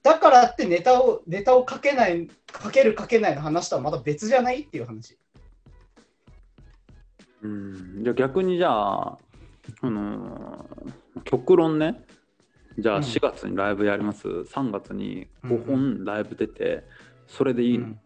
[0.02, 5.16] だからってネタをネタをかけない、かけるかけないの話とはまた別じゃないっていう話。
[7.42, 8.02] うん。
[8.02, 9.18] じゃあ逆にじゃあ、
[9.80, 10.92] あのー
[11.24, 12.04] 極論ね。
[12.78, 13.02] じゃあうん。
[13.02, 16.84] 4月にライブやります、3月に5本ライブ出て
[17.28, 18.00] それでいいの、うん。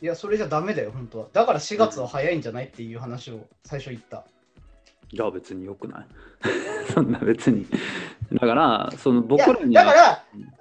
[0.00, 1.28] いや、それじゃダメだよ、本当は。
[1.32, 4.24] だから4月は早いんじゃないっていう話を最初言った。
[5.12, 6.06] じゃあ別によくない。
[6.92, 7.66] そんな別に
[8.32, 10.52] だからその僕らにはだからうん、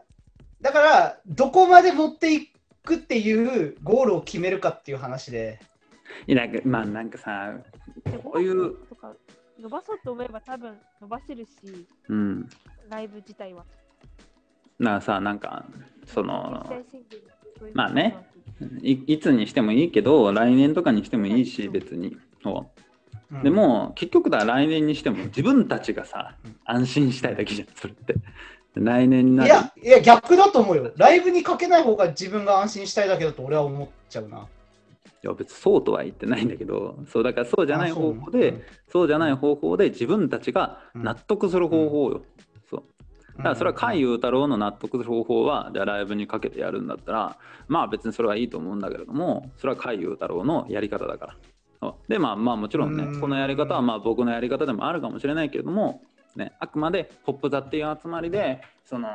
[0.62, 2.50] だから、どこまで持ってい
[2.84, 5.60] くっていうゴールを決めるかっていう話で。
[6.28, 7.54] いやなんかまあなんかさ
[8.04, 9.14] でこういうとか
[9.58, 12.50] 伸ばそうと思えば多分伸ばせるし、うん。
[12.90, 13.64] ライブ自体は。
[14.78, 15.66] なさなんか
[16.06, 16.68] その
[17.74, 18.28] まあね。
[18.84, 22.18] いつにしてもいいけど来年とかにしてもいいし別に。
[22.44, 22.81] そう
[23.32, 23.44] うん。
[23.44, 26.36] で、も結局だ来年にしても自分たちがさ
[26.66, 28.16] 安心したいだけじゃんそれって。
[28.74, 30.92] 来年にないるや、いや、逆だと思うよ。
[30.96, 34.48] ライブにかけない方が自分が安心したいだけだと俺は思っちゃうな。
[35.24, 42.22] いや別にそうとは言ってないんだけどそうだからそうじゃないあそう方法でそうじゃない方法で自分たちが納得する方法よ、
[42.70, 42.84] そう。
[43.38, 47.38] だからそれは甲斐雄太郎の納得する方法はじゃあライブにかけてやるんだったら
[47.68, 51.36] まあ別にそれはいいと思うんだけれどもそれは甲斐雄太郎のやり方だから
[52.08, 56.02] でまあまあもちろんねうんこのやり方はまあ僕のやり方でもあるかもしれないけれども
[56.36, 59.10] ね、あくまでポップ座っていう集まりでその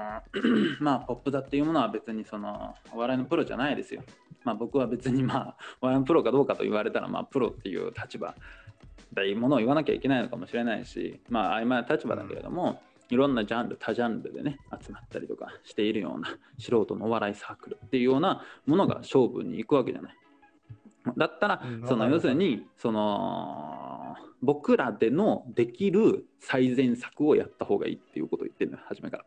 [0.81, 4.03] まあポップ座っていうものは別にそのお笑いのプロじゃないですよ。
[4.45, 8.35] まあ僕は別にまあお笑いのプロかどうかと言われたらまあプロっていう立場
[9.15, 16.29] だいうものを言わなきゃいけないのかもしれないしまあ曖昧な立場だけれども、いろんなジャンル多ジャンルでね集まったりとかしているような
[16.59, 20.17] 素人のお笑いサークルっていうようなものが勝負に行くわけじゃない。
[21.17, 29.25] だったら、うんその要するにその僕らでのできる最善策をやった方がいいっていうことを言ってるのよ初めから。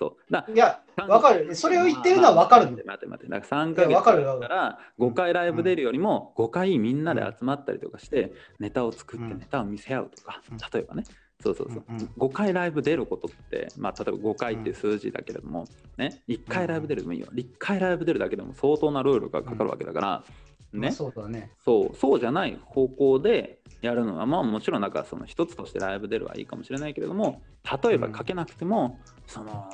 [0.00, 0.32] そう。
[0.32, 1.54] だいや、わかる。
[1.54, 2.88] それを言ってるのはわかるの待って。
[2.88, 3.30] 待って待って。
[3.30, 9.38] だから3ヶ月かるだから5回ライブ出るよりも5回みんなで集まったりとかしてネタを作ってうん。
[9.38, 10.56] ネタを見せ合うとかうん。
[10.56, 11.04] 例えばね。
[11.42, 11.84] そうそうそう。
[11.88, 15.66] うんうん5回ライブ出ることってまあ例えば5回っていう数字だけれども
[15.98, 16.22] ね。
[16.28, 17.26] 1回ライブ出るでもいいよ。
[17.34, 20.24] 1回ライブ出るだけでも相当な労力がかかるわけだから
[20.72, 21.50] まあねそうだね。
[21.64, 27.42] そうそうじゃない方向でやるのはまあもちろんなんかその一つとしてライブ出るはいいかもしれないけれども
[27.82, 29.70] 例えば書けなくても、その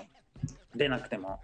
[0.74, 1.40] 出なくても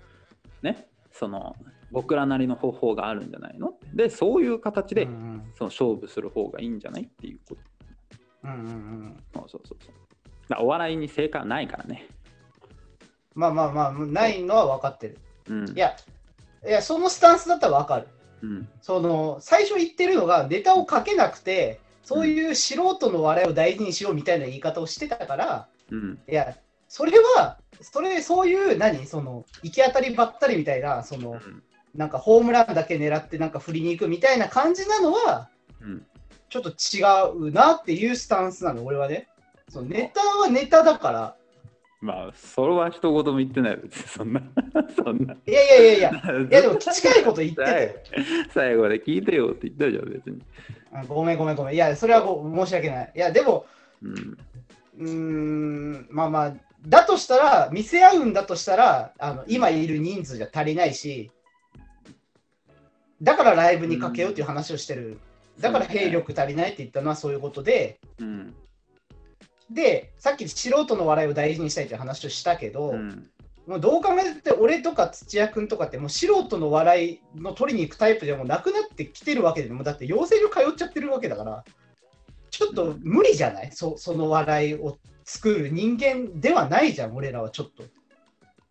[0.62, 1.56] ねその
[1.90, 3.74] 僕らなりの方法があるんじゃないの？
[3.94, 7.60] でそういう形で、うんうんその勝負する方がいいんじゃないっていうこと
[8.44, 9.16] うんうんうん。
[9.34, 9.94] そうそうそうそう
[10.48, 12.06] だお笑いに正解はないからね
[13.34, 15.18] まあまあまあ、ないのは分かってる。
[15.48, 15.96] うんいや、
[16.66, 18.08] いや、そのスタンスだったら分かる。
[18.42, 18.68] うん。
[18.80, 26.18] その、最初言ってるのが、ネタを書けなくて、そういう素人の笑いを大事にしようみたいな言い方をしてたから、うん。
[26.28, 26.56] いや、
[26.88, 31.62] それは、それ、そういう、何、その、行き当たりばったりみたいな、その、うん。
[31.94, 35.48] なんかホームランだけ狙って、なんか振りに行くみたいな感じなのは、
[35.80, 36.06] うん。
[36.48, 39.28] ちょっと違うなっていうスタンスなの、俺はね。
[39.68, 41.36] そのネタはネタだから、
[42.02, 44.42] まあそれは一言も言ってないよ別にそんな
[44.96, 47.90] そんないやいやいやいや、い いやでも近いこと言ってたよ。
[48.52, 50.42] 最後まで聞いてよって言ったじゃん別に
[50.92, 51.74] あごめんごめんごめん。
[51.74, 53.12] いや、それはご申し訳ない。
[53.14, 53.66] いや、でも、
[54.02, 54.38] うん
[54.98, 56.54] うーん、まあまあ、
[56.86, 61.30] だとしたら、見せ合うんだとしたら、あの今いる人数じゃ足りないし、
[63.22, 65.18] だからライブにかけようっていう話をしてる。
[65.60, 68.54] だから兵力足りないって言ったのはそういうことで、うん
[69.72, 73.30] で、さっき素人の笑いを大事にしたいっていう話をしたけど、うん。
[73.64, 81.64] もうどう考えて俺とか土屋君とかってもう素人の笑いの取りに行くタイプでもなくなってきてるわけでもうだって養成所通っちゃってるわけだから
[82.50, 83.70] ちょっと無理じゃない？
[83.70, 87.84] そその笑いを作る人間ではないじゃん俺らはちょっと。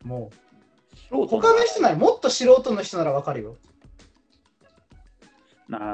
[0.03, 0.29] も
[1.09, 1.25] う。
[1.27, 3.51] 他の人ならもっと素人の人ならわかるよ。
[3.51, 3.70] ま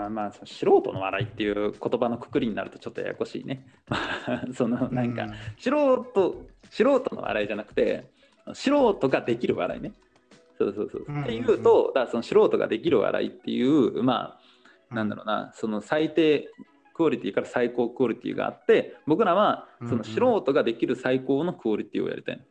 [0.06, 0.45] あまあ素
[0.82, 3.66] 人の笑いっていう言葉のくくりになるとちょっとややこしいね。
[3.88, 8.10] まあそのなんか、う素人素人の笑いじゃなくて
[8.54, 9.94] 素人ができる笑いね。
[10.58, 11.06] そうそうそう。
[11.08, 14.40] うんっていうとだからその素人ができる笑いっていうま
[14.90, 16.49] あなんだろうなその最低
[16.94, 22.44] クオリティから最高クオリティがあって僕らはその素人ができる最高のクオリティをやりたい。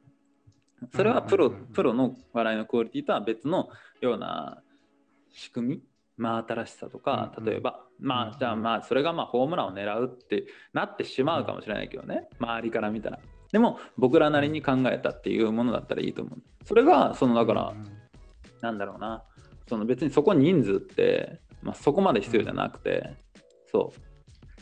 [0.94, 3.70] それはプロうんうんうんうんプロの笑いのクオリティとは別の
[4.00, 4.62] ような
[5.32, 5.82] 仕組み
[6.16, 7.50] 真新しさとかうんうん。
[7.50, 8.06] 例えば、うん。
[8.06, 12.28] まあじゃあまあそれがまあホームランを狙うってなってしまうかもしれないけどね。
[12.38, 13.18] 周りから見たら。
[13.52, 16.38] でも僕らなりに考えたっていうものだったらいいと思う。
[16.64, 17.74] それがそのだから
[18.60, 19.22] なんだろうな。
[19.68, 23.16] その別にそこに人数って、まあ、そこまで必要じゃなくて、
[23.70, 24.00] そう。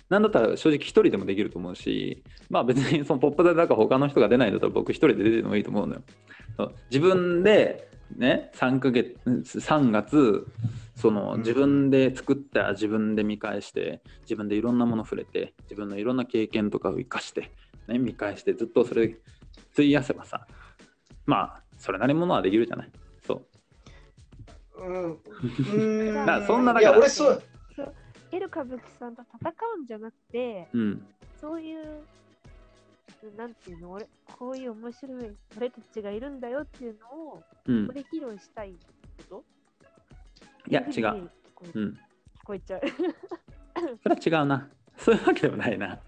[0.08, 6.02] なんだったら正直一人でもできると思うしまあ別にそのポップでだから他の人が出ないんだったら僕一人で出てもいいと思うのよ。
[6.90, 10.46] 自分でね3ヶ月3月
[10.96, 11.38] そのうん。
[11.40, 17.52] 自分で作った自分で見返して自分でいろんなもの触れて自分のいろんな経験とかを生かして、
[17.88, 19.16] ね、見返してずっとそれ
[19.72, 20.46] 費やせばさ
[21.26, 22.90] まあそれなりのものはできるじゃない。
[23.26, 23.42] そ
[24.78, 24.82] う。
[24.82, 25.12] うん。
[25.12, 26.14] うーん。
[26.24, 26.96] だからそんなだいから。
[26.96, 27.42] や俺そう。
[27.74, 27.94] そう。
[28.32, 31.06] エル歌舞伎さんと戦うんじゃなくて、うん。
[31.40, 32.04] そういう、
[33.36, 34.06] なんていうの、俺、
[34.38, 37.86] こういう面白い俺たちがいるんだよっていうのを、うん。
[37.86, 39.44] ここで披露したいこと？
[40.68, 41.84] いや違うふうに聞こえうん。
[41.88, 41.98] 聞
[42.44, 42.80] こえちゃう。
[44.02, 44.68] それは違うな。
[44.98, 45.98] そういうわけでもないな。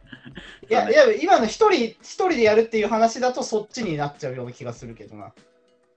[0.68, 5.32] いやいや今の一人一人でやるっていう話だとそっちになっちゃうような気がするけどな。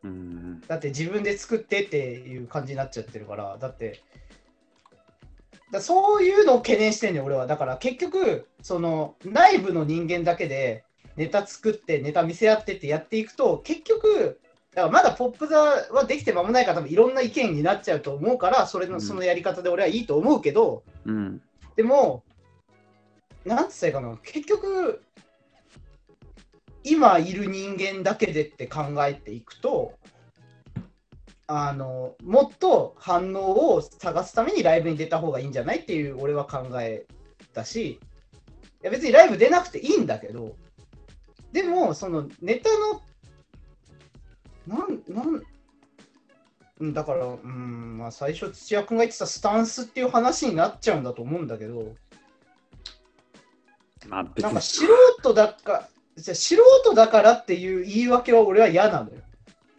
[0.04, 0.62] うん。
[0.62, 4.02] だって自分で作ってっていう感じになっちゃってるから、だって、
[5.72, 7.48] だそういうのを懸念してんねん、俺は。
[7.48, 10.84] だから結局、その内部の人間だけで
[11.20, 14.40] ネタ作って、ネタ見せ合ってってやっていくと、結局、
[14.74, 18.94] だからまだポップ座はできて間もないから、多分いろんな意見になっちゃうと思うから、それうん。
[18.94, 21.42] のそのやり方で俺はいいと思うけど、うん。
[21.76, 22.24] でも、
[23.44, 25.04] なんつったらいいかな、結局、
[26.86, 29.96] 今いる人間だけでって考えていくと、
[31.48, 37.06] あのもっと反応を探すためにライブに出た方がいいんじゃないっていう俺は考え
[37.54, 38.00] たし、い
[38.84, 40.56] や別にライブ出なくていいんだけど、
[41.52, 43.02] でも、そのネタの、
[44.68, 45.44] なん、なん、
[46.80, 51.94] うんだから、うん、まあ最初土屋君が言ってたスタンスっていう話になっちゃうんだと思うんだけど、
[54.08, 54.86] まあなんか素
[55.20, 59.18] 人だか、じゃあ素人だからっていう言い訳は俺は嫌なのよ。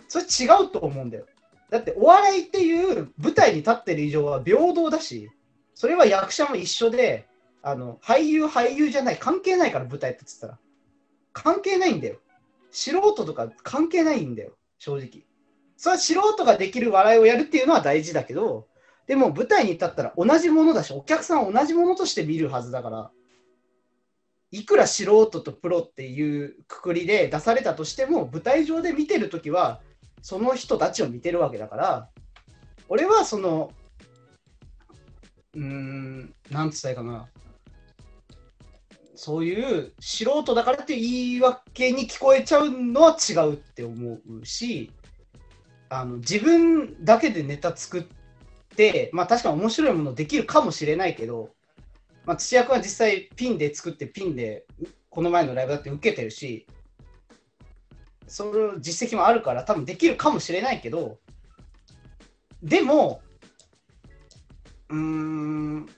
[0.09, 1.25] それ違うと思うんだよ。
[1.71, 5.31] だってお笑いっていう舞台に立ってる以上は平等だし、
[5.75, 7.27] それは役者も一緒で、
[7.63, 10.59] あの俳優、俳優じゃない、関係ないから、舞台って言ったら。
[11.33, 12.19] 関係ないんだよ。
[12.71, 15.25] 素人とか関係ないんだよ、正直。
[15.77, 18.69] それは素人ができる笑いをやるっていうのは大事だけど、
[19.07, 23.11] でも舞台に立ったら同じものだし、お客さんは同じものとして見るはずだから、
[24.53, 29.81] いくら素人とプロっていうくくりで出されたとしても、舞台上で見てるときは、
[30.23, 32.09] その人たちを見てるわけだから、
[32.89, 33.73] 俺はその、
[35.55, 37.29] うーん、なんつったらいいかな。
[39.23, 44.91] そういう素人だからって言い訳に聞こえちゃうのは違うって思うし、
[45.91, 48.05] あの自分だけでネタ作っ
[48.75, 51.51] て、まあ確かに面白いものできるかもしれないけど、
[52.25, 54.65] まあ、土屋君は実際ピンで作ってピンで
[55.11, 56.67] この前のライブだって受けてるし、
[58.27, 61.19] その実績もあるから多分できるかもしれないけど、
[62.63, 63.21] でも、
[64.89, 65.91] うーん、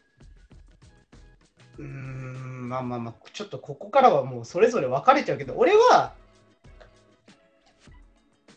[1.79, 6.13] うーん、まあまあまあ、ちょっとここからはもうそれぞれ分かれちゃうけど、俺は、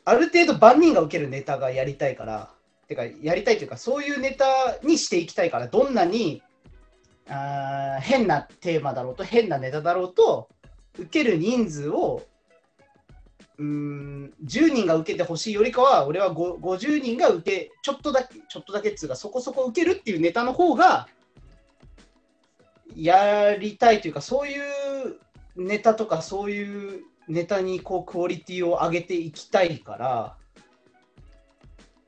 [0.03, 2.51] ある程度万人が受けるネタがやりたいから、
[2.87, 4.45] てか、やりたいというか、そういうネタ
[4.83, 6.43] にしていきたいから、どんなに
[7.29, 10.49] あ変なテーマだろうと、変なネタだろうと、
[10.97, 12.23] 受ける人数を、
[13.57, 21.07] うん、10人が受けてほしいよりかは、俺は50人が受け、ちょっとだけ、ちょっとだけっつうか、そこそこ受けるっていうネタの方が、
[22.95, 25.17] やりたいというか、そういう
[25.55, 30.37] ネタとか、そういうネタにこうクオリティを上げていきたいから、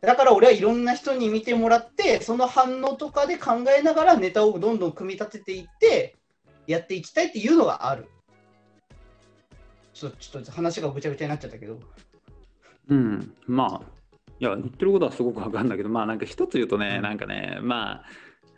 [0.01, 6.15] だから俺はいろんな人に見てもらって、その反応とかで考えながらネタをどんどん組み立てていって、
[6.68, 8.07] やっていきたいっていうのがある。
[9.93, 11.80] ちょちょっと話がぐちゃぐちゃになっちゃったけど。
[12.89, 13.97] うん、まあ、
[14.39, 18.03] いや、言ってることはすごくわかるんだけど、まあ、なんか一つ言うとね、うんなんかね、まあ、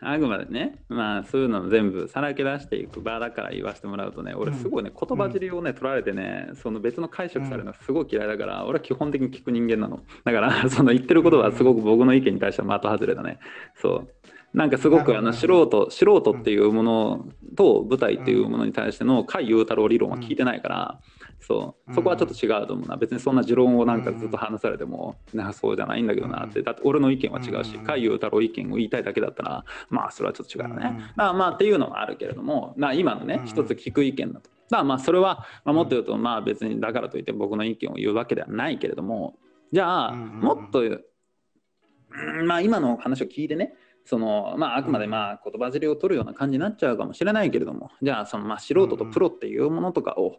[0.01, 10.01] あくまでね、まあ、そういうのを全部さらけ出していく場だから言わせてもらうとね、俺、うんすごいね、言葉尻をね、取られてね、その別の解釈されるのすごい嫌いだから、俺は基本的に聞く人間なの。
[10.23, 13.39] だから、 その言ってることはすごく僕の意見に対しては的外れだね。
[13.75, 14.09] そう。
[14.53, 21.01] なんかすごくあの素人素人っていうものと舞台っていうものに対しての甲斐雄太郎理論は聞いてないから、
[21.39, 21.93] そう。
[21.93, 22.97] そこはちょっと違うと思うな。
[22.97, 26.61] 別にそんな持論をなんかずっと話されても、なそうじゃないんだけどなって。
[26.61, 27.85] だって俺の意見は違うしうん。
[27.85, 39.35] 甲斐雄太郎意見を言いたいだけだったらまあそれはちょっと違うよね、うまあっていうのはあるけれどもまあ今のねうん一つ聞く意見だとだまあそれは、まあ、もっと言うとまあ別にだからといって僕の意見を言うわけではないけれども
[39.71, 43.73] じゃあもっとうんまあ今の話を聞いてね
[44.09, 47.91] そのまあ、あくまでまあ言葉尻を取るような感じになっちゃうかもしれないけれども。
[48.01, 50.37] じゃあそのまあ素人とプロっていうものとかを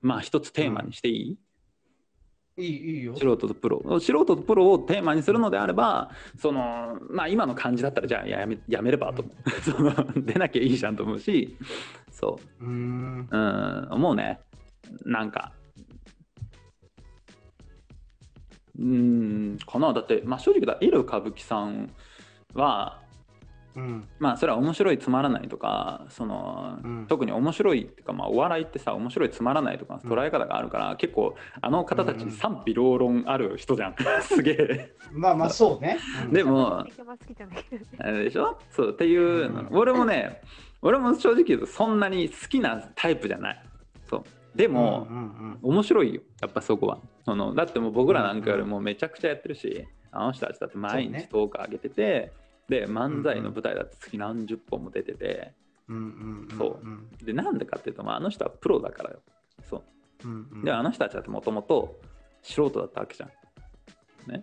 [0.00, 1.38] まあ一つテーマにしていい、
[2.56, 3.14] いいいいよ。
[3.14, 3.82] 素人とプロ。
[4.00, 9.20] 素人とプロをテーマにするのであればそのまあ今の感じだったらじゃあやめやめればと。
[9.20, 11.58] 思う その出なきゃいいじゃんと思うし。
[12.10, 12.64] そう。
[12.64, 13.28] ーん。
[13.30, 13.88] ううん。
[13.90, 14.40] 思うね。
[15.04, 15.52] なんか。
[18.78, 19.58] うーん。
[19.58, 19.92] かな。
[19.92, 21.90] だって、まあ、正直だイル歌舞伎さん
[22.54, 22.99] は
[23.76, 24.08] うん。
[24.18, 27.06] まあそれは面白いつまらないとかその、うん。
[27.08, 32.30] 特に面白いっていうかまあお笑いってさ面白いつまらないとか捉え方があるから、結構あの方たちうんうん。
[32.32, 33.94] 賛否両論ある人じゃん。
[34.22, 34.94] すげえ。
[35.12, 35.98] まあまあ、そうね。
[36.24, 36.32] うん。
[36.32, 38.58] でもでしょ？
[38.70, 39.68] そうっていうの、うん。
[39.72, 40.40] 俺もね
[40.82, 43.62] 俺も正直言うとそんなに好きなタイプじゃない。
[44.08, 44.22] そう。
[44.56, 46.22] でも、うんうん面白いよ。
[46.40, 46.98] やっぱそこは。
[47.24, 52.32] そのだってもう僕らなんかよりもめちゃくちゃやってるしあの人たちだって毎日10日上げてて、
[52.70, 55.52] で漫才の舞台だって月何十本も出てて。
[56.56, 59.18] そうんでなんでかっていうと、まあ、あの人はプロだからよ。
[59.68, 59.82] そう。
[60.24, 60.64] うんうん。
[60.64, 61.98] であの人たちだってもともと
[62.42, 63.30] 素人だったわけじゃん。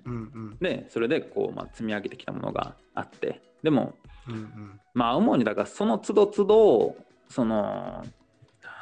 [0.05, 0.57] うんうん。
[0.59, 3.41] でそれでこう、まあ、積み上げてきたものがあって。
[3.63, 3.95] でも
[4.27, 4.79] うんうん。
[4.93, 6.97] まあ主にだからその都度都度
[7.29, 8.03] その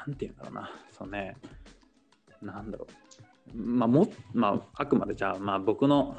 [0.08, 0.72] なんていうんだろうな。
[0.92, 1.38] そうね。
[2.42, 2.88] なんだろ
[3.54, 3.56] う。
[3.56, 6.18] まあもまああくまでじゃあまあ僕の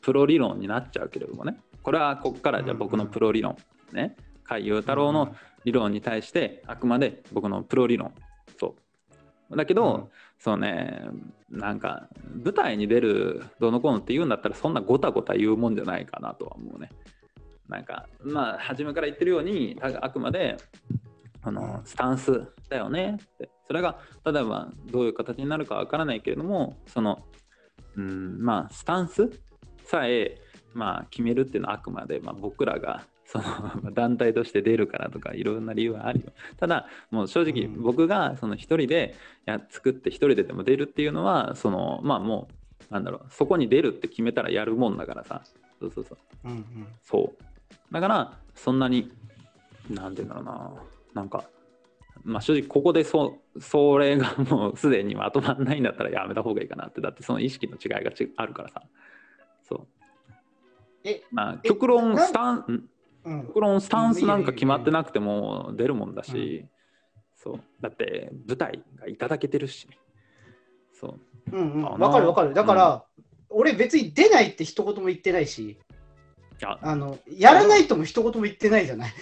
[0.00, 3.56] プロ理論になっちゃうけれどもねこれはここからじゃあ僕のプロ理論
[3.94, 4.14] ね。
[4.46, 5.34] 甲斐雄太郎の
[5.64, 8.12] 理論に対してあくまで僕のプロ理論。
[8.60, 8.76] そ
[9.50, 9.56] う。
[9.56, 10.08] だけど、うん。
[10.38, 11.00] そうね
[11.48, 12.10] なんか
[12.44, 16.90] 舞台に出るどうのこうのって言うんだったらそんなごたごた言うもんじゃないかなとは思うね。
[17.70, 20.58] なんかまあ初めから言ってるようにああくまで
[21.40, 23.16] あのスタンスだよね。
[23.18, 27.24] ってそれが例えばどういう形になるかわからないけれどもその
[27.96, 29.30] うんまあスタンス
[29.86, 30.36] さえ
[30.78, 36.32] まあ決めるっていうのはあくまでまあ僕らが そのまあ団体として出るからとかいろんな理由はあるよ。
[36.56, 37.82] ただもう正直うん。
[37.82, 42.48] 僕がその一人でや作って一人ででも出るっていうのはそのまあも
[42.90, 45.42] うなんだろうそこに出るって決めたらやるもんだからさ。
[45.80, 46.48] そうそうそう。
[46.48, 46.86] うんうん。
[47.02, 47.92] そう。
[47.92, 49.10] だからそんなに
[49.90, 50.72] なんていうんだろうな。
[51.14, 51.44] なんか
[52.24, 57.00] まあ正直ここでそそれがもうすでにまとまんないんだったらやめた方がいいかなって。
[57.00, 58.82] だってその意識の違いがちあるからさ。
[59.68, 59.86] そう。
[59.97, 59.97] え
[61.30, 62.84] まあえ極論なスタンん
[63.24, 63.46] うん。
[63.46, 66.66] 極論スタンスなんか決まってなくても出るもんだし、
[67.36, 67.60] そう。
[67.80, 69.88] だって舞台がいただけてるし。
[70.92, 71.18] そ
[71.52, 71.56] う。
[71.56, 72.54] うんうん、わかるわかる。
[72.54, 73.04] だから、
[73.48, 75.78] 俺別に出ないって一言も言ってないし、
[76.62, 76.94] あ。
[76.96, 79.12] の、やらないとも一言も言ってないじゃない。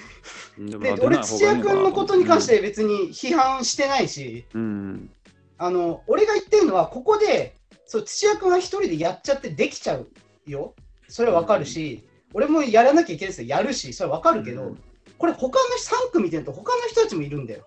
[0.59, 5.11] で、俺、土屋君のことに関して別に批判してないし、うん。
[5.59, 10.09] あの、俺が言ってるのは、ここで、そう、土屋君は一人でやっちゃってできちゃう
[10.47, 10.75] よ。
[11.09, 13.49] それはわかるし、俺もやらなきゃいけないですよ。
[13.49, 14.79] やるし、それはわかるけど、うん。
[15.19, 15.65] これ他の
[16.09, 17.65] 3組見てると他の人たちもいるんだよ。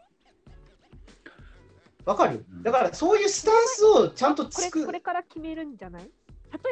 [2.06, 2.46] わかる？
[2.52, 2.64] うん。
[2.64, 4.86] だからそういうスタンスをちゃんとこれつく。
[4.86, 6.04] これから決めるんじゃない？
[6.04, 6.10] 例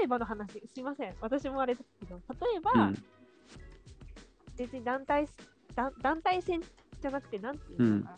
[0.04, 3.04] えばの話、すいません、私もあれですけど、例えば、うん。
[4.58, 5.28] 別に団体
[5.76, 8.18] 団団体戦じゃなくて、なんていうのかな、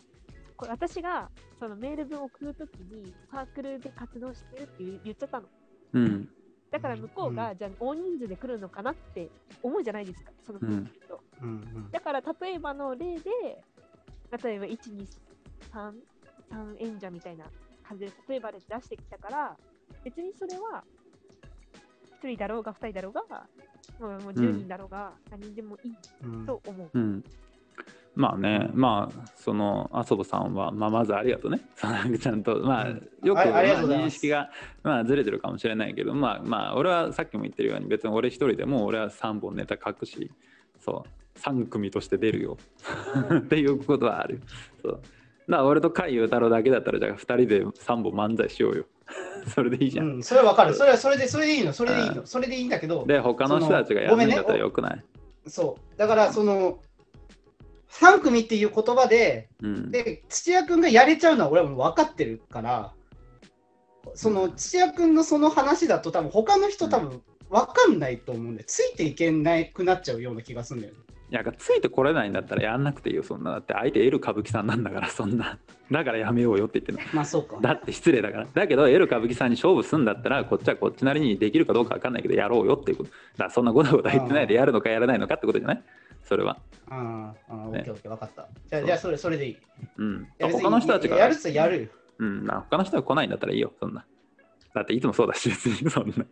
[0.56, 5.46] これ私がそのメール文を送るときに、サークルで活動してるって言っちゃったの。
[5.92, 6.28] うん
[6.70, 9.30] だから向こうが、じゃあ大人数で来るのかなって
[9.62, 11.20] 思うじゃないですか、その空気と。
[11.42, 11.90] うんうん。
[11.90, 13.30] だから例えばの例で、
[14.42, 15.06] 例えば1、2、
[15.72, 15.92] 3、
[16.50, 17.44] 3演者みたいな
[17.82, 19.56] 感じで、例えばで出してきたから、
[20.04, 20.84] 別にそれは
[22.22, 23.22] 1人だろうが2人だろうが、
[23.98, 26.46] もうもう10人だろうが、何人でもいいうん。
[26.46, 26.90] と思う。
[26.94, 27.24] うん
[28.14, 31.60] まあね、まあ、その、あそぼさんは、まあ、まずありがとうね。
[32.20, 34.50] ちゃんと、まあ、うんよく、まあ認識が、
[34.82, 40.30] まあ、ずれてるかもしれないけど、まあ、まあ、俺はさっきも言ってるように、別に俺一人でも、俺は3本ネタ書くし、
[40.80, 42.58] そう、3組として出るよ。
[43.38, 44.40] っていうことはある。
[44.82, 44.92] そう。
[44.92, 48.84] だから俺と甲斐裕太郎だけだったら、じゃあ2人で3本漫才しようよ。
[49.54, 50.06] それでいいじゃん。
[50.06, 50.74] うん、それはわかる。
[50.74, 51.72] それはそれで、それでいいの。
[51.72, 52.26] それでいいの。
[52.26, 55.04] それでいいんだけど、で、他の人たちがやるんだったらよくない？
[55.46, 55.98] そう。
[55.98, 56.78] だから、その、
[57.90, 59.90] 3組っていう言葉で、うん。
[59.90, 62.94] で、土屋君がやれちゃうのは俺はもう分かってるから、
[64.14, 71.00] その土屋君のその話だと多分他の人多分分かんないと思うんで、ついていけなくなっちゃうような気がするんだよね。
[71.30, 73.52] いや、ついてこれないんだったらやんなくていいよ、そんな。
[73.52, 75.58] だって相手エル歌舞伎さんなんだから、そんな。
[75.90, 77.14] だからやめようよって言ってるの。
[77.14, 77.58] まあそうか。
[77.60, 78.46] だって失礼だから。
[78.52, 83.10] だけど、エル歌舞伎さんに勝負すんだったら、こっちはこっちなりにできるかどうかわかんないけど、やろうよっていうこと。
[83.10, 85.82] だからそんなごたごた言ってないでやるのかやらないのかってことじゃない？
[86.24, 86.58] それは。
[86.88, 88.48] ああ、オッねケーオッケー、分かった。
[88.68, 89.52] じゃあ、じゃあそれそれでいい。
[89.52, 89.56] い
[89.98, 90.28] うん。
[90.40, 91.16] 他の人たちが。
[91.16, 91.88] やるっつったらやるよ。
[92.18, 92.44] うん。
[92.46, 94.04] な他の人が来ないんだったらいいよ、そんな。
[94.74, 96.14] だっていつもそうだし、別にそんな。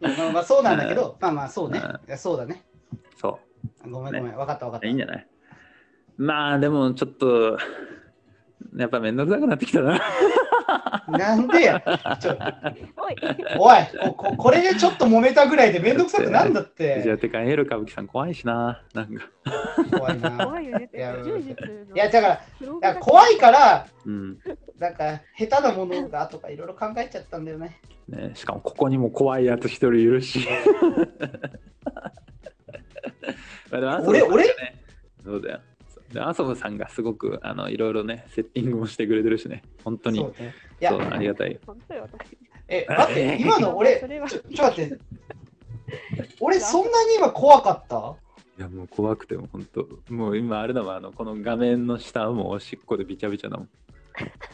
[0.00, 1.80] まあまあそうなんだけど、 まあまあそうね
[2.16, 2.62] そうだね。
[3.16, 3.38] そ
[3.90, 4.82] ごめんごめん、分かった分かっう。
[4.82, 4.86] た。
[4.88, 5.26] いいんじゃない？
[6.16, 7.58] まあ、でもちょっと、
[8.76, 10.00] やっぱめんどくさくなってきたな。
[11.08, 11.80] なんでや？
[12.20, 12.36] ちょ
[12.96, 13.16] おい
[13.58, 17.18] おいここ、これでちょっと揉めたぐらいでめんどくさくなんだっじゃあ、て。
[17.18, 18.82] てか、エル歌舞伎さん怖いしな。
[18.94, 19.24] なんか。
[19.96, 20.30] 怖いな。
[20.46, 20.90] 怖いよね。
[20.94, 22.42] いやだから、か
[22.82, 24.38] ら怖いから、うん。
[24.78, 27.80] なんか下手なものがとかいろいろ考えちゃったんだよね。
[28.08, 30.46] ね、しかもここにも怖いやつ一人いるし。
[33.70, 34.44] まあでも麻生さんがね俺
[35.24, 35.60] そうだよ。
[36.12, 40.18] で麻生さんがすごくあのいろいろね、セッティングもしてくれてるしね、本当に。
[40.20, 40.54] そうね。
[40.80, 41.58] いやそう、ありがたい。
[42.68, 44.98] え、待って、今の俺、ちょ、それはちょっと待って。
[46.40, 48.14] 俺、そんなに今怖かった？
[48.58, 53.68] いや、もう怖くても本当、もう今あれだもん、あのこの画面の下はもうおしっこでびちゃびちゃだもん。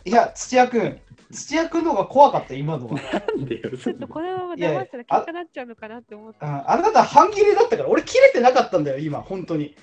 [0.04, 1.00] いや、土屋くん、
[1.32, 2.94] 土屋くんの方が怖かった、今のは。
[2.94, 6.46] なんでよ、ちょっとこのままいや騙したら結果になっちゃうのかなって思った。
[6.46, 9.74] ああなた半切れだったから、俺切れてなかったんだよ、今、本当に。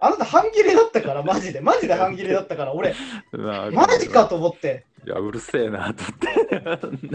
[0.00, 1.60] あなた半切れだったから、マジで。
[1.60, 2.94] マジで半切れだったから、俺、
[3.32, 4.84] まあマジかと思って。
[5.06, 7.10] いや、うるせえなと思って。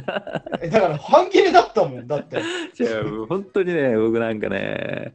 [0.61, 2.41] えだから半切れだったもん、だって。
[2.73, 5.13] じゃあ、もう本当にね、僕なんかね、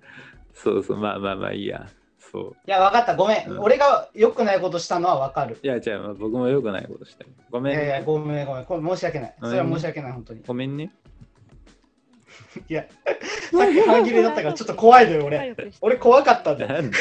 [0.54, 1.86] そうそう、まあまあまあいいや。
[2.32, 2.56] そう。
[2.66, 3.50] いや、分かった、ごめん。
[3.50, 5.58] うん俺が良くないことしたのは分かる。
[5.62, 7.30] いや、じゃあ、僕も良くないことしてる。
[7.50, 8.64] ごめん、いやいや、ごめん、ごめん。
[8.64, 9.34] これ申し訳ない。
[9.40, 10.42] それは申し訳ない、本当に。
[10.46, 10.90] ごめんね。
[12.68, 12.84] いや、
[13.50, 15.54] さっき半切れだったから、 ちょっと怖いのよ、俺。
[15.80, 16.72] 俺怖かったんだよ。
[16.72, 16.96] なんで？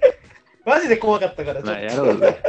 [0.64, 2.04] マジで怖かったから、ちょまあ、やっと。
[2.04, 2.42] ろうぜ。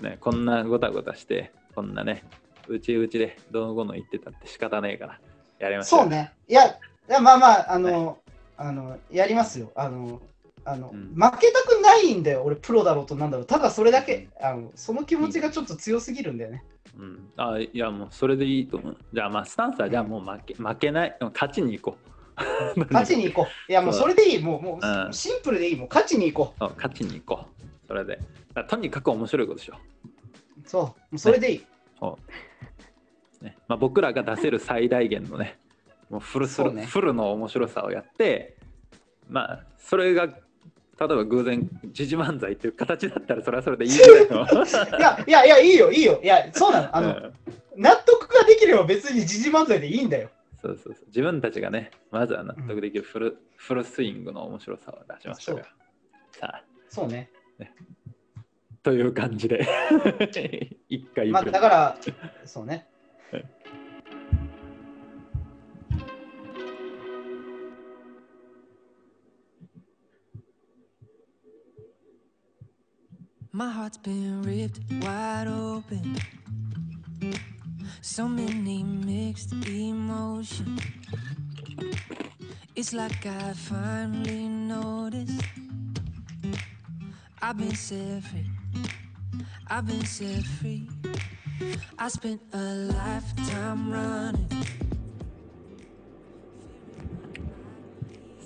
[0.00, 2.22] ね、こんなごたごたして、こんなね、
[2.68, 5.20] うちうちでどのごの言ってたって仕方ねえから、
[5.58, 6.00] やりましょう。
[6.00, 6.32] そうね。
[6.48, 6.72] いや、い
[7.08, 8.18] やまあまあ、あの、
[8.56, 9.72] あの、やりますよ。
[9.74, 10.20] あの、
[10.66, 13.46] あの、うん負けたくないんだよ、俺、プロだろうとなんだろう。
[13.46, 16.64] ただそれだけ、あのその気持ちがちょっと強すぎるんだよね。
[16.98, 18.96] うん、あいや、もうそれでいいと思う。
[19.12, 22.80] じゃあ、まあ、スタンスはじゃあもう負け負けない、勝ちに行こう。
[22.90, 23.46] 勝ちに行こう。
[23.70, 24.42] いや、もうそれでいい。
[24.42, 24.80] もう、も
[25.10, 25.76] うシンプルでいい。
[25.76, 27.86] もう勝ちに行こそう勝ちに行こう。
[27.86, 28.18] それで。
[28.68, 30.08] とにかく面白いことしよう。
[30.08, 30.68] う。
[30.68, 31.64] そう、もうそれでいい。
[31.98, 32.18] そ
[33.40, 35.58] うねまあ、僕らが出せる最大限のね、
[36.10, 38.56] もうフルスル、ねフルの面白さをやって、
[39.28, 40.28] まあ、それが
[40.98, 46.20] 例えば偶然時事漫才っていう形だったらそれはそれでいいぐらいのいや、いや、いや、いいよ、いいよ。
[46.22, 46.96] いや、そうなの。
[46.96, 47.32] あの、うん
[47.76, 50.30] 納得ができれば別に時事漫才でいいんだよ。
[50.60, 55.64] そうそうそう自分たちがねまずは納得できるフル,、フルスイングの面白さを出しましょうよ
[56.32, 57.30] さあそうね。
[58.82, 59.66] という感じで
[60.88, 61.98] 一回まあ、だから、
[62.44, 62.86] そうね。
[73.56, 76.20] My heart's been ripped wide open.
[78.02, 80.78] So many mixed emotions.
[82.74, 85.40] It's like I finally noticed.
[87.40, 88.44] I've been set free.
[89.68, 90.90] I've been set free.
[91.98, 94.48] I spent a lifetime running.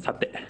[0.01, 0.50] さて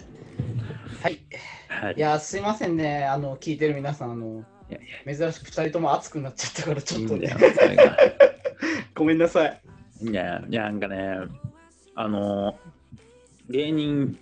[1.81, 3.05] はいいや、すいませんね。
[3.07, 4.79] あの、聞いてる皆さん、あの、いや
[5.13, 7.35] い珍しく2人とも熱くなっちゃったから、ちょっとね
[8.95, 9.61] ごめんなさい。
[10.03, 11.17] いやいやなんかね
[11.95, 12.59] あの
[13.49, 14.19] 芸人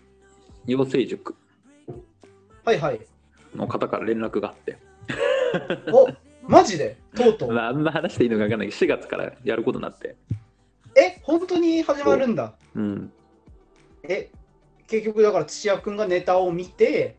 [0.67, 1.37] 養成塾
[2.65, 3.01] はいはい。
[3.55, 4.79] の方から連絡があって、
[5.93, 6.09] お
[6.43, 6.97] マジで？
[7.15, 7.53] とうとう？
[7.53, 10.17] まあ、あんま話していいのか分かんないけど4月からやることになって
[10.95, 12.55] え、本当に始まるんだ。
[12.75, 13.13] うん
[14.03, 14.31] え、
[14.87, 17.18] 結局だから土屋くんがネタを見て、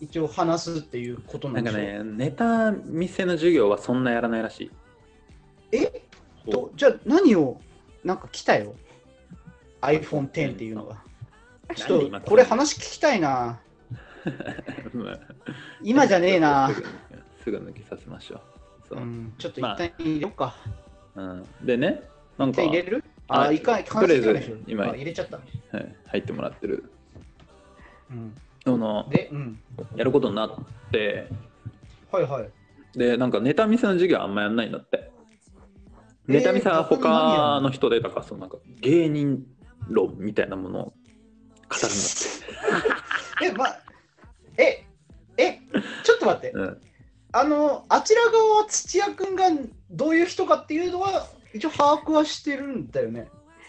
[0.00, 4.70] 一応話すっていうことななんんかでしょねネタ見せの授業はそんなやらないらしい。
[5.72, 6.02] え？
[6.50, 7.60] と、じゃあ何を、
[8.04, 8.74] なんか来たよ
[9.82, 10.96] ？iPhone X っていうのが。
[11.74, 12.44] ちょっと、これ？
[12.44, 13.60] 話聞きたいな。
[15.82, 16.70] 今じゃねえな。
[17.42, 17.50] す。
[17.50, 18.40] ぐ抜きさせましょう。
[18.88, 18.98] そう。
[18.98, 20.54] う、ん、ちょっと一旦入れようか。
[21.14, 21.46] うん。
[21.62, 22.02] でね
[22.36, 23.04] なん一か旦入れる？
[23.28, 23.60] ああ、い。
[23.60, 24.56] かん、とりあえず関係ないでしょ。
[24.66, 25.36] 今あ入れちゃった。
[25.36, 25.42] は
[25.82, 25.96] い。
[26.06, 26.84] 入ってもらってる。
[28.10, 28.34] うん、
[28.72, 29.60] そので、うん。
[29.96, 30.50] やることになっ
[30.90, 31.28] て
[32.10, 32.50] はいはい。
[32.98, 35.10] でなんかネタ見せの授業あんまやんないんだって
[36.26, 39.44] ネタ見せは他の人でだからそのなんか芸人
[39.88, 41.90] 論みたいなものを語るんだっ
[43.40, 43.66] て え、ま、
[44.56, 44.84] え、
[45.36, 45.60] え、
[46.02, 46.50] ちょっと待って。
[46.50, 46.80] うん
[47.30, 49.44] あの、あちら側は土屋くんが
[49.90, 53.28] どういう人かっていうのは、一応把握はしてるんだよね。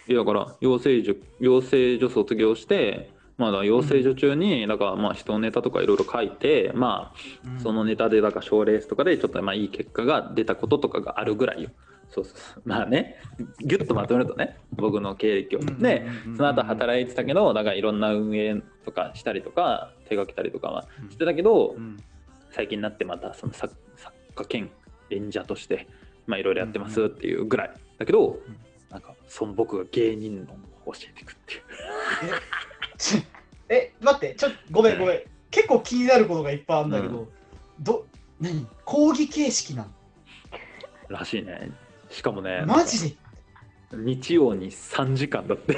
[0.10, 11.72] いやだから養成塾養成所卒業してまあ養成所中にだからまあ人のネタとかいろいろ書いてまあそのネタでだから賞レースとかでちょっとまあいい結果が出たこととかがあるぐらいよ。
[12.12, 12.38] そうそう。
[12.38, 13.16] そうまあね。
[13.62, 15.60] ギュッとまとめるとね僕の経歴を。
[15.60, 15.82] うんうんうんうん。
[15.84, 16.06] で
[16.36, 21.98] その後働いてたけどだからいろんな運営とかしたりとか手掛けたりとかはしてたけど、うん。
[22.52, 24.70] 最近になってまたその作作家兼
[25.12, 25.88] 演者として
[26.28, 28.40] まあいろいろやってますっていうぐらいだけど、
[28.90, 31.62] なんかその僕が芸人論を教えていくっていう
[33.70, 35.22] え、待って、ちょっとごめんごめん。
[35.52, 37.28] 結構気になることがいっぱいあるんだけど、う
[37.80, 38.06] ど、
[38.40, 38.68] 何？
[38.86, 39.88] 講義形式な
[41.08, 41.72] らしいね。
[42.10, 43.16] しかもねのマジで？
[43.92, 45.76] 日曜に3時間だって、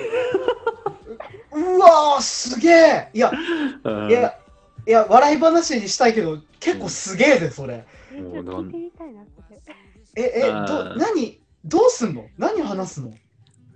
[1.51, 3.09] うわー、すげえ！
[3.13, 3.31] いや、
[3.83, 4.09] うん。
[4.09, 4.37] いや、
[4.85, 7.85] いや、笑い話にしたいけど、結構すげえぜ、それ。
[10.15, 10.21] え。
[10.23, 12.27] え、ど、何、どうすんの？
[12.37, 13.13] 何話すの？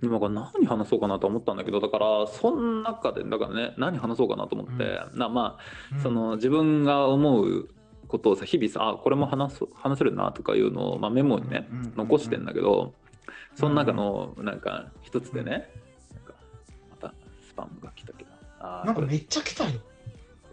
[0.02, 7.68] 今から何話そうかなと思ったんだけどだからその中でだからね何話そうかなと思って、なまあそ、の自分が思う
[8.08, 11.96] ことをさ日々さあこれも話す話せるなとかいうのを、まあ、メモにねうんうんうんうん。
[11.96, 12.94] 残してんだけど
[13.54, 16.34] その中のなんか一つでねなんか
[16.90, 17.14] また
[17.48, 18.30] スパムが来たけど。
[18.60, 19.80] あなんかめっちゃ来たよ。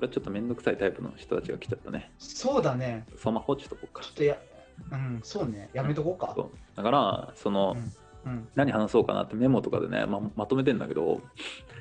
[0.04, 2.12] れちょっと面倒くさいタイプの人たちが来ちゃったね。
[2.20, 3.06] そうだね。
[3.18, 4.04] そのまま放置しとこうか。
[4.04, 4.38] ちょっとや、
[4.92, 5.70] うん、そうね。
[5.74, 6.36] やめとこうか。
[6.76, 7.76] だからその、
[8.26, 8.48] うんうん。
[8.56, 11.22] 何話そうかなってメモとかでねままとめてんだけど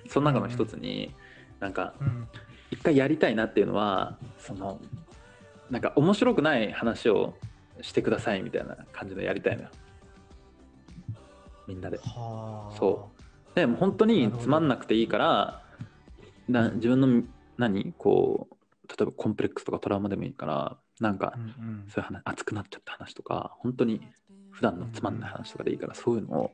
[0.08, 1.14] その中の一つに
[1.60, 2.28] なんかうん。
[2.70, 4.80] 一回やりたいなっていうのはその
[5.70, 7.34] なんか面白くない話を
[7.82, 9.68] してくださいみたいな感じのやりたいのよ
[11.66, 12.76] みんなではあ。
[12.78, 13.10] そ
[13.54, 15.62] でもう本当につまんなくていいから
[16.48, 17.22] な自分の
[17.58, 21.34] 何こう例えばコンプレックスとかトラウマでもいいからなんか。
[21.88, 24.00] そういう話熱くなっちゃった話とか本当に
[24.52, 26.52] 普段のつまんない話とかでいいからそういうのを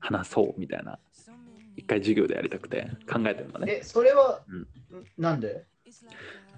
[0.00, 0.98] 話そうみたいな
[1.76, 3.78] 一回授業でやりたくて考えてるんだね。
[3.80, 4.56] え、それはう
[4.96, 5.64] ん、なんで？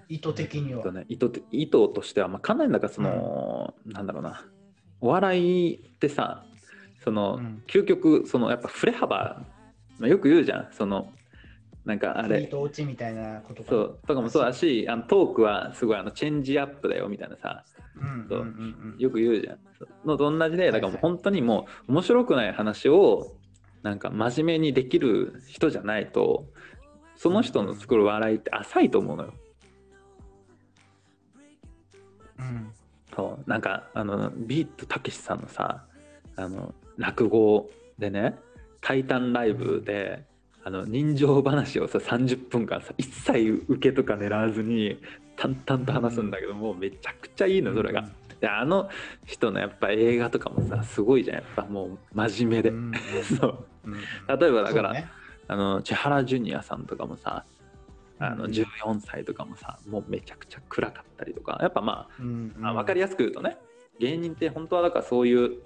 [0.09, 0.79] 意図的には。
[0.79, 0.91] えっと。
[0.91, 4.45] ね、意図て意図としては、まあ、考えんだからその、なんだろうな。
[4.99, 6.43] お笑いってさ
[7.03, 7.63] その、うん。
[7.67, 9.43] 究極そのやっぱ振れ幅、
[9.99, 10.69] まあ、よく言うじゃん。
[10.71, 11.11] その
[11.85, 12.43] なんかあれ。
[12.47, 13.99] と落ちみたいなことかそう。
[14.07, 17.63] とかもそうだしあのトークはすごいあのチェンジアップだよみたいなさ。
[18.29, 18.45] そう。
[18.97, 19.59] よく言うじゃん。
[20.05, 23.35] のと同じでだからもう本当にもう面白くない話を
[23.81, 26.45] なんか真面目にできる人じゃないと
[27.15, 29.33] その人の作る笑いって浅いと思うのよ。
[32.39, 32.71] うん。
[33.15, 33.49] そう。
[33.49, 35.85] なんかあのビートたけしさんのさ
[36.35, 38.37] あの落語でね
[38.81, 40.25] 「タイタンライブで」
[40.63, 44.99] あの人情話をさ30分間さ一切受けとか狙わずに
[45.35, 48.07] 淡々と話すんだけど、もうめちゃくちゃいいのそれが。
[48.39, 48.89] であの
[49.25, 51.63] 人のやっぱ映画とかもさすごいじゃんやっぱ。
[51.63, 52.91] もう真面目で、うん
[53.39, 53.65] そう。
[53.85, 53.93] うん。
[54.39, 55.09] 例えばだから、ね。
[55.47, 57.43] あの千原ジュニアさんとかもさ
[58.19, 58.51] あのうん。
[58.51, 58.65] 14
[58.99, 63.57] 歳とかもさもうめちゃくちゃ暗かったりとかやっぱまあうんまあ、分かりやすく言うとね
[63.99, 65.57] 芸人って本当はだからそういう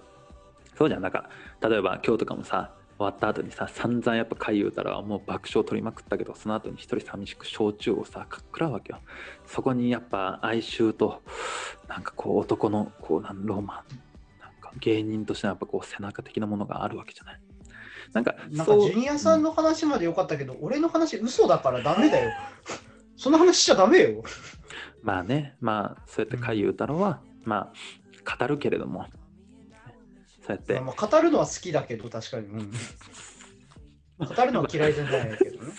[0.76, 1.01] そうじゃん。
[1.01, 1.30] なんか
[1.61, 8.99] 例えば今日とかもさ終わった後にさ散々やっぱ回言うたらもう爆笑取りまくったけどその後に一人寂しく焼酎をさかっくらうわけよ。
[9.45, 11.22] そこにやっぱ哀愁と
[11.88, 13.99] なんかこう男のこうなんロマン
[14.39, 17.41] なんか芸人としてのやっぱこう背中的なものがあるわけじゃない。
[18.13, 22.31] なんかなんかそうジュニアさんの話までよかったけど、俺の話嘘だからダメだよ。
[23.17, 24.23] その話しちゃダメよ。
[25.01, 25.55] まあね。
[25.59, 29.05] まあそうやって回言うたろは、まあ語るけれども
[30.45, 32.47] そうやってまあ、語るのは好きだけど、確かに。
[32.47, 32.72] うん
[34.17, 35.72] 語るのは嫌いじゃないけどね。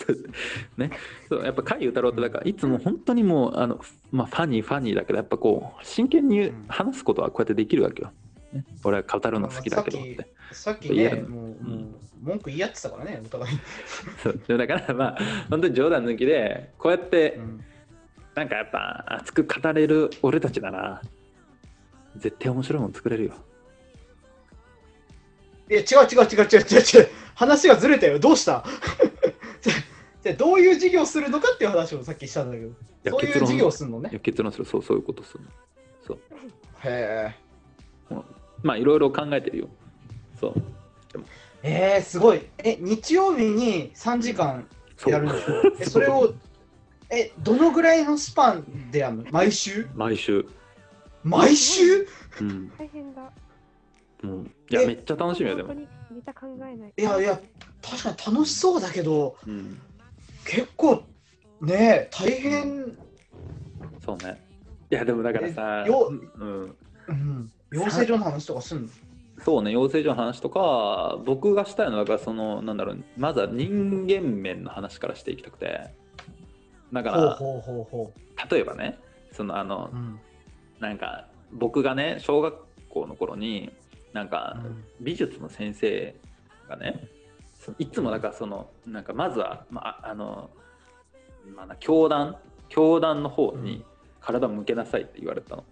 [0.77, 0.91] ね、
[1.27, 3.81] そうやっぱ甲斐歌郎ってだからいつも本当にもうあの、
[4.11, 8.11] まあ、ファニーファニーだけどやっぱこう真剣に話すことはこうやってできるわけよ。
[8.53, 10.27] ね、俺は語るの好きだけどって。
[10.51, 11.87] さっきねもう、もう
[12.21, 13.57] 文句言い合ってたからね、お互い。
[14.45, 15.17] そうだからまあ
[15.49, 17.63] 本当に冗談抜きでこうやってうん
[18.35, 21.01] なんかやっぱ熱く語れる俺たちなら
[22.17, 23.33] 絶対面白いもの作れるよ。
[25.69, 27.09] いや、違う違う違う違う違う違う。
[27.35, 28.19] 話がずれたよ。
[28.19, 28.63] どうした？
[29.61, 29.73] じ ゃ
[30.23, 32.69] じゃあどういう授業するのかっていう話をさっきしたんだけど。
[33.03, 34.09] やそういう授業をするのね？
[34.11, 34.19] いや。
[34.19, 35.43] 結論するそうそういうことする
[36.05, 36.19] そう
[36.85, 37.35] へ
[38.63, 39.67] まあいろいろ考えてるよ。
[40.39, 40.53] そう
[41.63, 41.95] え。
[41.95, 42.41] えー、すごい。
[42.59, 46.33] え、日曜日に3時間そうやるんでしょえ、それを、
[47.09, 49.25] え、どのぐらいのスパンでやるの？
[49.31, 49.87] 毎週？
[49.95, 50.45] 毎週。
[51.23, 52.07] 毎週？
[52.41, 52.71] うん。
[52.77, 53.31] 大変だ。
[54.23, 55.81] もういやえめっちゃ楽しみよでも本当。
[55.81, 55.87] に
[56.19, 56.93] ネタ考えない。
[56.97, 57.39] いやいや、
[57.81, 59.79] 確かに楽しそうだけど、うん。
[60.45, 61.03] 結構、
[61.61, 62.97] ね大変、
[64.03, 64.43] そうね。
[64.89, 66.77] いやでもだからさ、えようん、
[67.07, 68.89] うん、養成所の話とかすんの？
[69.43, 75.91] そうね養成所の話とか僕がしたいのはだからそのなんだろうまずは人間面の話からしていきたくて
[76.91, 78.13] だからほうほうほうほ
[78.49, 78.97] 例えばね
[79.31, 79.95] そのあのう。
[79.95, 80.19] うん
[80.79, 82.55] なんか僕がね小学
[82.89, 83.71] 校の頃に
[84.13, 84.57] なんか
[84.99, 86.15] 美術の先生
[86.69, 87.07] がね
[87.59, 90.49] そいつもだからそのなんかまずは、まあ、あの、
[91.55, 92.37] まあな、教団
[92.69, 93.83] 教団の方に
[94.19, 95.63] 体向けなさいって言われたの。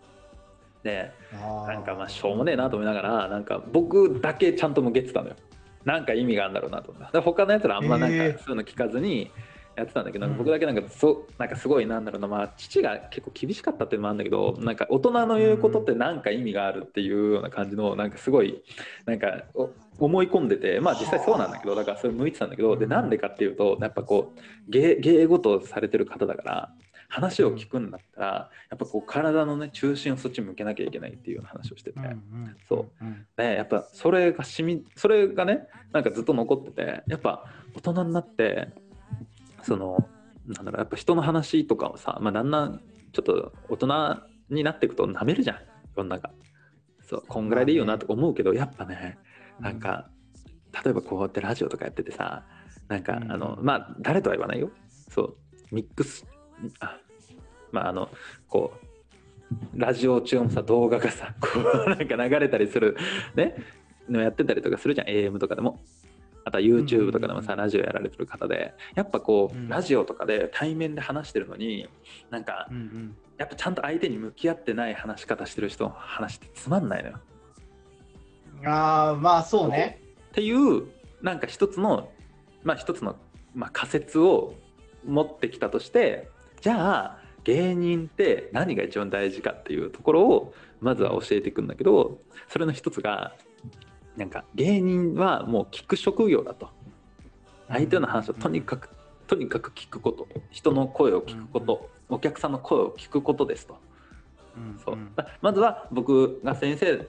[0.83, 5.35] でなんかまあしょうもねえなと思いながらなんか僕だけちゃんと向けてたのよ。
[5.83, 7.11] なんか意味があるんだろうなと思って。
[7.13, 9.31] で他のやつらあんまなんかそういうの聞かずに
[9.75, 10.37] やってたんだけど、うん。
[10.37, 18.63] 僕だけなんかそなんかすごいなんだろうなまあ父が結構厳しかったっていうのもあるんだけどなんか大人の言うことってなんか意味があるっていうような感じのなんかすごい
[19.05, 26.73] なんかお思い込んでてまあ実際そうなんだけどだからそれ向いてたんだけどでなんでかっていうとやっぱこう芸芸事されてる方だから
[27.07, 28.27] 話を聞くんだったら
[28.69, 31.99] やっぱこう体のね中心をそっち向けなきゃいけないっていうような話をしてて。
[31.99, 33.25] うんうんそううん。
[33.37, 37.45] ね、やっぱそれがしみそれがねなんかずっと残っててやっぱ
[37.75, 38.69] 大人になって
[39.65, 40.07] その
[40.45, 42.81] なんだろうやっぱ人の話とかをさ、まあ、だんだん
[43.13, 44.17] ちょっと大人
[44.49, 45.57] になっていくとなめるじゃん。
[45.97, 46.31] 世の中。
[47.07, 49.17] そうこんぐらいでいいよなとか思うけどやっぱね
[49.59, 50.09] なんか
[50.83, 52.43] 例えばこうやってラジオとかやっててさ
[52.87, 54.69] なんかうんあのまあ誰とは言わないよ。
[55.09, 55.35] そう
[55.71, 56.25] ミックス
[56.79, 56.97] あ
[57.71, 58.09] まああの
[58.47, 61.47] こうラジオ中のさ動画がさこ
[61.87, 62.97] うなんか流れたりする
[63.35, 63.55] ね
[64.09, 65.07] のやってたりとかするじゃん。
[65.07, 65.81] AM とかでも
[66.45, 69.67] あとは YouTube とかでもさ、うんラジオやられてる方でやっぱこう、うん。
[69.67, 71.89] ラジオとかで対面で話してるのに
[72.29, 72.69] なんか
[73.37, 77.19] やっぱちゃんと相手に向き合ってない話し方してる人の話ってつまんないのよ。
[78.65, 79.99] ああ、まあそうね。
[80.29, 80.83] っていう
[81.21, 82.11] なんか一つの
[82.63, 83.15] まあ一つの、
[83.55, 84.53] まあ、仮説を
[85.05, 86.29] 持ってきたとして
[86.61, 92.19] じゃあ芸人って何が一番大事かっていうところをまずは教えていくんだけど
[92.49, 93.35] それの一つが
[94.17, 96.69] なんか芸人はもう聞く職業だと。
[97.67, 98.89] 相手の話をとにかく
[99.27, 100.27] とにかく聞くこと。
[100.51, 101.89] 人の声を聞くこと。
[102.09, 103.77] お客さんの声を聞くことですと。
[104.55, 104.95] うんそう。
[105.15, 107.07] ままずは僕が先生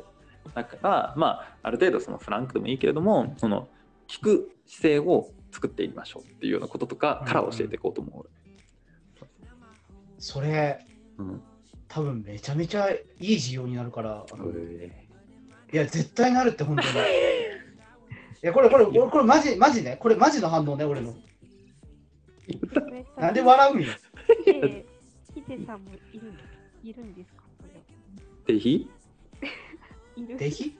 [0.54, 3.68] だから、まあ、ある程度そのフランクでもいいけれどもその
[4.08, 8.26] 聞く姿勢を作っていきましょうっていうようなこととかから教えていこうと思
[10.18, 10.84] それ、
[11.18, 11.22] う。
[11.22, 11.42] うん。
[11.88, 14.46] 多分めちゃめちゃいい授業になるから、あの
[15.76, 16.88] いや、絶対なるって、本当に。
[16.88, 16.92] い
[18.40, 19.98] や、これ、これ、これ、これマジ、マジね。
[20.00, 21.14] これ、マジの反応ね、俺の。
[23.18, 23.88] なんで笑うんよ。
[25.34, 26.38] ヒデさんもいるん
[26.82, 27.42] いるんですか？
[27.58, 27.80] これは
[28.46, 28.88] デヒ
[30.38, 30.78] デヒ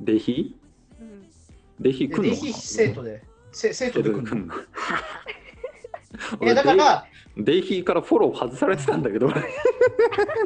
[0.00, 0.56] デヒ
[1.00, 1.28] うん。
[1.80, 2.22] デヒ来んの？
[2.22, 3.24] デヒ生徒で。
[3.50, 4.28] せ生徒で来るの？
[4.28, 4.54] 来んの？
[6.46, 7.04] いやだから、
[7.36, 9.42] デイヒーからフォロー外されてたんだけど、俺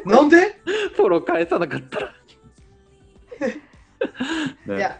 [0.05, 0.59] なんで？
[0.95, 2.15] フォロー返さなかったら。
[4.65, 4.99] ねいや、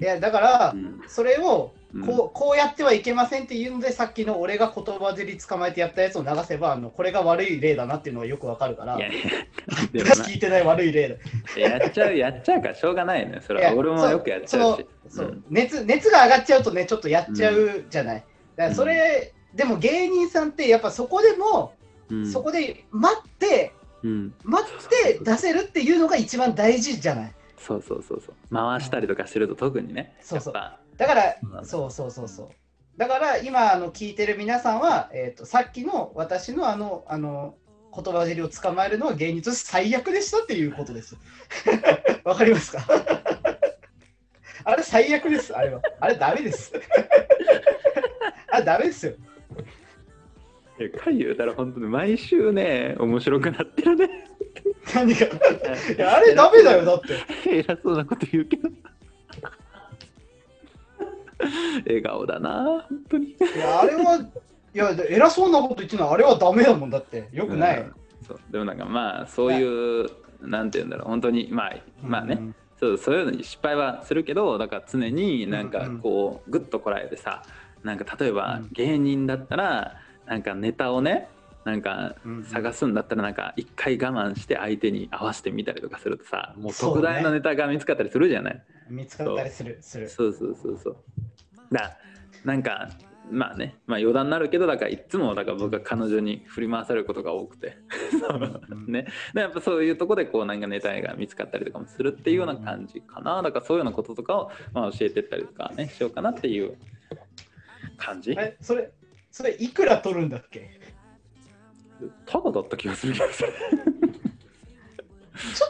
[0.00, 9.20] いやだからう、んそれをうんこうこうやってはいけませんっていうので、さっきの俺が言葉尻捕まえてやったやつを流せば、あのこれが悪い例だなっていうのがよくわかるからい、やいや、
[9.92, 11.14] でも話聞いてない悪い例だ。
[11.68, 13.40] な、やっちゃう、やっちゃうからしょうがないね。
[13.46, 14.86] それは俺もよくやっちゃうし。
[15.08, 18.24] そううん熱熱が上がっちゃうとね、ちょっとやっちゃうじゃない。
[18.56, 21.74] だからそれ、でも芸人さんって、やっぱそこでも、
[22.10, 23.72] うんそこで待って、
[24.02, 27.32] うん、待って出せるっていうのが一番大事じゃない。
[27.64, 28.34] そうそうそうそう。
[28.54, 30.14] 回したりとかしてると特にね。
[30.20, 32.48] そうそうだからそうそうそうそう。
[32.98, 37.56] だから今あの聞いてる皆さんは、えー、とさっきの私のあのあの
[37.94, 41.16] 言葉尻を捕まえるのは芸人として最悪でしたっていうことです。
[42.24, 42.84] わかりますか？
[44.66, 45.80] あれ最悪です、あれは。
[46.00, 46.72] あれダメです。
[48.50, 49.14] あれダメですよ。
[50.76, 54.33] ぱいや回言うたら本当に毎週ね、面白くなってるね。
[54.94, 55.30] 何がい
[55.98, 57.58] や あれダメだよ、だって。
[57.58, 58.68] 偉そうなこと言うけど。
[61.86, 63.26] 笑顔だな、本当に。
[63.26, 64.16] いや、あれは、
[64.74, 67.28] いや、偉そうなこと言ってるのはあれはダメだもんだって。
[67.32, 67.80] よくない。
[67.80, 67.94] うん
[68.26, 70.08] そうでもなんかまあそういう、
[70.40, 77.42] なんて言うんだろう本当にまあまあね、うんそうそういうのに失敗はするけどだから常になんかうんうんこうグッとこらえてさ
[77.84, 79.94] なんか例えばうん芸人だったら
[80.26, 81.28] なんかネタをね
[81.64, 82.14] なんか
[82.44, 88.62] 探すんだったらなんか一回我慢して相手に合わせてみたりとかするとさもう特大のネタが見つかったりするじゃない？
[88.90, 89.78] 見つかったりする。
[89.80, 90.96] するそうそうそうそう。
[91.72, 91.96] だ
[92.44, 92.90] なんか
[93.30, 97.78] まあねまあ余談になるけどだからいつもだから僕は彼女に振り回されることが多くて。
[98.20, 98.60] そう
[98.90, 99.06] ね。
[99.32, 103.40] でやっぱそういうとこでこうなんかネタが見つかったりとかもするっていうような感じかな。
[103.40, 106.76] だからそういうようなこととかをまあ教えてったりとかねしようかなっていう
[107.96, 108.34] 感じ。
[108.38, 108.90] え、それ、
[109.30, 110.80] それいくら取るんだっけ？
[112.26, 113.26] タコだった気がするちょ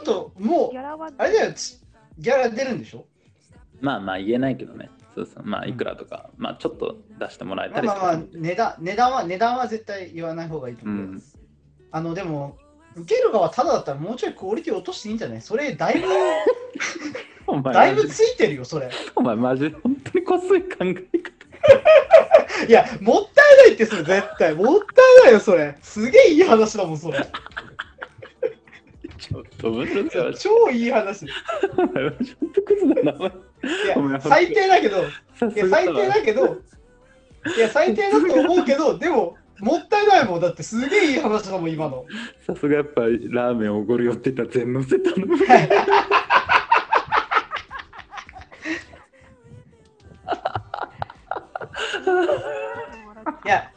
[0.01, 1.79] っともうあれだよ、ち
[2.19, 3.05] ギャラ出るんでしょ？
[3.81, 4.89] まあまあ言えないけどね。
[5.13, 5.43] そうそう。
[5.43, 11.05] まあいくらとか、まあちょっと出してもらえたりまあまあまあ、値段値段は値段は絶対言わない方がいいとう思う。
[11.07, 11.11] よ。
[11.13, 11.21] ん。
[11.91, 12.57] あの、でも、
[12.95, 15.41] 受ける側ただだったらもうちょいクオリティ落としていいんじゃない？
[15.41, 16.07] それ、だいぶ、
[17.73, 18.89] だいぶついてるよ、それ。
[19.15, 21.34] お前マジ本当にこっそり考え方
[22.67, 24.53] いや、もったいないって、それ、絶対。
[24.53, 25.77] もったいないよ、それ。
[25.81, 27.19] すげえいい話だもん、それ。
[29.17, 31.25] ちょっと面白いわ超いい話。
[31.25, 31.29] い
[31.77, 33.31] お前マジ本当クズだなお前
[33.95, 35.03] お前や、最低だけど、
[35.39, 36.57] さいや、最低だけど、
[37.57, 40.41] いや、最低だと思うけど、 でも、もったいないもん。
[40.41, 42.05] だって、すげえいい話だもん、今の。
[42.45, 45.27] さすがやっぱりラーメンおごるよって言ったら全乗せたの。
[53.45, 53.71] いや、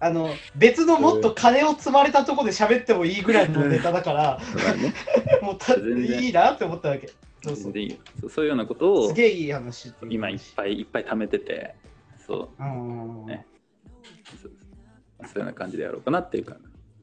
[0.00, 4.40] あの、別のもっと金を積まれたところで喋ってもいいぐらいのネタだから、
[5.42, 7.08] もうたいいなって思ったわけ。
[7.42, 7.78] そうそう。
[7.78, 7.96] いいよ。
[8.28, 11.74] そういうようなことをすげえいい話今いっぱいいっぱい貯めてて、
[12.26, 12.48] そう。
[12.58, 14.52] そう。
[15.26, 16.56] そういうような感じでやろうかなっていうか、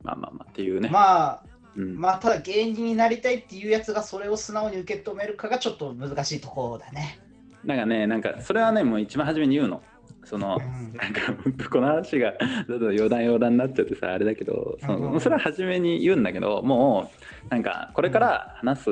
[0.04, 0.90] まあまあまあっていうね。
[0.90, 1.44] まあ、
[1.76, 2.00] うん。
[2.00, 7.20] まあ、ただ芸人になりたいっていうやつがそれを素直に受け止めるかがちょっと難しいところだね。
[7.64, 9.82] なんかね、なんかそれはね、もう一番初めに言うの。
[10.24, 10.98] そのうん。
[10.98, 17.12] なんか本当この話がちょっと余談余談になっちゃってさあれだけどそのそれは初めに言うんだけども
[17.48, 18.90] うなんかこれから話す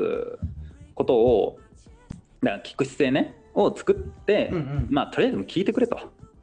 [0.94, 1.58] ことを
[2.42, 4.86] だから聞く姿勢ねを作って、うんうん。
[4.90, 5.98] まあとりあえず聞いてくれと。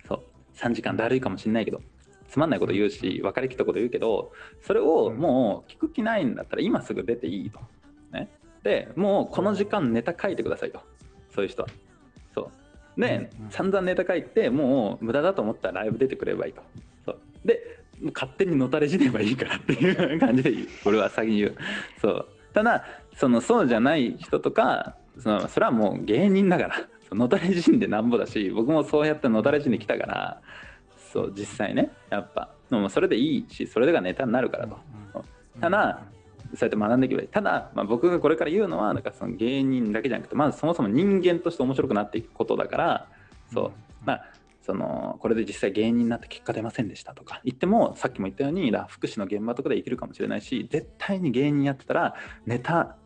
[0.07, 0.19] そう。
[0.55, 1.81] 3時間だるいかもしれないけど。
[2.29, 7.59] つまんないこと言うし分かりきったこと言うけどそれをもう聞く気ないんだったら今すぐ出ていいと。
[8.11, 8.29] ね、
[8.63, 10.81] でもうこの時間ネタ書いてくださいと。
[11.33, 11.69] そういう人は。
[12.35, 12.51] そう
[12.97, 16.61] で、散々ネタ書いてもう無駄だと思ったらライブ出てくればいいと。
[17.05, 17.19] そう。
[17.45, 17.61] で
[18.13, 20.53] 勝手にのたれ死ねばいいからっていう感じで
[20.85, 21.55] 俺は先に言う。
[22.01, 22.27] そう。
[22.53, 22.83] ただ
[23.15, 26.75] そのそうじゃない人とかそのそれはもう芸人だから。
[27.11, 30.41] のたれ死んでなんぼだし僕もそうやってのたれ死んできたから。
[31.13, 32.49] そう実際ねやっぱ。
[32.69, 34.77] もうそれでいいしそれがネタになるからと。
[35.61, 36.01] ただ
[36.55, 37.27] そうやって学んでいけばいい。
[37.27, 43.07] ただ、まあ、僕がこれから言うのはだからその芸人だけじゃなくてまずそもそも人間として面白くなっていくことだから
[43.53, 43.71] そう。
[44.05, 44.25] まあ
[44.61, 52.15] そのこれで実際芸人になって結果出ませんでしたとか言ってもさっきも言ったようにだ福祉の現場とかで生きるかもしれないし絶対に芸人やってたら
[52.45, 52.97] ネタ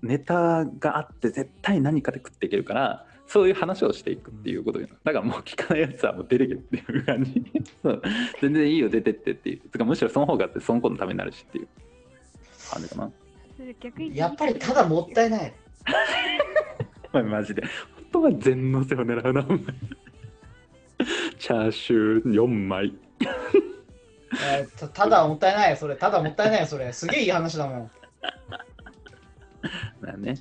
[0.00, 7.44] ネタがあって絶対何かで食っていけるからそういう話をしていくっていうことよだからもう聞かないやつはもう出てけっていう感じ。
[7.80, 8.02] そう。
[8.40, 9.60] 全然いいよ出てってっていう。
[9.70, 11.68] つかむしろその方がその子のためになるしっていう
[12.70, 13.10] 感じかな
[13.80, 15.52] 逆にやっぱりただもったいない。
[17.12, 17.62] お 前マジで。
[17.62, 19.44] 本当は全のせを狙うな。
[21.38, 22.94] チャーシュー4枚。
[24.32, 25.96] えーたただもったいないよ、それ。
[25.96, 26.92] ただもったいないよ、それ。
[26.92, 27.90] すげえいい話だもん。
[30.00, 30.36] だね。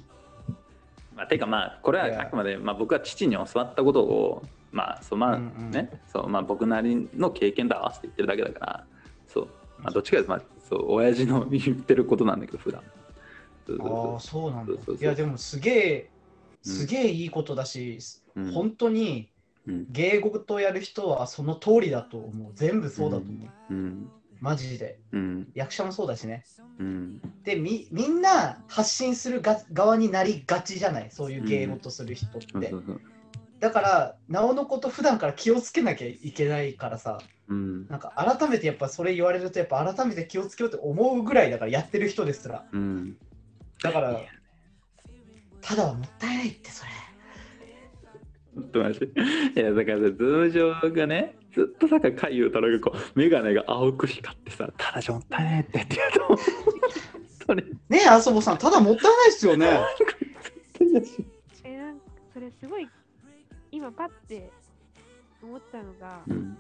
[1.16, 8.86] まあ、てかまあ、これはあくまで、まあ、僕は父に教わったことを、まあ、そうまあうんうんね、そうまあ、僕なりの経験と合わせて言ってるだけだから、
[9.28, 9.48] そう、
[9.80, 12.82] まあ、どっちかというと、まあ、そう、親父の 言ってることなんだけど、普段。
[13.82, 14.74] ああ、そうなんだ。
[14.74, 16.10] いや、でもすげえ、
[16.64, 18.00] すげえいいことだし、
[18.36, 18.52] うん。
[18.52, 19.32] 本当に
[19.68, 19.86] うん。
[19.92, 22.52] 芸事やる人はその通りだと思う。
[22.56, 23.32] 全部そうだと思
[23.70, 23.74] う。
[23.74, 24.10] うん。
[24.40, 25.00] マジで。
[25.12, 25.48] うん。
[25.54, 26.44] 役者もそうだしね。
[26.80, 27.22] うん。
[27.44, 31.12] で、みみんな発信するが側になりがちじゃない？
[31.12, 32.74] そういう芸事する人って。
[33.60, 42.66] だから、なおのこと普段から気をつけなきゃいけないからさ、うんなんか改めてやっぱそれ言われると、やっぱ改めて気をつけようって思うぐらいだから、やってる人ですら。
[42.72, 43.18] うん
[43.82, 44.20] だから、
[45.62, 46.92] ただはもったいないって、それ。
[48.56, 49.62] ちょっと待って。
[49.62, 56.38] いや、だからさ、ズーム上がね、ずっとさ、海優太郎がこう、メガネが青く光ってさ、ただじゃもったいないってって言うと、
[57.48, 59.80] それ、ねえ、あそぼさん、ただもったいないっすよね。
[61.64, 62.88] えなんかそれすごい
[63.72, 64.50] 今パッて
[65.42, 66.58] 思ったのがうん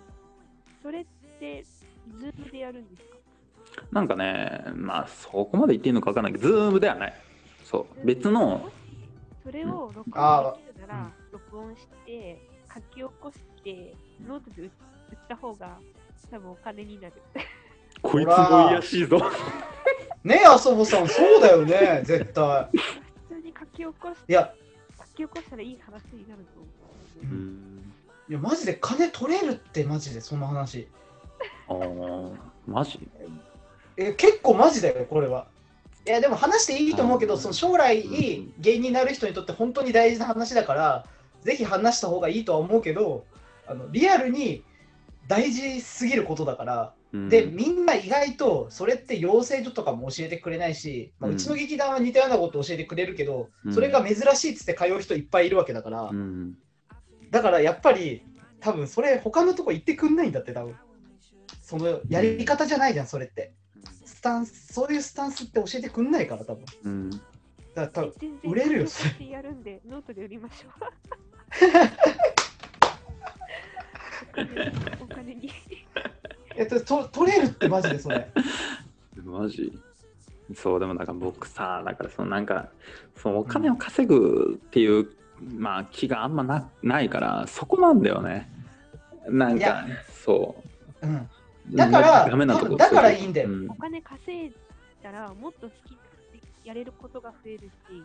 [0.81, 1.05] それっ
[1.39, 1.63] て
[2.17, 3.17] ズームでやるんですか？
[3.91, 7.13] なんかね、まあ、そこまで言っていいのか分からないけど、ズームではない。
[7.63, 8.69] そう、別の、
[9.43, 12.39] それを録あ音できるなら録音して
[12.73, 13.93] 書き起こして
[14.27, 14.71] ノート で売っ
[15.27, 15.77] た方が
[16.31, 17.13] 多分お金になる。
[18.01, 19.19] こいつもいやしいぞ。
[20.23, 22.69] ねえ、あそぼさん、そうだよね、 絶対。
[22.71, 24.53] 普通に書き起こしいや、
[24.97, 26.67] 書き起こしたらいい話になると思
[27.21, 27.25] う。
[27.25, 27.78] うん。
[28.29, 30.87] いやマジで金取れるって、マジで、その話。
[31.67, 32.35] あー
[32.67, 32.99] マジ？
[33.97, 35.47] え結構マジだよ、これは。
[36.05, 41.05] いや、でも話していいと思うけど、その将来うん芸人になる人にとって本当に大事な話だから、
[41.41, 43.25] ぜひ話した方がいいとは思うけど、
[43.67, 44.63] あのリアルに
[45.27, 56.53] 大事すぎることだから、うんで、みんな意外とそれって養成所とかも教えてくれないし、まあ、ううんちの劇団は似たようなことを教えてくれるけど、うんそれが珍しいっつって通う人いっぱいいるわけだから、うん。
[57.29, 58.23] だからやっぱり
[58.59, 60.75] 多分それ他のとこ行ってくんないんだって多分。
[61.61, 63.53] そのやり方じゃないじゃんそれって。
[64.05, 66.65] スタンスそういうスタンスって教えてくんないから多分。
[66.83, 67.09] うん。
[67.09, 67.21] だか
[67.75, 70.71] ら多分売れるよ書き起こしてやるんでノートで売りましょう。
[74.31, 75.51] お 金お金に。
[76.55, 78.31] えっとと取れるってマジでそれ。
[79.23, 79.79] マジ？
[80.55, 82.69] そうでもなんか僕さだからそのなんか
[83.15, 85.07] そのお金を稼ぐっていう、
[85.55, 88.49] まあ気があんまなないからそこなんだよね。
[89.27, 89.85] なんか
[90.23, 90.55] そ
[91.01, 91.07] う。
[91.07, 91.29] うん。
[91.71, 93.49] だからダメなとこだからいいんだよ。
[93.49, 93.69] うん。
[93.69, 94.53] お金稼い
[95.03, 95.97] だらもっと好きで
[96.65, 98.03] やれることが増えるし。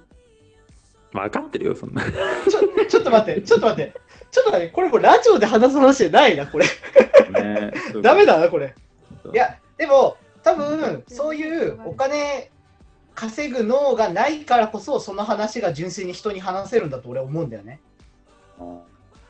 [1.12, 2.02] 分かってるよそんな。
[2.02, 4.00] ちょちょっと待ってちょっと待って。
[4.30, 6.66] ちょっと待ってこれもうラジオで話す話じゃないなこれ。
[7.30, 8.74] ねダメだなこれ。
[9.22, 9.32] そう。
[9.32, 12.50] いやでも多分そういうお金
[13.14, 17.80] 稼ぐ脳がないからこそその話が純粋に人に話せるんだと俺は思うんだよね。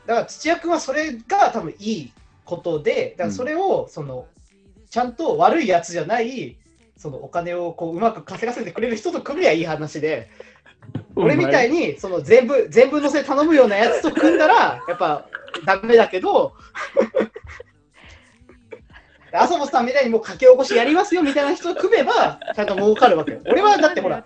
[0.05, 2.13] だから土屋君はそれが多分いい
[2.43, 4.27] ことでだからそれをその
[4.89, 6.57] ちゃんと悪いやつじゃない
[6.95, 10.29] そのお金をこううまく稼がせてくれる人と組みゃいい話で
[11.15, 15.27] 俺みたいにその全部全部乗せ頼むようなやつと組んだらやっぱ
[15.65, 16.53] ダメだけど
[19.35, 23.41] 麻生さんみたいにもう書き起こしやりますよみたいな人と組めばちゃんと儲かるわけよ。
[23.45, 24.23] 俺はだってほら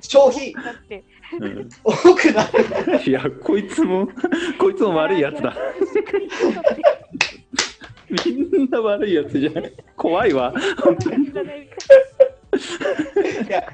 [0.00, 0.52] 消費。
[0.52, 1.04] だって。
[1.40, 3.02] うん多くなる。
[3.04, 4.08] いやこいつも
[4.58, 5.56] こいつも悪いやつだ。
[8.26, 8.32] み
[8.64, 9.54] んな悪いやつじゃん。
[9.96, 10.52] 怖いわ。
[10.82, 11.26] 本当に
[13.48, 13.64] いや、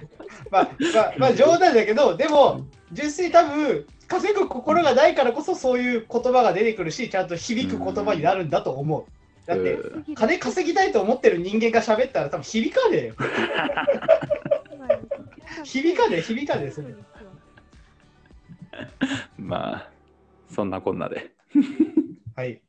[0.51, 9.05] まあ、まあ、まあ、冗談だけど、でも、純粋に多分、稼ぐ心がないからこそ、そういう言葉が出てくるし、ちゃんと響く言葉になるんだと思う。
[9.49, 13.15] だって、うん金稼ぎたいと思ってる人間が喋ったら、多分響かねえよ。
[15.65, 16.89] 響かねえ、響かねえ、それ。
[19.39, 19.91] まあ
[20.51, 21.31] そんなこんなで
[22.37, 22.61] はい。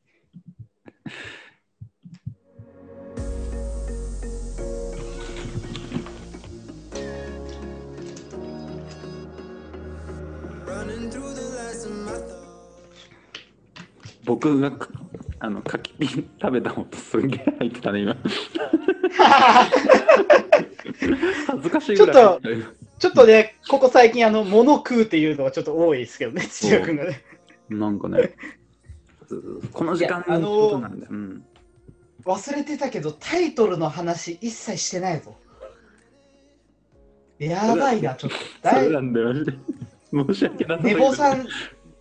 [14.24, 14.72] 僕が
[15.40, 18.16] あの柿ピン食べた音すんげえ入ってたね今
[21.46, 27.22] 恥ずかしいぐらい入ってた今ちょっとね、ここ最近、あの、物食うっていうのがちょっと多いですけどね、土屋君がね。
[27.70, 28.34] なんかね
[29.72, 31.44] この時間のーことなんだよ、うん、
[32.24, 35.34] 忘れてたけど、タイトルの話一切してないぞ。
[37.38, 38.36] やばいな、ちょっと。
[38.68, 39.52] そだで。
[40.12, 41.46] 申し訳なさすぎ寝る坊さん、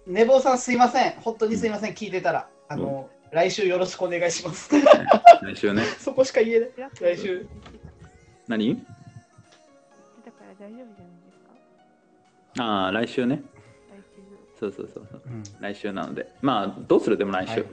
[0.05, 1.11] 寝坊さんすいません。
[1.21, 1.93] 本当にすいません。
[1.93, 2.49] 聞いてたら。
[2.67, 4.69] あの、来週よろしくお願いします。
[5.41, 5.83] 来週ね。
[5.99, 6.71] そこしか言えない。
[6.99, 7.47] 来来週。
[8.47, 8.75] 何？
[8.75, 12.63] だから大丈夫じゃないですか？
[12.63, 13.41] ああ、来週ね。
[13.91, 13.97] 来
[14.57, 14.59] 週。
[14.59, 15.21] そうそうそうそう。
[15.25, 16.27] うん来週なので。
[16.41, 17.53] まあ、どうするでも来週。
[17.53, 17.65] はい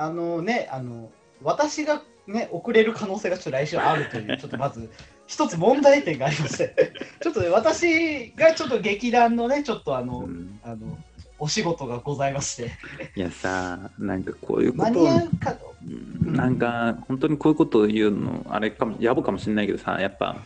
[0.00, 1.10] あのね、あの、
[1.42, 4.88] 私がね、遅れる可能性がちょっと来週あるという、 ちょっとまず、
[5.26, 10.96] 一つ問題点がありまして、ちょっとね、私がちょっと劇団のね、ちょっとあの、うんあの、
[11.38, 12.72] お仕事がございまして、
[13.14, 15.74] いやさ、なんかこういうこ間とをに合うかと。
[15.86, 20.36] うんなんか本当にこういうことを言うのあれかも野暮かもしれないけどさやっぱ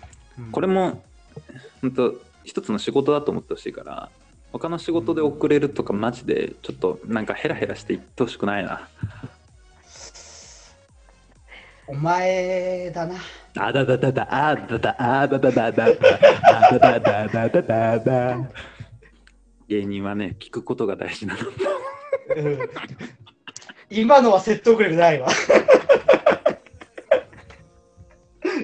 [0.53, 1.03] これも
[1.81, 2.15] 本当
[2.45, 4.11] 一つの仕事だと思ってほしいから
[4.53, 8.89] 他の仕事で遅れるとかマジでちょっとなんかヘラヘラして言ってほしくないな。
[11.87, 13.17] お前だな。
[13.59, 15.95] あだだだだあだだあだだだだだ
[16.45, 18.37] あだだだだだだだ
[19.73, 21.41] 芸人はね聞くことが大事なの
[22.37, 22.69] うん
[23.91, 25.29] 今のは説得力ないわ。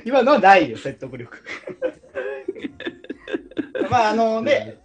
[0.06, 1.44] 今のはないよ、説得力。
[3.90, 4.78] まあ、あのね、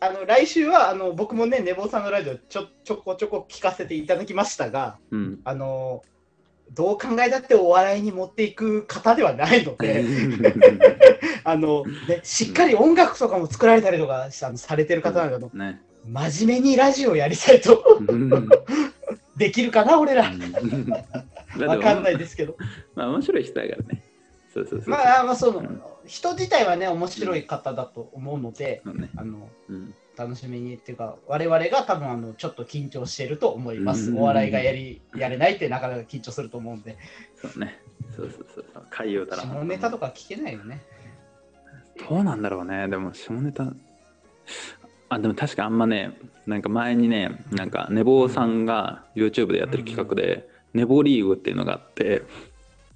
[0.00, 6.02] あの来週はあの僕もね、寝坊さんのラジオちょちょこちょこ聞かせていただきましたが、うんあの
[6.72, 10.04] どう考えたってお笑いに持っていく方ではないので、
[11.44, 15.80] あのね、しっかり音楽とかも作られたりとかさされてる方なので、ね。
[16.06, 18.48] 真面目にラジオやりたいとうん。
[19.36, 20.30] できるかな、俺ら。
[21.66, 22.56] わかんないいですけど。
[22.94, 24.02] まあ面白い人だからね。
[24.54, 25.82] そうそうそうまあ、まあ、そのうん。
[26.06, 28.82] 人自体はね、面白い方だと思うので、
[29.16, 34.10] あのうん楽しみにっていうか、我々が多分あのちょっと緊張していると思います。
[34.10, 36.98] うんお笑いがやりやれないってなかなか緊張すると思うんで、
[37.40, 37.80] そうね
[38.14, 40.82] そうそうそうそう海洋だら下ネタとか聞けないよね。
[42.08, 42.88] どうなんだろうね。
[42.88, 43.72] でも、下ネタ。
[45.08, 46.16] あ、でも確かあんまね、
[46.46, 52.22] なんか前にね、なんか寝坊さんが YouTube でやってる企画で、寝坊リーグっていうのがあって、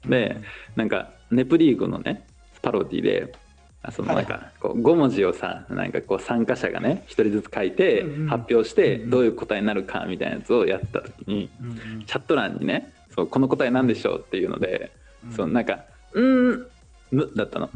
[0.06, 0.40] で、
[0.76, 2.26] なんか、ネプリーグのね、
[2.62, 3.43] パロディで、あ
[3.92, 11.64] そのなんかこう5文字をさなんかこう参加者がね1人ずつ書いて発表してどういう答えになるかみたいなやつをやった時にう
[12.00, 14.92] んチャット欄にねそうこの答えなんでしょうっていうので
[15.24, 16.66] うんそうなんか「うーん
[17.10, 17.70] む」だったの。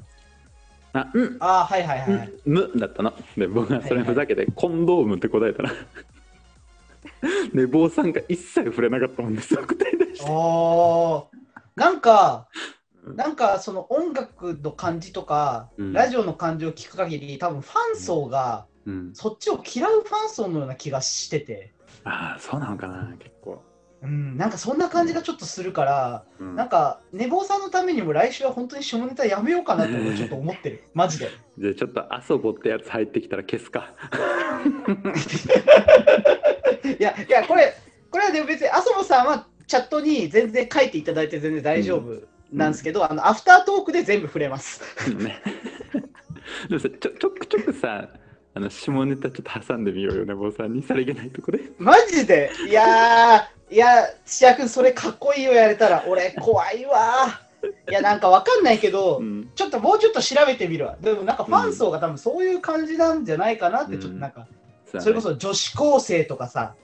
[0.94, 2.32] あうんああ、はいはいはいはい。
[2.46, 3.12] むだったの。
[3.36, 5.70] で、僕がそれふざけて、コンドームって答えたら、
[7.52, 10.30] 寝坊さんが一切触れなかったもんですよ、答え出して。
[11.76, 12.77] なんか、うん
[13.14, 15.92] なんかその音楽の感じとか、うん。
[15.92, 21.74] ラジオの感じを聞く限り、多分ファン層がうん、そっちを嫌うファン層のような気がしてて、
[22.04, 23.62] ああ、そうなのかな、結構。
[24.00, 26.56] うん、なんかそんな感じがちょっとするから、うん。
[26.56, 31.28] なんか寝坊さんのためにも来週は本当に下ネタやめようかなってちょっと思ってる、マジで。
[31.58, 33.92] じゃあちょっと遊ぼってやつ入ってきたら消すか。
[36.98, 37.76] いや、いや、これ、
[38.10, 42.22] これはでも別に、麻生さんはチャットに全然書いていただいて全然大丈夫
[42.52, 44.80] なんですけど、あのアフタートークで全部触れます。
[46.70, 48.08] ちょちょくちょくさ、
[48.54, 51.60] あの下ネタちょっと挟んでみようよ、寝坊さんにさりげないとこで。
[51.78, 52.50] マジで？
[52.68, 56.04] いやー、いや、土屋君、それかっこいいよ、やれたら。
[56.08, 57.90] 俺、怖いわー。
[57.90, 60.96] いや、なんかわかんないけど、うん、ちょっともうちょっと調べてみるわ。
[61.00, 64.46] でもなんかファン層が多分そういう感じなんじゃないかなって、ちょっとなんか、
[64.86, 66.74] さあそれこそ女子高生とかさ、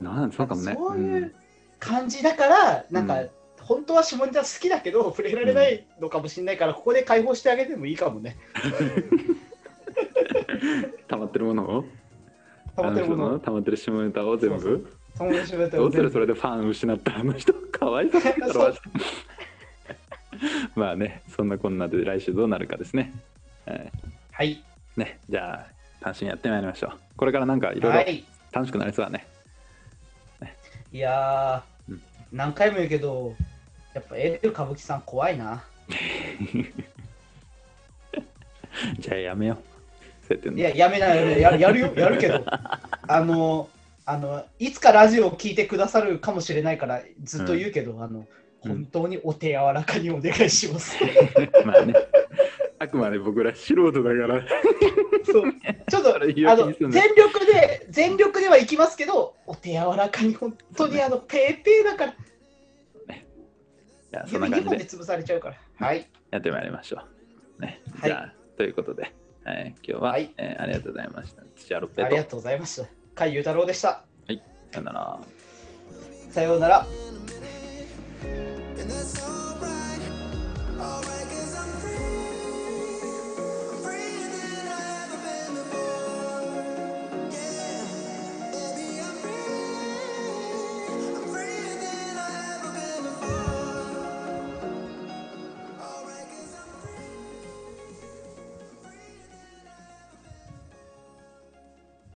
[0.00, 0.74] なんそうかもね。
[0.74, 1.34] そういう
[1.78, 3.30] 感じだから、なんか、うん
[3.64, 8.36] 本当は下ネタ好きだけど、触れられないのかもしれないから、ここで解放してあげてもいいかもね。
[11.08, 11.84] 溜まってるものを？
[12.76, 14.60] 溜まってるもの溜まってる下ネタを全部？
[14.60, 14.86] そう
[15.46, 15.70] そう。
[15.70, 16.10] どうする？
[16.10, 18.74] それでファン失ったあの人かわいそうだろ
[20.74, 23.12] まあねそんなこんなで来週どうなるかですね、
[23.66, 23.92] え
[24.32, 24.64] はい。
[24.96, 26.92] ーねじゃあ単身やってまいりましょう。
[27.16, 28.16] これからなんかいろろはい。
[28.16, 28.24] い。
[28.50, 29.26] 楽しくなりそうだね、
[30.92, 32.02] いやー、うん。
[32.32, 33.34] 何回も言うけど、
[33.94, 35.64] やっぱエル歌舞伎さん怖いな。
[38.98, 39.58] じゃあやめよ
[40.50, 40.54] う。
[40.54, 43.68] いや、やめないややるやるよ、やるけど、あの、
[44.06, 48.26] あの、いつかラジオを聞いてくださるかもしれないから、ずっと言うけど、あの、うん。
[48.64, 50.96] 本当にお手柔らかにお願いします。
[51.66, 51.94] まあね。
[52.78, 54.42] あくまで僕ら素人だから。
[55.24, 55.52] そう。
[55.88, 62.14] ちょっと、あの、全力で、全力ではいきますけど、お手柔らかに、本当にあの、ペーペーだから、
[64.24, 64.76] じそんな感じで。
[64.78, 65.56] で潰されちゃうから。
[65.86, 66.08] はい。
[66.30, 67.02] やってまいりましょ
[67.58, 67.62] う。
[67.62, 69.14] ね、じゃあ、はい、ということで、
[69.44, 71.42] はい、今日は、はい、えー、ありがとうございました。
[71.56, 72.88] 土屋ロッペありがとうございました。
[73.14, 73.88] 海優太郎でした。
[73.88, 74.42] はい。
[74.72, 75.18] さよなら。
[76.30, 76.86] さようなら。